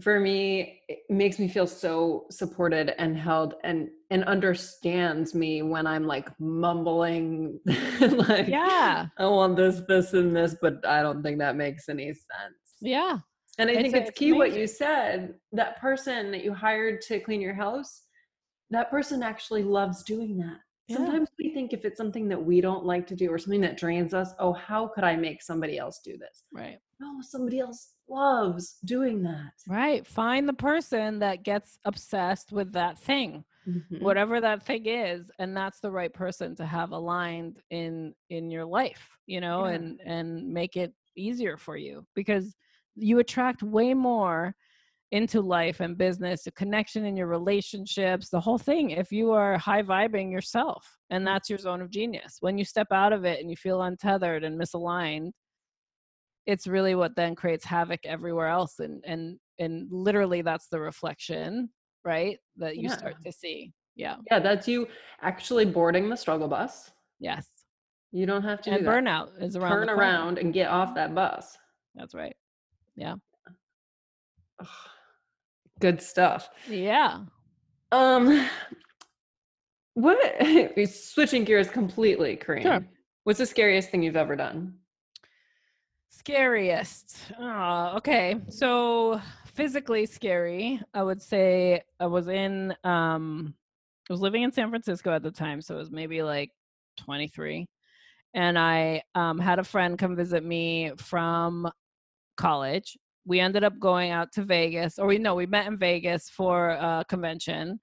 for 0.00 0.20
me 0.20 0.80
it 0.88 1.00
makes 1.08 1.38
me 1.38 1.48
feel 1.48 1.66
so 1.66 2.26
supported 2.30 2.94
and 3.00 3.16
held 3.16 3.54
and 3.64 3.88
and 4.10 4.24
understands 4.24 5.34
me 5.34 5.62
when 5.62 5.86
I'm 5.86 6.06
like 6.06 6.28
mumbling 6.38 7.58
like 8.00 8.48
yeah 8.48 9.06
I 9.18 9.26
want 9.26 9.56
this, 9.56 9.82
this, 9.88 10.12
and 10.12 10.34
this, 10.34 10.56
but 10.62 10.86
I 10.86 11.02
don't 11.02 11.22
think 11.22 11.38
that 11.38 11.56
makes 11.56 11.88
any 11.88 12.06
sense. 12.08 12.58
yeah 12.80 13.18
And 13.58 13.68
I 13.68 13.72
It's 13.72 13.82
think 13.82 13.96
it's 13.96 14.08
it's 14.10 14.18
key 14.18 14.32
what 14.32 14.52
you 14.52 14.66
said. 14.66 15.34
That 15.52 15.80
person 15.80 16.30
that 16.30 16.44
you 16.44 16.54
hired 16.54 17.00
to 17.02 17.18
clean 17.20 17.40
your 17.40 17.54
house, 17.54 18.02
that 18.70 18.90
person 18.90 19.22
actually 19.22 19.64
loves 19.64 20.02
doing 20.04 20.38
that. 20.38 20.58
Yeah. 20.86 20.96
Sometimes 20.96 21.28
we 21.38 21.52
think 21.52 21.72
if 21.72 21.84
it's 21.84 21.98
something 21.98 22.28
that 22.28 22.42
we 22.42 22.60
don't 22.60 22.84
like 22.84 23.06
to 23.08 23.16
do 23.16 23.30
or 23.30 23.38
something 23.38 23.60
that 23.62 23.76
drains 23.76 24.14
us, 24.14 24.32
oh, 24.38 24.52
how 24.52 24.86
could 24.88 25.04
I 25.04 25.16
make 25.16 25.42
somebody 25.42 25.76
else 25.76 26.00
do 26.04 26.16
this? 26.16 26.44
right 26.52 26.78
No, 27.00 27.18
somebody 27.20 27.58
else 27.60 27.94
loves 28.08 28.78
doing 28.84 29.22
that. 29.22 29.52
right 29.68 30.06
find 30.06 30.48
the 30.48 30.52
person 30.52 31.18
that 31.18 31.42
gets 31.42 31.78
obsessed 31.84 32.52
with 32.52 32.72
that 32.72 32.98
thing 32.98 33.44
Mhm. 33.66 34.00
whatever 34.00 34.40
that 34.40 34.62
thing 34.62 34.86
is 34.86 35.30
and 35.38 35.54
that's 35.56 35.80
the 35.80 35.90
right 35.90 36.12
person 36.12 36.54
to 36.56 36.64
have 36.64 36.92
aligned 36.92 37.60
in 37.70 38.14
in 38.30 38.50
your 38.50 38.64
life 38.64 39.18
you 39.26 39.40
know 39.40 39.66
Yeah. 39.66 39.72
and 39.74 40.00
and 40.06 40.48
make 40.48 40.76
it 40.76 40.94
easier 41.16 41.56
for 41.58 41.76
you 41.76 42.06
because 42.14 42.56
you 42.94 43.18
attract 43.18 43.62
way 43.62 43.92
more 43.94 44.54
into 45.10 45.40
life 45.40 45.80
and 45.80 45.96
business 45.98 46.46
a 46.46 46.52
connection 46.52 47.04
in 47.04 47.16
your 47.16 47.26
relationships 47.26 48.28
the 48.30 48.40
whole 48.40 48.58
thing 48.58 48.90
if 48.90 49.10
you 49.12 49.32
are 49.32 49.58
high 49.58 49.82
vibing 49.82 50.30
yourself 50.30 50.98
and 51.10 51.26
that's 51.26 51.48
your 51.50 51.58
zone 51.58 51.80
of 51.82 51.90
genius 51.90 52.36
when 52.40 52.56
you 52.58 52.64
step 52.64 52.88
out 52.92 53.12
of 53.12 53.24
it 53.24 53.40
and 53.40 53.50
you 53.50 53.56
feel 53.56 53.82
untethered 53.82 54.44
and 54.44 54.58
misaligned 54.60 55.30
it's 56.48 56.66
really 56.66 56.94
what 56.96 57.14
then 57.14 57.36
creates 57.36 57.64
havoc 57.64 58.00
everywhere 58.04 58.48
else 58.48 58.80
and 58.80 59.04
and 59.06 59.38
and 59.60 59.86
literally 59.92 60.40
that's 60.42 60.68
the 60.68 60.80
reflection 60.80 61.68
right 62.04 62.38
that 62.56 62.76
you 62.76 62.88
start 62.88 63.14
to 63.24 63.30
see 63.30 63.72
Yeah. 63.98 64.16
Yeah, 64.30 64.38
that's 64.38 64.66
you 64.68 64.86
actually 65.20 65.64
boarding 65.66 66.08
the 66.08 66.16
struggle 66.16 66.48
bus. 66.48 66.90
Yes. 67.18 67.46
You 68.12 68.24
don't 68.26 68.44
have 68.44 68.62
to 68.62 68.70
And 68.70 68.86
burnout 68.86 69.28
is 69.42 69.56
around. 69.56 69.72
Turn 69.72 69.90
around 69.90 70.38
and 70.38 70.54
get 70.54 70.70
off 70.70 70.94
that 70.94 71.14
bus. 71.14 71.58
That's 71.94 72.14
right. 72.14 72.34
Ugh. 73.00 74.66
Good 75.80 76.00
stuff. 76.00 76.48
Yeah. 76.68 77.24
Um, 77.92 78.48
what? 79.94 80.18
Switching 80.88 81.44
gears 81.44 81.68
completely, 81.68 82.36
Kareen. 82.36 82.62
Sure. 82.62 82.86
What's 83.24 83.40
the 83.40 83.46
scariest 83.46 83.90
thing 83.90 84.02
you've 84.02 84.16
ever 84.16 84.36
done? 84.36 84.74
Scariest. 86.18 87.16
Oh, 87.38 87.92
okay. 87.98 88.40
So 88.48 89.20
physically 89.54 90.04
scary, 90.04 90.80
I 90.92 91.04
would 91.04 91.22
say 91.22 91.82
I 92.00 92.06
was 92.06 92.26
in 92.26 92.74
um 92.82 93.54
I 94.10 94.12
was 94.12 94.20
living 94.20 94.42
in 94.42 94.50
San 94.50 94.68
Francisco 94.68 95.12
at 95.12 95.22
the 95.22 95.30
time, 95.30 95.62
so 95.62 95.76
it 95.76 95.78
was 95.78 95.92
maybe 95.92 96.22
like 96.22 96.50
23. 96.98 97.68
And 98.34 98.58
I 98.58 99.02
um 99.14 99.38
had 99.38 99.60
a 99.60 99.64
friend 99.64 99.96
come 99.96 100.16
visit 100.16 100.44
me 100.44 100.90
from 100.96 101.70
college. 102.36 102.98
We 103.24 103.38
ended 103.38 103.62
up 103.62 103.78
going 103.78 104.10
out 104.10 104.32
to 104.32 104.42
Vegas, 104.42 104.98
or 104.98 105.06
we 105.06 105.18
know 105.18 105.36
we 105.36 105.46
met 105.46 105.68
in 105.68 105.78
Vegas 105.78 106.28
for 106.28 106.70
a 106.70 107.04
convention. 107.08 107.78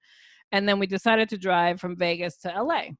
And 0.52 0.68
then 0.68 0.78
we 0.78 0.86
decided 0.86 1.30
to 1.30 1.38
drive 1.38 1.80
from 1.80 1.96
Vegas 1.96 2.36
to 2.38 2.48
LA 2.48 2.90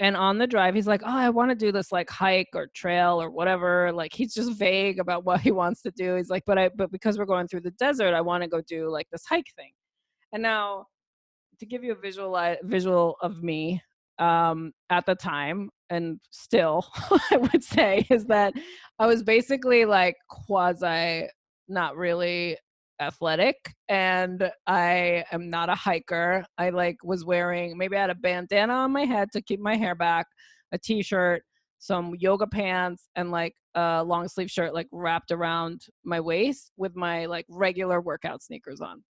and 0.00 0.16
on 0.16 0.38
the 0.38 0.46
drive 0.46 0.74
he's 0.74 0.86
like 0.86 1.02
oh 1.04 1.16
i 1.16 1.28
want 1.28 1.50
to 1.50 1.54
do 1.54 1.72
this 1.72 1.90
like 1.92 2.08
hike 2.08 2.48
or 2.54 2.68
trail 2.74 3.20
or 3.20 3.30
whatever 3.30 3.92
like 3.92 4.12
he's 4.12 4.34
just 4.34 4.52
vague 4.58 4.98
about 4.98 5.24
what 5.24 5.40
he 5.40 5.50
wants 5.50 5.82
to 5.82 5.90
do 5.92 6.16
he's 6.16 6.30
like 6.30 6.44
but 6.46 6.58
i 6.58 6.68
but 6.76 6.90
because 6.90 7.18
we're 7.18 7.24
going 7.24 7.48
through 7.48 7.60
the 7.60 7.70
desert 7.72 8.14
i 8.14 8.20
want 8.20 8.42
to 8.42 8.48
go 8.48 8.60
do 8.62 8.90
like 8.90 9.06
this 9.10 9.24
hike 9.28 9.46
thing. 9.56 9.72
And 10.32 10.42
now 10.42 10.86
to 11.58 11.66
give 11.66 11.82
you 11.82 11.92
a 11.92 11.96
visual 11.96 12.38
visual 12.62 13.16
of 13.22 13.42
me 13.42 13.82
um 14.18 14.72
at 14.90 15.06
the 15.06 15.14
time 15.14 15.70
and 15.90 16.18
still 16.30 16.86
i 17.30 17.36
would 17.36 17.62
say 17.62 18.06
is 18.10 18.26
that 18.26 18.52
i 18.98 19.06
was 19.06 19.22
basically 19.22 19.84
like 19.84 20.16
quasi 20.28 21.28
not 21.68 21.96
really 21.96 22.56
athletic 23.00 23.56
and 23.88 24.50
I 24.66 25.24
am 25.32 25.50
not 25.50 25.68
a 25.68 25.74
hiker. 25.74 26.44
I 26.56 26.70
like 26.70 26.96
was 27.02 27.24
wearing 27.24 27.76
maybe 27.76 27.96
I 27.96 28.00
had 28.02 28.10
a 28.10 28.14
bandana 28.14 28.72
on 28.72 28.92
my 28.92 29.04
head 29.04 29.28
to 29.32 29.42
keep 29.42 29.60
my 29.60 29.76
hair 29.76 29.94
back, 29.94 30.26
a 30.72 30.78
t-shirt, 30.78 31.42
some 31.78 32.14
yoga 32.18 32.46
pants 32.46 33.08
and 33.16 33.30
like 33.30 33.54
a 33.74 34.02
long 34.04 34.28
sleeve 34.28 34.50
shirt 34.50 34.74
like 34.74 34.88
wrapped 34.92 35.30
around 35.30 35.82
my 36.04 36.20
waist 36.20 36.72
with 36.76 36.96
my 36.96 37.26
like 37.26 37.46
regular 37.48 38.00
workout 38.00 38.42
sneakers 38.42 38.80
on. 38.80 39.02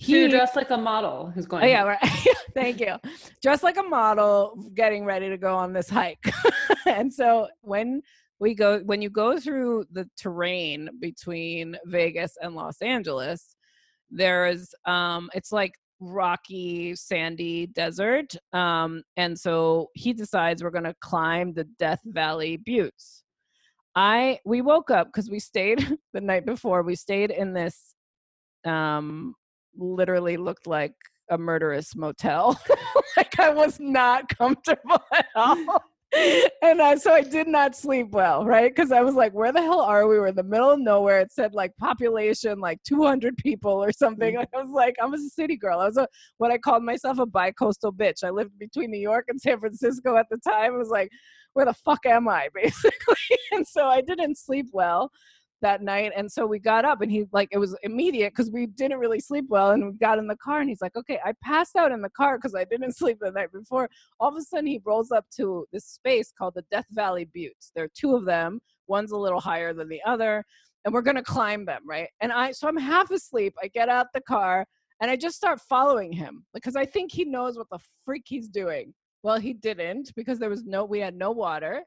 So 0.00 0.12
you're 0.12 0.28
dressed 0.30 0.56
like 0.56 0.70
a 0.70 0.78
model 0.78 1.30
who's 1.30 1.44
going. 1.44 1.62
Oh, 1.62 1.66
yeah, 1.66 1.82
right. 1.82 2.26
Thank 2.54 2.80
you. 2.80 2.94
Dressed 3.42 3.62
like 3.62 3.76
a 3.76 3.82
model, 3.82 4.70
getting 4.74 5.04
ready 5.04 5.28
to 5.28 5.36
go 5.36 5.54
on 5.54 5.74
this 5.74 5.90
hike. 5.90 6.24
and 6.86 7.12
so 7.12 7.48
when 7.60 8.00
we 8.40 8.54
go 8.54 8.80
when 8.80 9.02
you 9.02 9.10
go 9.10 9.38
through 9.38 9.84
the 9.92 10.08
terrain 10.18 10.88
between 10.98 11.76
Vegas 11.84 12.36
and 12.40 12.54
Los 12.54 12.80
Angeles, 12.82 13.56
there's 14.10 14.74
um 14.86 15.30
it's 15.34 15.52
like 15.52 15.72
rocky 16.02 16.94
sandy 16.96 17.66
desert 17.66 18.34
um 18.54 19.02
and 19.18 19.38
so 19.38 19.86
he 19.94 20.14
decides 20.14 20.62
we're 20.62 20.70
going 20.70 20.82
to 20.82 20.94
climb 21.02 21.52
the 21.52 21.64
death 21.78 22.00
valley 22.06 22.56
buttes. 22.56 23.22
I 23.94 24.38
we 24.46 24.62
woke 24.62 24.90
up 24.90 25.08
because 25.08 25.30
we 25.30 25.38
stayed 25.38 25.98
the 26.14 26.20
night 26.20 26.46
before 26.46 26.82
we 26.82 26.96
stayed 26.96 27.30
in 27.30 27.52
this 27.52 27.94
um 28.64 29.34
literally 29.76 30.36
looked 30.36 30.66
like 30.66 30.94
a 31.30 31.38
murderous 31.38 31.94
motel. 31.94 32.58
Like 33.16 33.40
i 33.40 33.50
was 33.50 33.80
not 33.80 34.28
comfortable 34.38 35.02
at 35.12 35.26
all 35.34 35.82
and 36.62 36.82
I, 36.82 36.96
so 36.96 37.12
I 37.12 37.22
did 37.22 37.46
not 37.46 37.76
sleep 37.76 38.10
well, 38.10 38.44
right? 38.44 38.74
Because 38.74 38.90
I 38.90 39.00
was 39.00 39.14
like, 39.14 39.32
where 39.32 39.52
the 39.52 39.62
hell 39.62 39.80
are 39.80 40.08
we? 40.08 40.18
We're 40.18 40.28
in 40.28 40.34
the 40.34 40.42
middle 40.42 40.70
of 40.70 40.80
nowhere. 40.80 41.20
It 41.20 41.32
said 41.32 41.54
like 41.54 41.76
population 41.76 42.58
like 42.58 42.82
200 42.82 43.36
people 43.36 43.72
or 43.72 43.92
something. 43.92 44.34
Mm. 44.34 44.38
Like, 44.38 44.48
I 44.56 44.62
was 44.62 44.72
like, 44.72 44.96
I 45.00 45.06
was 45.06 45.22
a 45.22 45.30
city 45.30 45.56
girl. 45.56 45.78
I 45.78 45.86
was 45.86 45.96
a, 45.96 46.08
what 46.38 46.50
I 46.50 46.58
called 46.58 46.82
myself 46.82 47.18
a 47.18 47.26
bi-coastal 47.26 47.92
bitch. 47.92 48.24
I 48.24 48.30
lived 48.30 48.58
between 48.58 48.90
New 48.90 49.00
York 49.00 49.26
and 49.28 49.40
San 49.40 49.60
Francisco 49.60 50.16
at 50.16 50.26
the 50.30 50.38
time. 50.38 50.74
I 50.74 50.78
was 50.78 50.90
like, 50.90 51.10
where 51.52 51.66
the 51.66 51.74
fuck 51.74 52.04
am 52.06 52.28
I, 52.28 52.48
basically? 52.54 53.38
and 53.52 53.66
so 53.66 53.86
I 53.86 54.00
didn't 54.00 54.36
sleep 54.36 54.66
well 54.72 55.10
that 55.62 55.82
night 55.82 56.12
and 56.16 56.30
so 56.30 56.46
we 56.46 56.58
got 56.58 56.84
up 56.84 57.02
and 57.02 57.10
he 57.10 57.24
like 57.32 57.48
it 57.52 57.58
was 57.58 57.76
immediate 57.82 58.32
because 58.32 58.50
we 58.50 58.66
didn't 58.66 58.98
really 58.98 59.20
sleep 59.20 59.44
well 59.48 59.70
and 59.70 59.84
we 59.84 59.92
got 59.92 60.18
in 60.18 60.26
the 60.26 60.36
car 60.36 60.60
and 60.60 60.68
he's 60.68 60.80
like 60.80 60.96
okay 60.96 61.18
i 61.24 61.32
passed 61.42 61.76
out 61.76 61.92
in 61.92 62.00
the 62.00 62.10
car 62.10 62.38
because 62.38 62.54
i 62.54 62.64
didn't 62.64 62.96
sleep 62.96 63.18
the 63.20 63.30
night 63.30 63.52
before. 63.52 63.88
All 64.18 64.28
of 64.28 64.36
a 64.36 64.42
sudden 64.42 64.66
he 64.66 64.80
rolls 64.84 65.10
up 65.12 65.24
to 65.36 65.66
this 65.72 65.86
space 65.86 66.32
called 66.36 66.54
the 66.54 66.64
death 66.70 66.86
valley 66.90 67.28
buttes. 67.34 67.72
There 67.74 67.84
are 67.84 67.90
two 67.94 68.14
of 68.14 68.24
them. 68.24 68.60
One's 68.88 69.12
a 69.12 69.16
little 69.16 69.40
higher 69.40 69.72
than 69.72 69.88
the 69.88 70.00
other 70.06 70.44
and 70.84 70.94
we're 70.94 71.02
to 71.02 71.22
climb 71.22 71.64
them 71.64 71.82
right? 71.86 72.08
And 72.20 72.32
i 72.32 72.52
so 72.52 72.68
i'm 72.68 72.76
half 72.76 73.10
asleep. 73.10 73.54
I 73.62 73.68
get 73.68 73.88
out 73.88 74.06
the 74.14 74.20
car 74.22 74.66
and 75.00 75.10
i 75.10 75.16
just 75.16 75.36
start 75.36 75.60
following 75.68 76.12
him 76.12 76.44
because 76.54 76.76
i 76.76 76.84
think 76.84 77.12
he 77.12 77.24
knows 77.24 77.56
what 77.56 77.68
the 77.70 77.78
freak 78.04 78.24
he's 78.26 78.48
doing. 78.48 78.92
Well 79.22 79.38
he 79.38 79.52
didn't 79.52 80.12
because 80.16 80.38
there 80.38 80.50
was 80.50 80.64
no 80.64 80.84
we 80.84 81.00
had 81.00 81.14
no 81.14 81.30
water. 81.30 81.82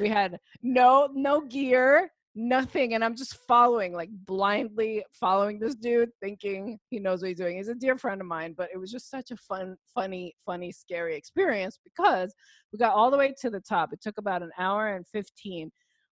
We 0.00 0.08
had 0.08 0.38
no 0.62 1.08
no 1.14 1.40
gear 1.40 2.10
nothing 2.34 2.94
and 2.94 3.02
i'm 3.02 3.16
just 3.16 3.36
following 3.48 3.92
like 3.92 4.10
blindly 4.26 5.04
following 5.12 5.58
this 5.58 5.74
dude 5.74 6.10
thinking 6.22 6.78
he 6.90 6.98
knows 6.98 7.20
what 7.20 7.28
he's 7.28 7.38
doing. 7.38 7.56
He's 7.56 7.68
a 7.68 7.74
dear 7.74 7.96
friend 7.96 8.20
of 8.20 8.26
mine 8.26 8.54
but 8.56 8.68
it 8.72 8.78
was 8.78 8.92
just 8.92 9.10
such 9.10 9.30
a 9.30 9.36
fun 9.36 9.76
funny 9.94 10.34
funny 10.46 10.70
scary 10.70 11.16
experience 11.16 11.78
because 11.82 12.34
we 12.72 12.78
got 12.78 12.94
all 12.94 13.10
the 13.10 13.16
way 13.16 13.34
to 13.40 13.50
the 13.50 13.60
top. 13.60 13.92
It 13.92 14.00
took 14.00 14.18
about 14.18 14.42
an 14.42 14.50
hour 14.58 14.94
and 14.94 15.06
15 15.08 15.70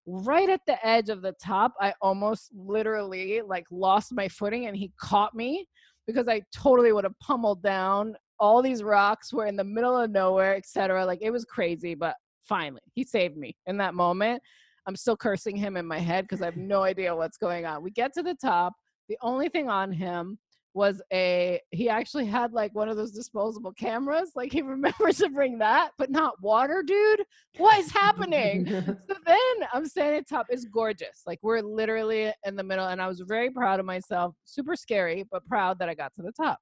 right 0.08 0.50
at 0.50 0.62
the 0.68 0.84
edge 0.86 1.10
of 1.10 1.24
the 1.24 1.34
top 1.44 1.74
i 1.82 1.92
almost 2.00 2.52
literally 2.56 3.42
like 3.46 3.66
lost 3.72 4.14
my 4.14 4.28
footing 4.28 4.68
and 4.68 4.78
he 4.78 4.92
caught 5.02 5.34
me 5.34 5.68
because 6.06 6.28
i 6.28 6.42
totally 6.56 6.92
would 6.92 7.04
have 7.04 7.20
pummeled 7.20 7.64
down. 7.64 8.16
All 8.40 8.62
these 8.62 8.84
rocks 8.84 9.32
were 9.34 9.48
in 9.48 9.56
the 9.56 9.64
middle 9.64 9.98
of 9.98 10.12
nowhere 10.12 10.56
etc 10.56 11.06
like 11.06 11.20
it 11.22 11.32
was 11.32 11.46
crazy 11.46 11.96
but 11.96 12.16
finally 12.48 12.82
he 12.94 13.04
saved 13.04 13.38
me 13.38 13.56
in 13.66 13.78
that 13.78 13.96
moment 13.96 14.42
I'm 14.88 14.96
still 14.96 15.18
cursing 15.18 15.56
him 15.56 15.78
in 15.78 15.86
my 15.86 16.00
head 16.00 16.26
because 16.26 16.42
I 16.42 16.46
have 16.46 16.58
no 16.58 16.84
idea 16.84 17.16
what's 17.16 17.38
going 17.38 17.66
on. 17.66 17.84
We 17.84 17.92
get 17.92 18.14
to 18.14 18.24
the 18.24 18.36
top. 18.36 18.74
The 19.10 19.18
only 19.22 19.50
thing 19.50 19.70
on 19.70 19.92
him 19.92 20.38
was 20.76 21.02
a 21.14 21.60
he 21.72 21.88
actually 21.90 22.26
had 22.26 22.52
like 22.52 22.76
one 22.76 22.90
of 22.90 22.98
those 22.98 23.12
disposable 23.12 23.72
cameras. 23.72 24.34
Like 24.36 24.52
he 24.52 24.62
remembers 24.62 25.18
to 25.20 25.30
bring 25.30 25.58
that 25.60 25.92
but 25.98 26.12
not 26.12 26.40
water 26.42 26.84
dude. 26.86 27.24
What 27.58 27.80
is 27.80 27.92
happening? 27.92 28.66
So 29.08 29.16
then 29.26 29.68
i'm 29.74 29.86
standing 29.86 30.20
at 30.20 30.28
top. 30.28 30.48
It's 30.50 30.66
gorgeous. 30.66 31.22
Like 31.26 31.40
we're 31.42 31.62
literally 31.62 32.32
in 32.46 32.56
the 32.56 32.64
middle 32.64 32.88
and 32.88 33.02
i 33.02 33.08
was 33.08 33.22
very 33.22 33.50
proud 33.50 33.80
of 33.80 33.86
myself. 33.86 34.36
Super 34.44 34.76
scary 34.76 35.26
but 35.32 35.46
proud 35.46 35.80
that 35.80 35.90
i 35.90 35.96
got 35.96 36.14
to 36.16 36.22
the 36.22 36.34
top. 36.34 36.60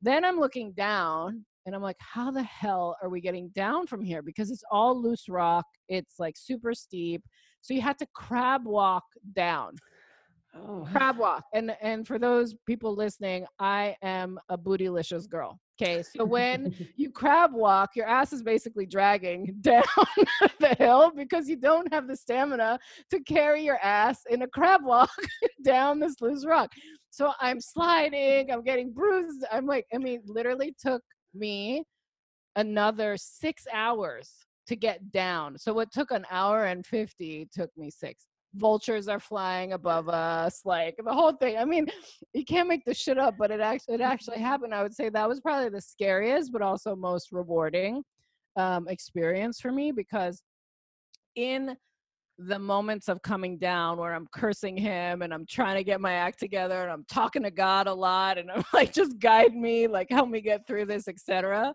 Then 0.00 0.24
i'm 0.24 0.40
looking 0.40 0.72
down 0.72 1.44
and 1.66 1.74
i'm 1.74 1.82
like 1.82 1.96
how 1.98 2.30
the 2.30 2.42
hell 2.42 2.96
are 3.02 3.10
we 3.10 3.20
getting 3.20 3.50
down 3.50 3.86
from 3.86 4.02
here? 4.02 4.22
Because 4.22 4.50
it's 4.50 4.64
all 4.70 5.00
loose 5.00 5.28
rock. 5.28 5.66
It's 5.88 6.14
like 6.18 6.36
super 6.38 6.72
steep 6.72 7.22
so 7.64 7.72
you 7.72 7.80
had 7.80 7.98
to 7.98 8.06
crab 8.12 8.66
walk 8.66 9.04
down. 9.34 9.76
Oh. 10.54 10.86
Crab 10.92 11.16
walk. 11.16 11.44
And 11.54 11.74
and 11.80 12.06
for 12.06 12.18
those 12.18 12.54
people 12.66 12.94
listening, 12.94 13.46
I 13.58 13.96
am 14.02 14.38
a 14.50 14.58
bootylicious 14.58 15.26
girl. 15.26 15.58
Okay. 15.80 16.02
So 16.02 16.26
when 16.26 16.74
you 16.96 17.10
crab 17.10 17.54
walk, 17.54 17.96
your 17.96 18.06
ass 18.06 18.34
is 18.34 18.42
basically 18.42 18.84
dragging 18.84 19.56
down 19.62 19.82
the 20.60 20.76
hill 20.78 21.10
because 21.16 21.48
you 21.48 21.56
don't 21.56 21.90
have 21.90 22.06
the 22.06 22.14
stamina 22.14 22.78
to 23.10 23.20
carry 23.20 23.64
your 23.64 23.78
ass 23.82 24.20
in 24.28 24.42
a 24.42 24.46
crab 24.48 24.82
walk 24.84 25.10
down 25.64 25.98
this 25.98 26.20
loose 26.20 26.44
rock. 26.44 26.70
So 27.08 27.32
I'm 27.40 27.62
sliding, 27.62 28.52
I'm 28.52 28.62
getting 28.62 28.92
bruised. 28.92 29.42
I'm 29.50 29.64
like, 29.64 29.86
I 29.92 29.96
mean, 29.96 30.20
literally 30.26 30.76
took 30.78 31.02
me 31.32 31.82
another 32.56 33.16
six 33.16 33.64
hours 33.72 34.43
to 34.66 34.76
get 34.76 35.12
down. 35.12 35.58
So 35.58 35.72
what 35.72 35.92
took 35.92 36.10
an 36.10 36.24
hour 36.30 36.64
and 36.64 36.84
50 36.84 37.48
took 37.52 37.70
me 37.76 37.90
six. 37.90 38.26
Vultures 38.56 39.08
are 39.08 39.20
flying 39.20 39.72
above 39.72 40.08
us, 40.08 40.60
like 40.64 40.94
the 41.04 41.12
whole 41.12 41.32
thing. 41.32 41.58
I 41.58 41.64
mean, 41.64 41.86
you 42.32 42.44
can't 42.44 42.68
make 42.68 42.84
this 42.84 42.98
shit 42.98 43.18
up, 43.18 43.34
but 43.38 43.50
it 43.50 43.60
actually 43.60 43.94
it 43.94 44.00
actually 44.00 44.38
happened. 44.38 44.74
I 44.74 44.82
would 44.82 44.94
say 44.94 45.08
that 45.08 45.28
was 45.28 45.40
probably 45.40 45.70
the 45.70 45.80
scariest, 45.80 46.52
but 46.52 46.62
also 46.62 46.94
most 46.94 47.32
rewarding 47.32 48.02
um, 48.56 48.86
experience 48.88 49.60
for 49.60 49.72
me 49.72 49.90
because 49.90 50.42
in 51.34 51.76
the 52.38 52.58
moments 52.58 53.08
of 53.08 53.22
coming 53.22 53.58
down 53.58 53.96
where 53.96 54.12
I'm 54.12 54.26
cursing 54.34 54.76
him 54.76 55.22
and 55.22 55.32
I'm 55.32 55.46
trying 55.46 55.76
to 55.76 55.84
get 55.84 56.00
my 56.00 56.14
act 56.14 56.40
together 56.40 56.82
and 56.82 56.90
I'm 56.90 57.04
talking 57.04 57.44
to 57.44 57.50
God 57.50 57.86
a 57.86 57.94
lot 57.94 58.38
and 58.38 58.50
I'm 58.50 58.64
like, 58.72 58.92
just 58.92 59.18
guide 59.18 59.54
me, 59.54 59.86
like 59.86 60.08
help 60.10 60.28
me 60.28 60.40
get 60.40 60.66
through 60.66 60.86
this, 60.86 61.06
etc. 61.06 61.72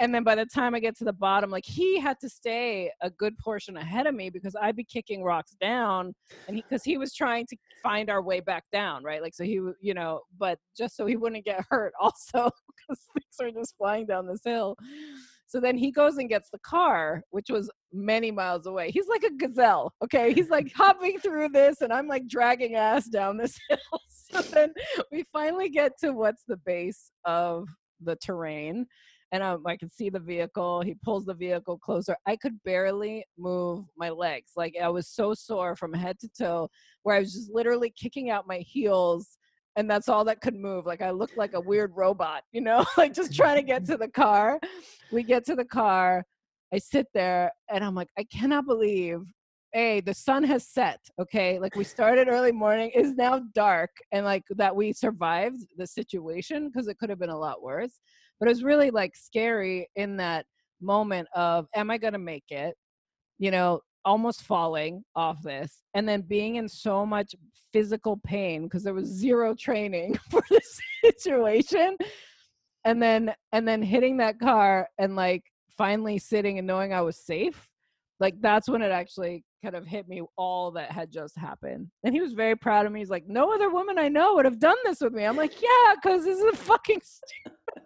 And 0.00 0.14
then 0.14 0.24
by 0.24 0.34
the 0.34 0.46
time 0.46 0.74
I 0.74 0.80
get 0.80 0.96
to 0.98 1.04
the 1.04 1.12
bottom, 1.12 1.50
like 1.50 1.66
he 1.66 2.00
had 2.00 2.18
to 2.20 2.28
stay 2.28 2.90
a 3.02 3.10
good 3.10 3.36
portion 3.38 3.76
ahead 3.76 4.06
of 4.06 4.14
me 4.14 4.30
because 4.30 4.56
I'd 4.60 4.76
be 4.76 4.84
kicking 4.84 5.22
rocks 5.22 5.56
down 5.60 6.14
and 6.46 6.56
he 6.56 6.62
because 6.62 6.84
he 6.84 6.96
was 6.96 7.14
trying 7.14 7.46
to 7.46 7.56
find 7.82 8.08
our 8.08 8.22
way 8.22 8.40
back 8.40 8.64
down, 8.72 9.04
right? 9.04 9.20
Like 9.20 9.34
so 9.34 9.44
he 9.44 9.60
you 9.80 9.94
know, 9.94 10.22
but 10.38 10.58
just 10.76 10.96
so 10.96 11.04
he 11.04 11.16
wouldn't 11.16 11.44
get 11.44 11.64
hurt 11.68 11.92
also 12.00 12.22
because 12.32 13.02
things 13.14 13.36
are 13.40 13.50
just 13.50 13.76
flying 13.76 14.06
down 14.06 14.26
this 14.26 14.42
hill. 14.44 14.76
So 15.48 15.60
then 15.60 15.76
he 15.76 15.90
goes 15.90 16.18
and 16.18 16.28
gets 16.28 16.50
the 16.50 16.58
car, 16.60 17.22
which 17.30 17.50
was 17.50 17.70
many 17.92 18.30
miles 18.30 18.66
away. 18.66 18.90
He's 18.90 19.08
like 19.08 19.24
a 19.24 19.32
gazelle, 19.32 19.92
okay? 20.04 20.32
He's 20.32 20.50
like 20.50 20.72
hopping 20.74 21.18
through 21.18 21.48
this, 21.48 21.80
and 21.80 21.92
I'm 21.92 22.06
like 22.06 22.28
dragging 22.28 22.76
ass 22.76 23.08
down 23.08 23.36
this 23.36 23.58
hill. 23.68 24.00
So 24.08 24.42
then 24.42 24.74
we 25.10 25.24
finally 25.32 25.70
get 25.70 25.92
to 26.00 26.12
what's 26.12 26.44
the 26.46 26.58
base 26.58 27.10
of 27.24 27.66
the 28.02 28.14
terrain 28.16 28.86
and 29.32 29.42
um, 29.42 29.62
I 29.66 29.76
can 29.76 29.90
see 29.90 30.08
the 30.08 30.20
vehicle. 30.20 30.80
He 30.82 30.94
pulls 31.04 31.26
the 31.26 31.34
vehicle 31.34 31.78
closer. 31.78 32.16
I 32.26 32.36
could 32.36 32.62
barely 32.64 33.24
move 33.36 33.84
my 33.96 34.10
legs. 34.10 34.52
Like 34.56 34.74
I 34.82 34.88
was 34.88 35.08
so 35.08 35.34
sore 35.34 35.76
from 35.76 35.92
head 35.92 36.18
to 36.20 36.28
toe, 36.28 36.68
where 37.02 37.16
I 37.16 37.20
was 37.20 37.32
just 37.32 37.52
literally 37.52 37.92
kicking 38.00 38.30
out 38.30 38.48
my 38.48 38.58
heels, 38.58 39.37
and 39.78 39.88
that's 39.88 40.08
all 40.08 40.24
that 40.24 40.40
could 40.40 40.56
move. 40.56 40.86
Like 40.86 41.00
I 41.00 41.10
looked 41.10 41.38
like 41.38 41.54
a 41.54 41.60
weird 41.70 41.92
robot, 41.94 42.42
you 42.52 42.60
know, 42.60 42.84
like 42.98 43.14
just 43.14 43.34
trying 43.34 43.56
to 43.56 43.62
get 43.62 43.86
to 43.86 43.96
the 44.04 44.08
car. 44.08 44.60
We 45.10 45.22
get 45.22 45.46
to 45.46 45.54
the 45.54 45.64
car. 45.64 46.24
I 46.74 46.78
sit 46.78 47.06
there, 47.14 47.50
and 47.70 47.82
I'm 47.82 47.94
like, 47.94 48.08
I 48.18 48.24
cannot 48.24 48.66
believe 48.66 49.20
hey 49.74 50.00
the 50.00 50.14
sun 50.14 50.42
has 50.42 50.66
set 50.66 50.98
okay 51.20 51.58
like 51.58 51.76
we 51.76 51.84
started 51.84 52.26
early 52.26 52.52
morning 52.52 52.90
is 52.94 53.14
now 53.16 53.38
dark 53.54 53.90
and 54.12 54.24
like 54.24 54.42
that 54.48 54.74
we 54.74 54.94
survived 54.94 55.58
the 55.76 55.86
situation 55.86 56.68
because 56.68 56.88
it 56.88 56.96
could 56.96 57.10
have 57.10 57.18
been 57.18 57.28
a 57.28 57.38
lot 57.38 57.62
worse 57.62 58.00
but 58.40 58.46
it 58.46 58.48
was 58.48 58.64
really 58.64 58.90
like 58.90 59.14
scary 59.14 59.86
in 59.96 60.16
that 60.16 60.46
moment 60.80 61.28
of 61.34 61.66
am 61.76 61.90
i 61.90 61.98
going 61.98 62.14
to 62.14 62.18
make 62.18 62.44
it 62.48 62.74
you 63.38 63.50
know 63.50 63.78
almost 64.08 64.40
falling 64.40 65.04
off 65.14 65.42
this 65.42 65.82
and 65.92 66.08
then 66.08 66.22
being 66.22 66.56
in 66.56 66.66
so 66.66 67.04
much 67.04 67.34
physical 67.74 68.18
pain 68.24 68.64
because 68.64 68.82
there 68.82 68.94
was 68.94 69.06
zero 69.06 69.54
training 69.54 70.18
for 70.30 70.40
this 70.48 70.80
situation 71.04 71.94
and 72.86 73.02
then 73.02 73.34
and 73.52 73.68
then 73.68 73.82
hitting 73.82 74.16
that 74.16 74.38
car 74.40 74.88
and 74.98 75.14
like 75.14 75.42
finally 75.76 76.18
sitting 76.18 76.56
and 76.56 76.66
knowing 76.66 76.94
i 76.94 77.02
was 77.02 77.18
safe 77.18 77.68
like 78.18 78.34
that's 78.40 78.66
when 78.66 78.80
it 78.80 78.90
actually 78.90 79.44
kind 79.62 79.74
of 79.74 79.86
hit 79.86 80.08
me 80.08 80.22
all 80.36 80.70
that 80.72 80.90
had 80.90 81.10
just 81.10 81.36
happened. 81.36 81.88
And 82.04 82.14
he 82.14 82.20
was 82.20 82.32
very 82.32 82.56
proud 82.56 82.86
of 82.86 82.92
me. 82.92 83.00
He's 83.00 83.10
like, 83.10 83.26
no 83.26 83.52
other 83.52 83.70
woman 83.70 83.98
I 83.98 84.08
know 84.08 84.34
would 84.34 84.44
have 84.44 84.58
done 84.58 84.76
this 84.84 85.00
with 85.00 85.12
me. 85.12 85.24
I'm 85.24 85.36
like, 85.36 85.60
yeah, 85.60 85.94
because 85.94 86.24
this 86.24 86.38
is 86.38 86.44
a 86.44 86.56
fucking 86.56 87.00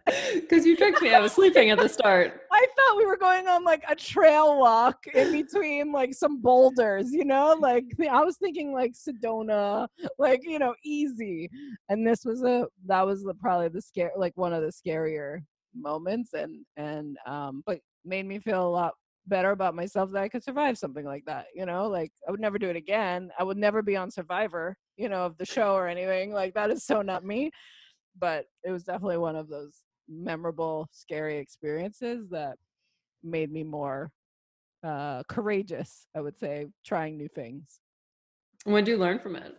Because 0.35 0.67
you 0.67 0.77
tricked 0.77 1.01
me. 1.01 1.15
I 1.15 1.21
was 1.21 1.33
sleeping 1.33 1.71
at 1.71 1.79
the 1.79 1.89
start. 1.89 2.41
I 2.53 2.67
thought 2.77 2.97
we 2.97 3.07
were 3.07 3.17
going 3.17 3.47
on 3.47 3.65
like 3.65 3.85
a 3.89 3.95
trail 3.95 4.59
walk 4.59 5.07
in 5.15 5.33
between 5.33 5.93
like 5.93 6.15
some 6.15 6.41
boulders, 6.41 7.13
you 7.13 7.25
know? 7.25 7.57
Like 7.59 7.85
I 8.11 8.23
was 8.23 8.37
thinking 8.37 8.73
like 8.73 8.93
Sedona, 8.93 9.87
like, 10.19 10.41
you 10.43 10.59
know, 10.59 10.75
easy. 10.85 11.49
And 11.89 12.07
this 12.07 12.25
was 12.25 12.43
a 12.43 12.67
that 12.87 13.07
was 13.07 13.23
the 13.23 13.35
probably 13.35 13.69
the 13.69 13.81
scare 13.83 14.13
like 14.17 14.37
one 14.37 14.53
of 14.53 14.63
the 14.63 14.73
scarier 14.73 15.41
moments 15.75 16.35
and 16.35 16.65
and 16.77 17.17
um 17.27 17.63
but 17.65 17.79
made 18.05 18.27
me 18.27 18.39
feel 18.39 18.67
a 18.67 18.69
lot 18.69 18.93
better 19.27 19.51
about 19.51 19.75
myself 19.75 20.11
that 20.13 20.23
I 20.23 20.29
could 20.29 20.43
survive 20.43 20.79
something 20.79 21.05
like 21.05 21.25
that. 21.27 21.47
You 21.55 21.67
know, 21.67 21.89
like 21.89 22.13
I 22.27 22.31
would 22.31 22.41
never 22.41 22.59
do 22.59 22.69
it 22.69 22.77
again. 22.77 23.31
I 23.39 23.45
would 23.45 23.57
never 23.57 23.83
be 23.83 23.97
on 23.97 24.11
Survivor, 24.11 24.77
you 24.97 25.09
know, 25.09 25.25
of 25.25 25.37
the 25.39 25.47
show 25.47 25.75
or 25.75 25.89
anything. 25.89 26.33
Like 26.33 26.55
that 26.55 26.71
is 26.71 26.85
so 26.85 27.03
not 27.03 27.25
me. 27.25 27.51
But 28.19 28.47
it 28.65 28.71
was 28.71 28.85
definitely 28.85 29.19
one 29.19 29.37
of 29.37 29.49
those 29.49 29.83
memorable, 30.09 30.89
scary 30.93 31.39
experiences 31.39 32.29
that 32.31 32.57
made 33.23 33.51
me 33.51 33.65
more 33.65 34.11
uh, 34.85 35.23
courageous, 35.29 36.07
I 36.15 36.21
would 36.21 36.39
say, 36.39 36.67
trying 36.85 37.17
new 37.17 37.29
things. 37.29 37.81
What 38.65 38.85
did 38.85 38.93
you 38.93 38.99
learn 38.99 39.19
from 39.19 39.37
it? 39.37 39.57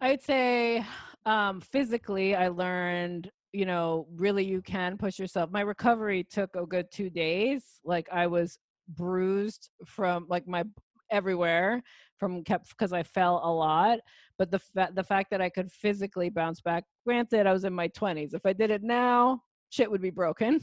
I'd 0.00 0.22
say 0.22 0.84
um, 1.26 1.60
physically, 1.60 2.34
I 2.34 2.48
learned 2.48 3.30
you 3.54 3.66
know, 3.66 4.06
really 4.16 4.44
you 4.44 4.60
can 4.60 4.98
push 4.98 5.18
yourself. 5.18 5.50
My 5.50 5.60
recovery 5.60 6.26
took 6.28 6.56
a 6.56 6.66
good 6.66 6.90
two 6.90 7.08
days. 7.08 7.62
Like 7.84 8.08
I 8.12 8.26
was 8.26 8.58
bruised 8.88 9.70
from 9.86 10.26
like 10.28 10.48
my 10.48 10.64
everywhere 11.10 11.80
from 12.18 12.42
kept 12.42 12.70
because 12.70 12.92
I 12.92 13.04
fell 13.04 13.40
a 13.44 13.52
lot. 13.52 14.00
But 14.38 14.50
the 14.50 14.58
fa- 14.58 14.90
the 14.92 15.04
fact 15.04 15.30
that 15.30 15.40
I 15.40 15.48
could 15.48 15.70
physically 15.70 16.30
bounce 16.30 16.60
back. 16.60 16.84
Granted, 17.06 17.46
I 17.46 17.52
was 17.52 17.64
in 17.64 17.72
my 17.72 17.86
twenties. 17.88 18.34
If 18.34 18.44
I 18.44 18.52
did 18.52 18.70
it 18.70 18.82
now, 18.82 19.40
shit 19.70 19.88
would 19.88 20.02
be 20.02 20.10
broken. 20.10 20.60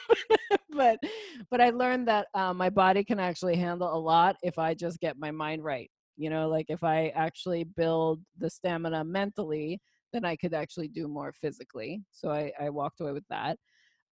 but 0.70 0.98
but 1.50 1.60
I 1.60 1.70
learned 1.70 2.06
that 2.06 2.28
um, 2.34 2.56
my 2.56 2.70
body 2.70 3.02
can 3.02 3.18
actually 3.18 3.56
handle 3.56 3.92
a 3.92 3.98
lot 3.98 4.36
if 4.42 4.56
I 4.56 4.74
just 4.74 5.00
get 5.00 5.18
my 5.18 5.32
mind 5.32 5.64
right. 5.64 5.90
You 6.16 6.30
know, 6.30 6.48
like 6.48 6.66
if 6.68 6.84
I 6.84 7.08
actually 7.08 7.64
build 7.64 8.20
the 8.38 8.48
stamina 8.48 9.02
mentally 9.04 9.80
then 10.14 10.24
I 10.24 10.36
could 10.36 10.54
actually 10.54 10.88
do 10.88 11.08
more 11.08 11.32
physically. 11.32 12.02
So 12.12 12.30
I, 12.30 12.52
I 12.60 12.70
walked 12.70 13.00
away 13.00 13.12
with 13.12 13.24
that. 13.30 13.58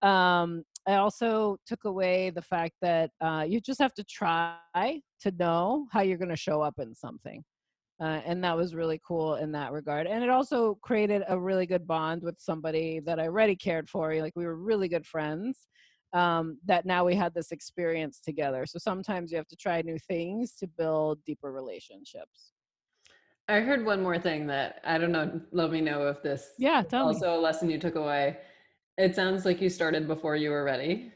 Um, 0.06 0.64
I 0.86 0.96
also 0.96 1.56
took 1.64 1.84
away 1.84 2.30
the 2.30 2.42
fact 2.42 2.74
that 2.82 3.10
uh, 3.20 3.46
you 3.48 3.60
just 3.60 3.80
have 3.80 3.94
to 3.94 4.04
try 4.04 4.56
to 4.74 5.30
know 5.38 5.86
how 5.92 6.00
you're 6.02 6.18
going 6.18 6.28
to 6.28 6.36
show 6.36 6.60
up 6.60 6.74
in 6.80 6.92
something. 6.92 7.44
Uh, 8.00 8.20
and 8.26 8.42
that 8.42 8.56
was 8.56 8.74
really 8.74 9.00
cool 9.06 9.36
in 9.36 9.52
that 9.52 9.70
regard. 9.70 10.08
And 10.08 10.24
it 10.24 10.30
also 10.30 10.76
created 10.82 11.22
a 11.28 11.38
really 11.38 11.66
good 11.66 11.86
bond 11.86 12.22
with 12.22 12.34
somebody 12.40 13.00
that 13.06 13.20
I 13.20 13.26
already 13.26 13.54
cared 13.54 13.88
for. 13.88 14.12
Like 14.16 14.32
we 14.34 14.44
were 14.44 14.56
really 14.56 14.88
good 14.88 15.06
friends. 15.06 15.68
Um, 16.12 16.58
that 16.66 16.84
now 16.84 17.06
we 17.06 17.14
had 17.14 17.32
this 17.32 17.52
experience 17.52 18.20
together. 18.20 18.66
So 18.66 18.78
sometimes 18.78 19.30
you 19.30 19.38
have 19.38 19.46
to 19.46 19.56
try 19.56 19.80
new 19.80 19.98
things 19.98 20.52
to 20.56 20.66
build 20.66 21.24
deeper 21.24 21.52
relationships. 21.52 22.52
I 23.48 23.60
heard 23.60 23.84
one 23.84 24.02
more 24.02 24.18
thing 24.18 24.46
that 24.46 24.80
I 24.84 24.98
don't 24.98 25.12
know. 25.12 25.40
Let 25.50 25.70
me 25.70 25.80
know 25.80 26.06
if 26.08 26.22
this 26.22 26.50
yeah, 26.58 26.82
tell 26.82 27.06
also 27.06 27.30
me. 27.30 27.36
a 27.36 27.40
lesson 27.40 27.70
you 27.70 27.78
took 27.78 27.96
away. 27.96 28.38
It 28.98 29.14
sounds 29.14 29.44
like 29.44 29.60
you 29.60 29.68
started 29.68 30.06
before 30.06 30.36
you 30.36 30.50
were 30.50 30.64
ready. 30.64 31.12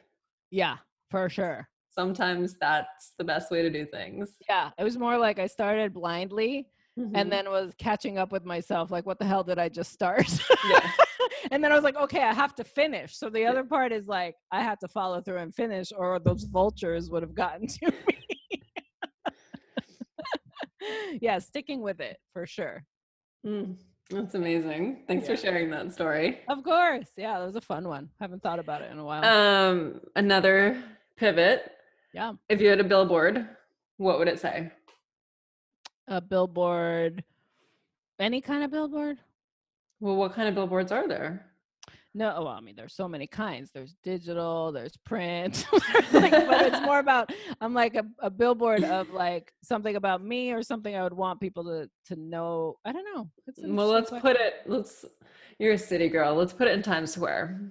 Yeah, 0.51 0.77
for 1.11 1.29
sure. 1.29 1.69
Sometimes 1.91 2.57
that's 2.61 3.13
the 3.19 3.25
best 3.25 3.51
way 3.51 3.63
to 3.63 3.71
do 3.71 3.87
things. 3.87 4.37
Yeah, 4.49 4.71
it 4.79 4.85
was 4.85 4.99
more 4.99 5.17
like 5.17 5.39
I 5.39 5.47
started 5.47 5.95
blindly 5.95 6.69
mm-hmm. 6.99 7.15
and 7.15 7.31
then 7.31 7.49
was 7.49 7.73
catching 7.79 8.19
up 8.19 8.33
with 8.33 8.45
myself. 8.45 8.91
Like, 8.91 9.07
what 9.07 9.19
the 9.19 9.25
hell 9.25 9.45
did 9.45 9.59
I 9.59 9.69
just 9.69 9.93
start? 9.93 10.29
Yeah. 10.69 10.91
and 11.51 11.63
then 11.63 11.73
I 11.73 11.75
was 11.75 11.85
like, 11.85 11.97
okay, 11.97 12.23
I 12.23 12.35
have 12.35 12.55
to 12.57 12.65
finish. 12.65 13.17
So 13.17 13.31
the 13.31 13.47
other 13.47 13.65
part 13.65 13.93
is 13.93 14.09
like, 14.09 14.35
I 14.51 14.63
had 14.63 14.81
to 14.81 14.89
follow 14.89 15.21
through 15.21 15.39
and 15.39 15.55
finish, 15.55 15.93
or 15.97 16.19
those 16.19 16.45
vultures 16.45 17.11
would 17.11 17.23
have 17.23 17.35
gotten 17.35 17.67
to 17.69 17.87
me 18.07 18.26
yeah, 21.21 21.39
sticking 21.39 21.83
with 21.83 22.01
it 22.01 22.19
for 22.33 22.47
sure. 22.47 22.85
Mm, 23.47 23.77
that's 24.11 24.35
amazing. 24.35 25.05
Thanks 25.07 25.29
yeah. 25.29 25.35
for 25.35 25.41
sharing 25.41 25.71
that 25.71 25.93
story. 25.93 26.41
Of 26.49 26.63
course. 26.63 27.09
Yeah, 27.17 27.39
that 27.39 27.47
was 27.47 27.57
a 27.57 27.61
fun 27.61 27.89
one. 27.89 28.09
Haven't 28.21 28.43
thought 28.43 28.59
about 28.59 28.83
it 28.83 28.91
in 28.91 28.99
a 28.99 29.05
while. 29.05 29.25
Um, 29.25 30.01
another 30.15 30.83
pivot. 31.17 31.73
Yeah. 32.13 32.33
If 32.49 32.61
you 32.61 32.69
had 32.69 32.81
a 32.81 32.85
billboard, 32.85 33.49
what 33.97 34.19
would 34.19 34.29
it 34.29 34.39
say? 34.39 34.71
A 36.09 36.21
billboard, 36.21 37.25
any 38.19 38.41
kind 38.41 38.63
of 38.63 38.71
billboard. 38.71 39.19
Well, 40.01 40.17
what 40.17 40.35
kind 40.35 40.49
of 40.49 40.55
billboards 40.55 40.93
are 40.93 41.09
there? 41.09 41.47
No, 42.17 42.33
well, 42.39 42.49
I 42.49 42.61
mean, 42.63 42.77
there's 42.77 42.95
so 42.95 43.07
many 43.07 43.27
kinds. 43.27 43.71
There's 43.75 43.95
digital, 44.03 44.73
there's 44.73 44.97
print, 45.05 45.67
like, 46.15 46.31
but 46.31 46.63
it's 46.65 46.81
more 46.81 46.99
about 46.99 47.31
I'm 47.61 47.75
like 47.75 47.95
a, 47.95 48.05
a 48.21 48.31
billboard 48.31 48.85
of 48.85 49.11
like 49.11 49.53
something 49.63 49.97
about 49.97 50.25
me 50.25 50.51
or 50.53 50.63
something 50.63 50.97
I 50.97 51.03
would 51.03 51.13
want 51.13 51.41
people 51.41 51.63
to 51.65 51.91
to 52.07 52.19
know. 52.19 52.79
I 52.87 52.93
don't 52.93 53.05
know. 53.15 53.29
Well, 53.59 53.89
let's 53.89 54.09
question. 54.09 54.23
put 54.27 54.37
it. 54.41 54.55
Let's. 54.65 55.05
You're 55.59 55.75
a 55.75 55.79
city 55.79 56.09
girl. 56.09 56.35
Let's 56.35 56.55
put 56.55 56.69
it 56.69 56.73
in 56.73 56.83
Times 56.83 57.13
Square. 57.13 57.71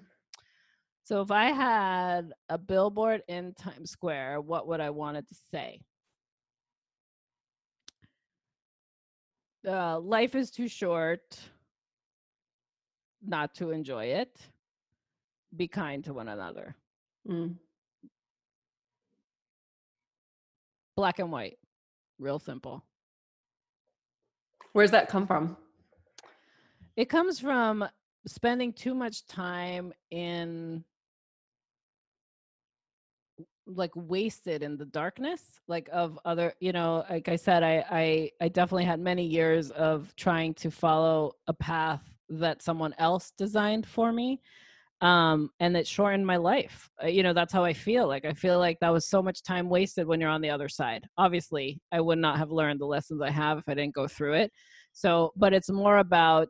So 1.06 1.22
if 1.22 1.32
I 1.32 1.46
had 1.46 2.32
a 2.48 2.60
billboard 2.60 3.24
in 3.28 3.56
Times 3.56 3.90
Square, 3.90 4.42
what 4.42 4.68
would 4.68 4.80
I 4.80 4.92
want 4.92 5.18
it 5.18 5.28
to 5.28 5.36
say? 5.50 5.82
Uh, 9.68 10.00
life 10.00 10.36
is 10.36 10.52
too 10.52 10.68
short 10.68 11.40
not 13.28 13.54
to 13.56 13.72
enjoy 13.72 14.06
it. 14.06 14.38
Be 15.56 15.68
kind 15.68 16.04
to 16.06 16.14
one 16.14 16.28
another. 16.28 16.76
Mm. 17.30 17.56
Black 20.96 21.20
and 21.20 21.32
white, 21.32 21.58
real 22.20 22.40
simple. 22.40 22.84
Where's 24.74 24.92
that 24.92 25.10
come 25.10 25.28
from? 25.28 25.58
It 26.96 27.10
comes 27.10 27.40
from 27.40 27.86
spending 28.28 28.74
too 28.74 28.94
much 28.94 29.26
time 29.28 29.94
in 30.12 30.84
like 33.68 33.92
wasted 33.96 34.62
in 34.62 34.78
the 34.78 34.86
darkness 34.86 35.42
like 35.68 35.90
of 35.92 36.20
other 36.24 36.54
you 36.60 36.72
know 36.72 37.04
like 37.10 37.28
i 37.30 37.36
said 37.36 37.64
I, 37.64 37.84
I 37.90 38.32
i 38.40 38.48
definitely 38.48 38.86
had 38.86 39.00
many 39.00 39.26
years 39.26 39.72
of 39.72 40.16
trying 40.16 40.54
to 40.56 40.70
follow 40.70 41.34
a 41.48 41.54
path 41.54 42.15
that 42.30 42.62
someone 42.62 42.94
else 42.98 43.32
designed 43.38 43.86
for 43.86 44.12
me 44.12 44.40
um 45.02 45.50
and 45.60 45.76
it 45.76 45.86
shortened 45.86 46.26
my 46.26 46.38
life 46.38 46.90
uh, 47.04 47.08
you 47.08 47.22
know 47.22 47.34
that's 47.34 47.52
how 47.52 47.66
i 47.66 47.74
feel 47.74 48.08
like 48.08 48.24
i 48.24 48.32
feel 48.32 48.60
like 48.60 48.78
that 48.80 48.94
was 48.94 49.08
so 49.08 49.22
much 49.22 49.44
time 49.44 49.70
wasted 49.70 50.08
when 50.08 50.22
you're 50.22 50.30
on 50.30 50.42
the 50.42 50.50
other 50.50 50.70
side. 50.70 51.06
Obviously 51.18 51.82
i 51.92 52.00
would 52.00 52.18
not 52.18 52.38
have 52.38 52.50
learned 52.50 52.80
the 52.80 52.86
lessons 52.86 53.22
i 53.22 53.30
have 53.30 53.58
if 53.58 53.66
i 53.68 53.74
didn't 53.74 53.94
go 53.94 54.08
through 54.08 54.34
it 54.34 54.52
so 54.94 55.34
but 55.36 55.54
it's 55.54 55.70
more 55.70 55.98
about 55.98 56.48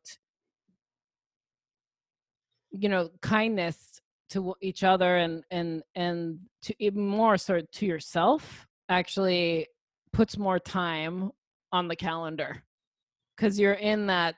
you 2.70 2.88
know 2.88 3.10
kindness 3.22 4.00
to 4.30 4.54
each 4.62 4.84
other 4.84 5.18
and 5.18 5.44
and 5.52 5.82
and 5.96 6.38
to 6.62 6.76
even 6.80 7.06
more 7.08 7.38
sort 7.38 7.72
to 7.72 7.86
yourself 7.86 8.68
actually 8.90 9.68
puts 10.14 10.38
more 10.38 10.60
time 10.60 11.32
on 11.72 11.88
the 11.88 11.96
calendar 11.96 12.64
because 13.36 13.60
you're 13.60 13.74
in 13.74 14.08
that 14.08 14.36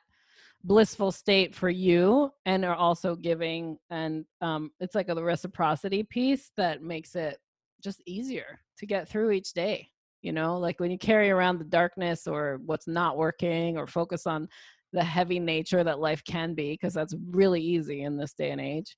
blissful 0.64 1.12
state 1.12 1.56
for 1.56 1.70
you 1.70 2.30
and 2.46 2.66
are 2.66 2.76
also 2.76 3.16
giving 3.16 3.78
and 3.90 4.26
um, 4.42 4.72
it's 4.80 4.96
like 4.96 5.10
a 5.10 5.16
reciprocity 5.16 6.04
piece 6.04 6.52
that 6.58 6.82
makes 6.82 7.16
it 7.16 7.38
just 7.84 8.02
easier 8.06 8.60
to 8.78 8.86
get 8.86 9.08
through 9.08 9.32
each 9.32 9.54
day 9.54 9.90
you 10.22 10.34
know? 10.34 10.58
Like 10.58 10.80
when 10.80 10.92
you 10.92 10.98
carry 10.98 11.30
around 11.30 11.58
the 11.58 11.66
darkness 11.66 12.28
or 12.28 12.60
what's 12.66 12.88
not 12.88 13.18
working 13.18 13.78
or 13.78 13.88
focus 13.88 14.28
on 14.28 14.48
the 14.94 15.04
heavy 15.04 15.40
nature 15.40 15.84
that 15.84 16.00
life 16.00 16.24
can 16.24 16.54
be 16.54 16.72
because 16.72 16.94
that's 16.94 17.16
really 17.30 17.62
easy 17.62 18.04
in 18.04 18.18
this 18.18 18.34
day 18.34 18.52
and 18.52 18.62
age 18.62 18.96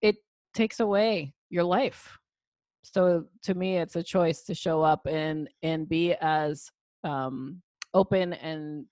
it 0.00 0.16
takes 0.54 0.80
away 0.80 1.34
your 1.50 1.64
life. 1.64 2.18
So 2.82 3.24
to 3.42 3.54
me 3.54 3.76
it's 3.76 3.96
a 3.96 4.02
choice 4.02 4.42
to 4.44 4.54
show 4.54 4.82
up 4.82 5.06
and 5.06 5.48
and 5.62 5.88
be 5.88 6.14
as 6.14 6.70
um 7.04 7.60
open 7.92 8.32
and 8.32 8.86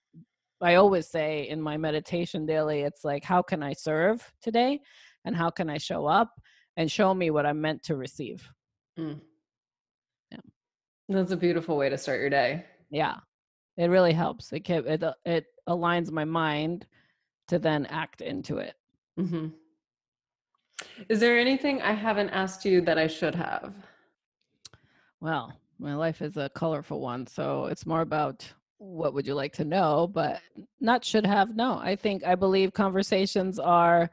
i 0.61 0.75
always 0.75 1.07
say 1.07 1.47
in 1.47 1.61
my 1.61 1.77
meditation 1.77 2.45
daily 2.45 2.81
it's 2.81 3.03
like 3.03 3.23
how 3.23 3.41
can 3.41 3.63
i 3.63 3.73
serve 3.73 4.31
today? 4.41 4.79
And 5.25 5.35
how 5.35 5.49
can 5.49 5.69
i 5.69 5.77
show 5.77 6.05
up? 6.05 6.31
And 6.77 6.89
show 6.89 7.13
me 7.13 7.29
what 7.29 7.45
i'm 7.45 7.61
meant 7.61 7.83
to 7.83 7.95
receive. 7.95 8.47
Mm. 8.97 9.19
yeah. 10.31 10.37
That's 11.09 11.31
a 11.31 11.37
beautiful 11.37 11.77
way 11.77 11.89
to 11.89 11.97
start 11.97 12.19
your 12.19 12.29
day. 12.29 12.65
Yeah. 12.89 13.15
It 13.77 13.87
really 13.87 14.11
helps. 14.13 14.51
It 14.51 14.65
can, 14.65 14.85
it, 14.85 15.03
uh, 15.03 15.13
it 15.25 15.45
aligns 15.67 16.11
my 16.11 16.25
mind 16.25 16.85
to 17.47 17.59
then 17.59 17.85
act 17.85 18.21
into 18.21 18.57
it. 18.57 18.75
Mm-hmm. 19.19 19.47
is 21.09 21.19
there 21.19 21.37
anything 21.37 21.81
i 21.81 21.91
haven't 21.91 22.29
asked 22.29 22.63
you 22.63 22.79
that 22.81 22.97
i 22.97 23.07
should 23.07 23.35
have? 23.35 23.73
Well 25.19 25.53
my 25.79 25.95
life 25.95 26.21
is 26.21 26.37
a 26.37 26.49
colorful 26.49 26.99
one 26.99 27.25
so 27.25 27.65
it's 27.65 27.85
more 27.85 28.01
about 28.01 28.47
what 28.79 29.13
would 29.13 29.27
you 29.27 29.33
like 29.33 29.53
to 29.53 29.65
know 29.65 30.09
but 30.11 30.41
not 30.79 31.03
should 31.03 31.25
have 31.25 31.55
no. 31.55 31.77
I 31.77 31.95
think 31.95 32.25
i 32.25 32.33
believe 32.33 32.73
conversations 32.73 33.59
are 33.59 34.09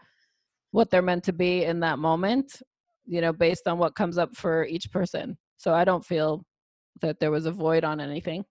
what 0.73 0.91
they're 0.91 1.03
meant 1.03 1.25
to 1.25 1.33
be 1.33 1.65
in 1.65 1.81
that 1.81 1.99
moment 1.99 2.61
you 3.07 3.21
know 3.21 3.33
based 3.33 3.67
on 3.69 3.79
what 3.79 3.95
comes 3.95 4.19
up 4.19 4.37
for 4.37 4.67
each 4.67 4.91
person. 4.91 5.39
So 5.57 5.73
i 5.73 5.85
don't 5.85 6.05
feel 6.05 6.45
that 7.01 7.21
there 7.21 7.31
was 7.31 7.47
a 7.47 7.53
void 7.53 7.85
on 7.85 8.01
anything. 8.01 8.45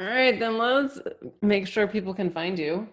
All 0.00 0.08
right 0.08 0.38
then 0.38 0.58
let's 0.58 0.98
make 1.42 1.66
sure 1.66 1.86
people 1.86 2.12
can 2.12 2.30
find 2.30 2.58
you. 2.58 2.88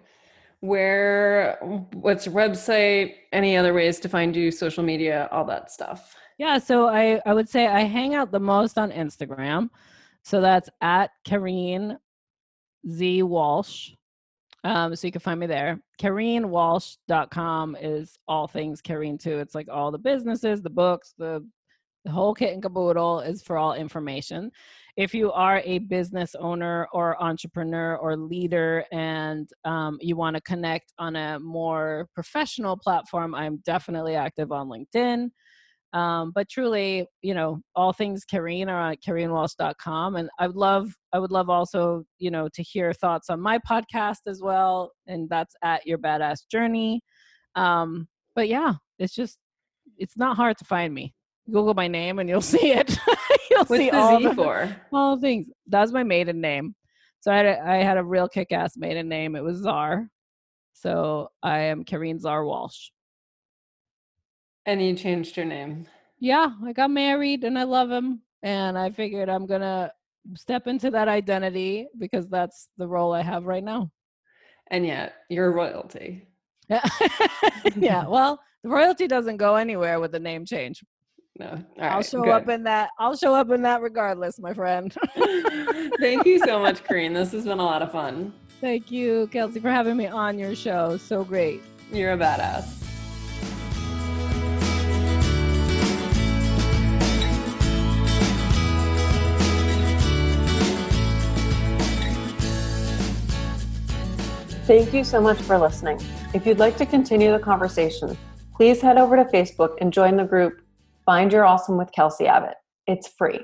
Where 0.59 1.57
what's 1.93 2.25
your 2.27 2.35
website 2.35 3.15
any 3.33 3.57
other 3.57 3.73
ways 3.73 3.99
to 4.01 4.09
find 4.09 4.33
you 4.35 4.51
social 4.51 4.83
media 4.83 5.27
all 5.31 5.45
that 5.45 5.71
stuff? 5.71 6.15
Yeah 6.37 6.59
so 6.59 6.87
i 6.87 7.19
i 7.25 7.33
would 7.33 7.49
say 7.49 7.65
i 7.65 7.81
hang 7.81 8.13
out 8.13 8.31
the 8.31 8.39
most 8.39 8.77
on 8.77 8.91
instagram. 8.91 9.69
So 10.25 10.39
that's 10.39 10.69
at 10.81 11.09
kareen 11.27 11.97
Z 12.89 13.23
Walsh. 13.23 13.91
Um, 14.63 14.95
so 14.95 15.07
you 15.07 15.11
can 15.11 15.21
find 15.21 15.39
me 15.39 15.47
there. 15.47 15.79
KareenWalsh.com 15.99 17.77
is 17.81 18.17
all 18.27 18.47
things 18.47 18.81
Kareen 18.81 19.19
too. 19.19 19.39
It's 19.39 19.55
like 19.55 19.67
all 19.69 19.91
the 19.91 19.97
businesses, 19.97 20.61
the 20.61 20.69
books, 20.69 21.13
the, 21.17 21.45
the 22.05 22.11
whole 22.11 22.33
kit 22.33 22.53
and 22.53 22.63
caboodle 22.63 23.19
is 23.19 23.41
for 23.41 23.57
all 23.57 23.73
information. 23.73 24.51
If 24.95 25.13
you 25.13 25.31
are 25.31 25.61
a 25.65 25.79
business 25.79 26.35
owner 26.39 26.87
or 26.93 27.21
entrepreneur 27.21 27.97
or 27.97 28.15
leader 28.15 28.85
and 28.91 29.49
um, 29.65 29.97
you 29.99 30.15
want 30.15 30.35
to 30.35 30.41
connect 30.41 30.93
on 30.97 31.15
a 31.15 31.39
more 31.39 32.07
professional 32.13 32.77
platform, 32.77 33.35
I'm 33.35 33.57
definitely 33.65 34.15
active 34.15 34.51
on 34.51 34.69
LinkedIn. 34.69 35.29
Um, 35.93 36.31
but 36.33 36.49
truly, 36.49 37.05
you 37.21 37.35
know, 37.35 37.61
all 37.75 37.93
things 37.93 38.23
Kareen 38.25 38.67
are 38.67 38.91
at 38.91 39.01
KareenWalsh.com. 39.07 40.15
And 40.15 40.29
I 40.39 40.47
would 40.47 40.55
love, 40.55 40.91
I 41.13 41.19
would 41.19 41.31
love 41.31 41.49
also, 41.49 42.03
you 42.17 42.31
know, 42.31 42.49
to 42.53 42.63
hear 42.63 42.93
thoughts 42.93 43.29
on 43.29 43.39
my 43.39 43.59
podcast 43.59 44.21
as 44.27 44.41
well. 44.41 44.91
And 45.05 45.29
that's 45.29 45.55
at 45.63 45.85
Your 45.85 45.99
Badass 45.99 46.47
Journey. 46.49 47.01
Um, 47.55 48.07
but 48.35 48.49
yeah, 48.49 48.73
it's 48.97 49.13
just, 49.13 49.37
it's 49.97 50.17
not 50.17 50.35
hard 50.35 50.57
to 50.57 50.65
find 50.65 50.93
me. 50.93 51.13
Google 51.51 51.75
my 51.75 51.87
name 51.87 52.17
and 52.17 52.27
you'll 52.27 52.41
see 52.55 52.71
it. 52.71 52.97
you'll 53.51 53.65
What's 53.65 53.77
see 53.77 53.91
the 53.91 53.97
all 53.97 54.17
Z 54.19 54.27
the, 54.29 54.33
for? 54.33 54.75
all 54.91 55.19
things. 55.19 55.47
That's 55.67 55.91
my 55.91 56.03
maiden 56.03 56.41
name. 56.41 56.73
So 57.19 57.31
I 57.31 57.37
had 57.37 57.45
a, 57.45 57.69
I 57.69 57.75
had 57.77 57.97
a 57.97 58.03
real 58.03 58.27
kick-ass 58.27 58.77
maiden 58.77 59.07
name. 59.07 59.35
It 59.35 59.43
was 59.43 59.59
Czar. 59.59 60.09
So 60.73 61.29
I 61.43 61.59
am 61.59 61.85
Kareen 61.85 62.19
Czar 62.19 62.45
Walsh. 62.45 62.89
And 64.65 64.81
you 64.81 64.95
changed 64.95 65.37
your 65.37 65.45
name. 65.45 65.87
Yeah, 66.19 66.51
I 66.63 66.73
got 66.73 66.89
married 66.89 67.43
and 67.43 67.59
I 67.59 67.63
love 67.63 67.91
him. 67.91 68.21
And 68.43 68.77
I 68.77 68.89
figured 68.91 69.29
I'm 69.29 69.45
going 69.45 69.61
to 69.61 69.91
step 70.35 70.67
into 70.67 70.89
that 70.91 71.07
identity 71.07 71.87
because 71.97 72.27
that's 72.27 72.69
the 72.77 72.87
role 72.87 73.13
I 73.13 73.21
have 73.21 73.45
right 73.45 73.63
now. 73.63 73.91
And 74.67 74.85
yet, 74.85 75.15
you're 75.29 75.51
royalty. 75.51 76.27
Yeah. 76.69 76.81
yeah. 77.75 78.05
Well, 78.07 78.39
the 78.63 78.69
royalty 78.69 79.05
doesn't 79.05 79.35
go 79.35 79.55
anywhere 79.55 79.99
with 79.99 80.13
the 80.13 80.19
name 80.19 80.45
change. 80.45 80.81
No. 81.37 81.61
I'll 81.77 82.03
show 82.03 82.21
good. 82.21 82.31
up 82.31 82.47
in 82.47 82.63
that. 82.63 82.91
I'll 82.97 83.17
show 83.17 83.33
up 83.35 83.49
in 83.51 83.61
that 83.63 83.81
regardless, 83.81 84.39
my 84.39 84.53
friend. 84.53 84.95
Thank 85.99 86.25
you 86.25 86.39
so 86.39 86.59
much, 86.59 86.83
Kareen. 86.83 87.13
This 87.13 87.33
has 87.33 87.43
been 87.43 87.59
a 87.59 87.65
lot 87.65 87.81
of 87.81 87.91
fun. 87.91 88.33
Thank 88.61 88.91
you, 88.91 89.27
Kelsey, 89.31 89.59
for 89.59 89.69
having 89.69 89.97
me 89.97 90.07
on 90.07 90.39
your 90.39 90.55
show. 90.55 90.95
So 90.95 91.25
great. 91.25 91.61
You're 91.91 92.13
a 92.13 92.17
badass. 92.17 92.82
Thank 104.73 104.91
you 104.91 105.03
so 105.03 105.21
much 105.21 105.39
for 105.39 105.55
listening. 105.59 105.99
If 106.33 106.47
you'd 106.47 106.57
like 106.57 106.77
to 106.77 106.85
continue 106.87 107.31
the 107.31 107.37
conversation, 107.37 108.17
please 108.55 108.81
head 108.81 108.97
over 108.97 109.15
to 109.15 109.23
Facebook 109.25 109.75
and 109.79 109.93
join 109.93 110.17
the 110.17 110.23
group 110.23 110.63
Find 111.05 111.31
Your 111.31 111.45
Awesome 111.45 111.77
with 111.77 111.91
Kelsey 111.91 112.25
Abbott. 112.25 112.55
It's 112.87 113.07
free. 113.07 113.39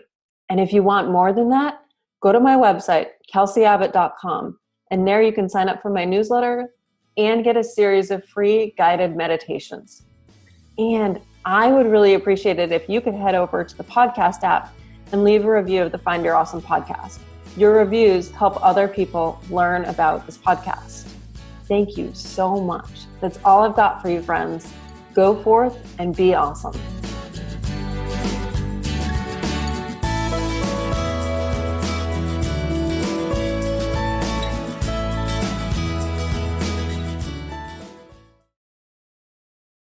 And 0.50 0.60
if 0.60 0.74
you 0.74 0.82
want 0.82 1.12
more 1.12 1.32
than 1.32 1.50
that, 1.50 1.82
go 2.20 2.32
to 2.32 2.40
my 2.40 2.56
website, 2.56 3.10
kelseyabbott.com, 3.32 4.58
and 4.90 5.08
there 5.08 5.22
you 5.22 5.32
can 5.32 5.48
sign 5.48 5.70
up 5.70 5.84
for 5.84 5.92
my 5.92 6.04
newsletter 6.04 6.74
and 7.16 7.44
get 7.44 7.56
a 7.56 7.64
series 7.64 8.10
of 8.10 8.26
free 8.26 8.74
guided 8.76 9.16
meditations. 9.16 10.02
And 10.80 11.22
I 11.46 11.72
would 11.72 11.86
really 11.86 12.16
appreciate 12.16 12.58
it 12.58 12.72
if 12.72 12.90
you 12.90 13.02
could 13.02 13.14
head 13.14 13.36
over 13.36 13.64
to 13.64 13.78
the 13.78 13.84
podcast 13.84 14.42
app 14.42 14.74
and 15.12 15.24
leave 15.24 15.46
a 15.46 15.52
review 15.52 15.84
of 15.84 15.92
the 15.92 16.00
Find 16.00 16.26
Your 16.26 16.34
Awesome 16.34 16.64
podcast. 16.64 17.20
Your 17.56 17.74
reviews 17.74 18.32
help 18.32 18.58
other 18.66 18.88
people 18.88 19.40
learn 19.52 19.86
about 19.86 20.26
this 20.26 20.36
podcast. 20.36 21.09
Thank 21.70 21.98
you 21.98 22.10
so 22.16 22.60
much. 22.60 23.06
That's 23.22 23.40
all 23.46 23.64
I've 23.64 23.76
got 23.76 24.02
for 24.02 24.10
you, 24.10 24.24
friends. 24.24 24.74
Go 25.14 25.42
forth 25.44 25.78
and 26.00 26.16
be 26.16 26.34
awesome. 26.34 26.74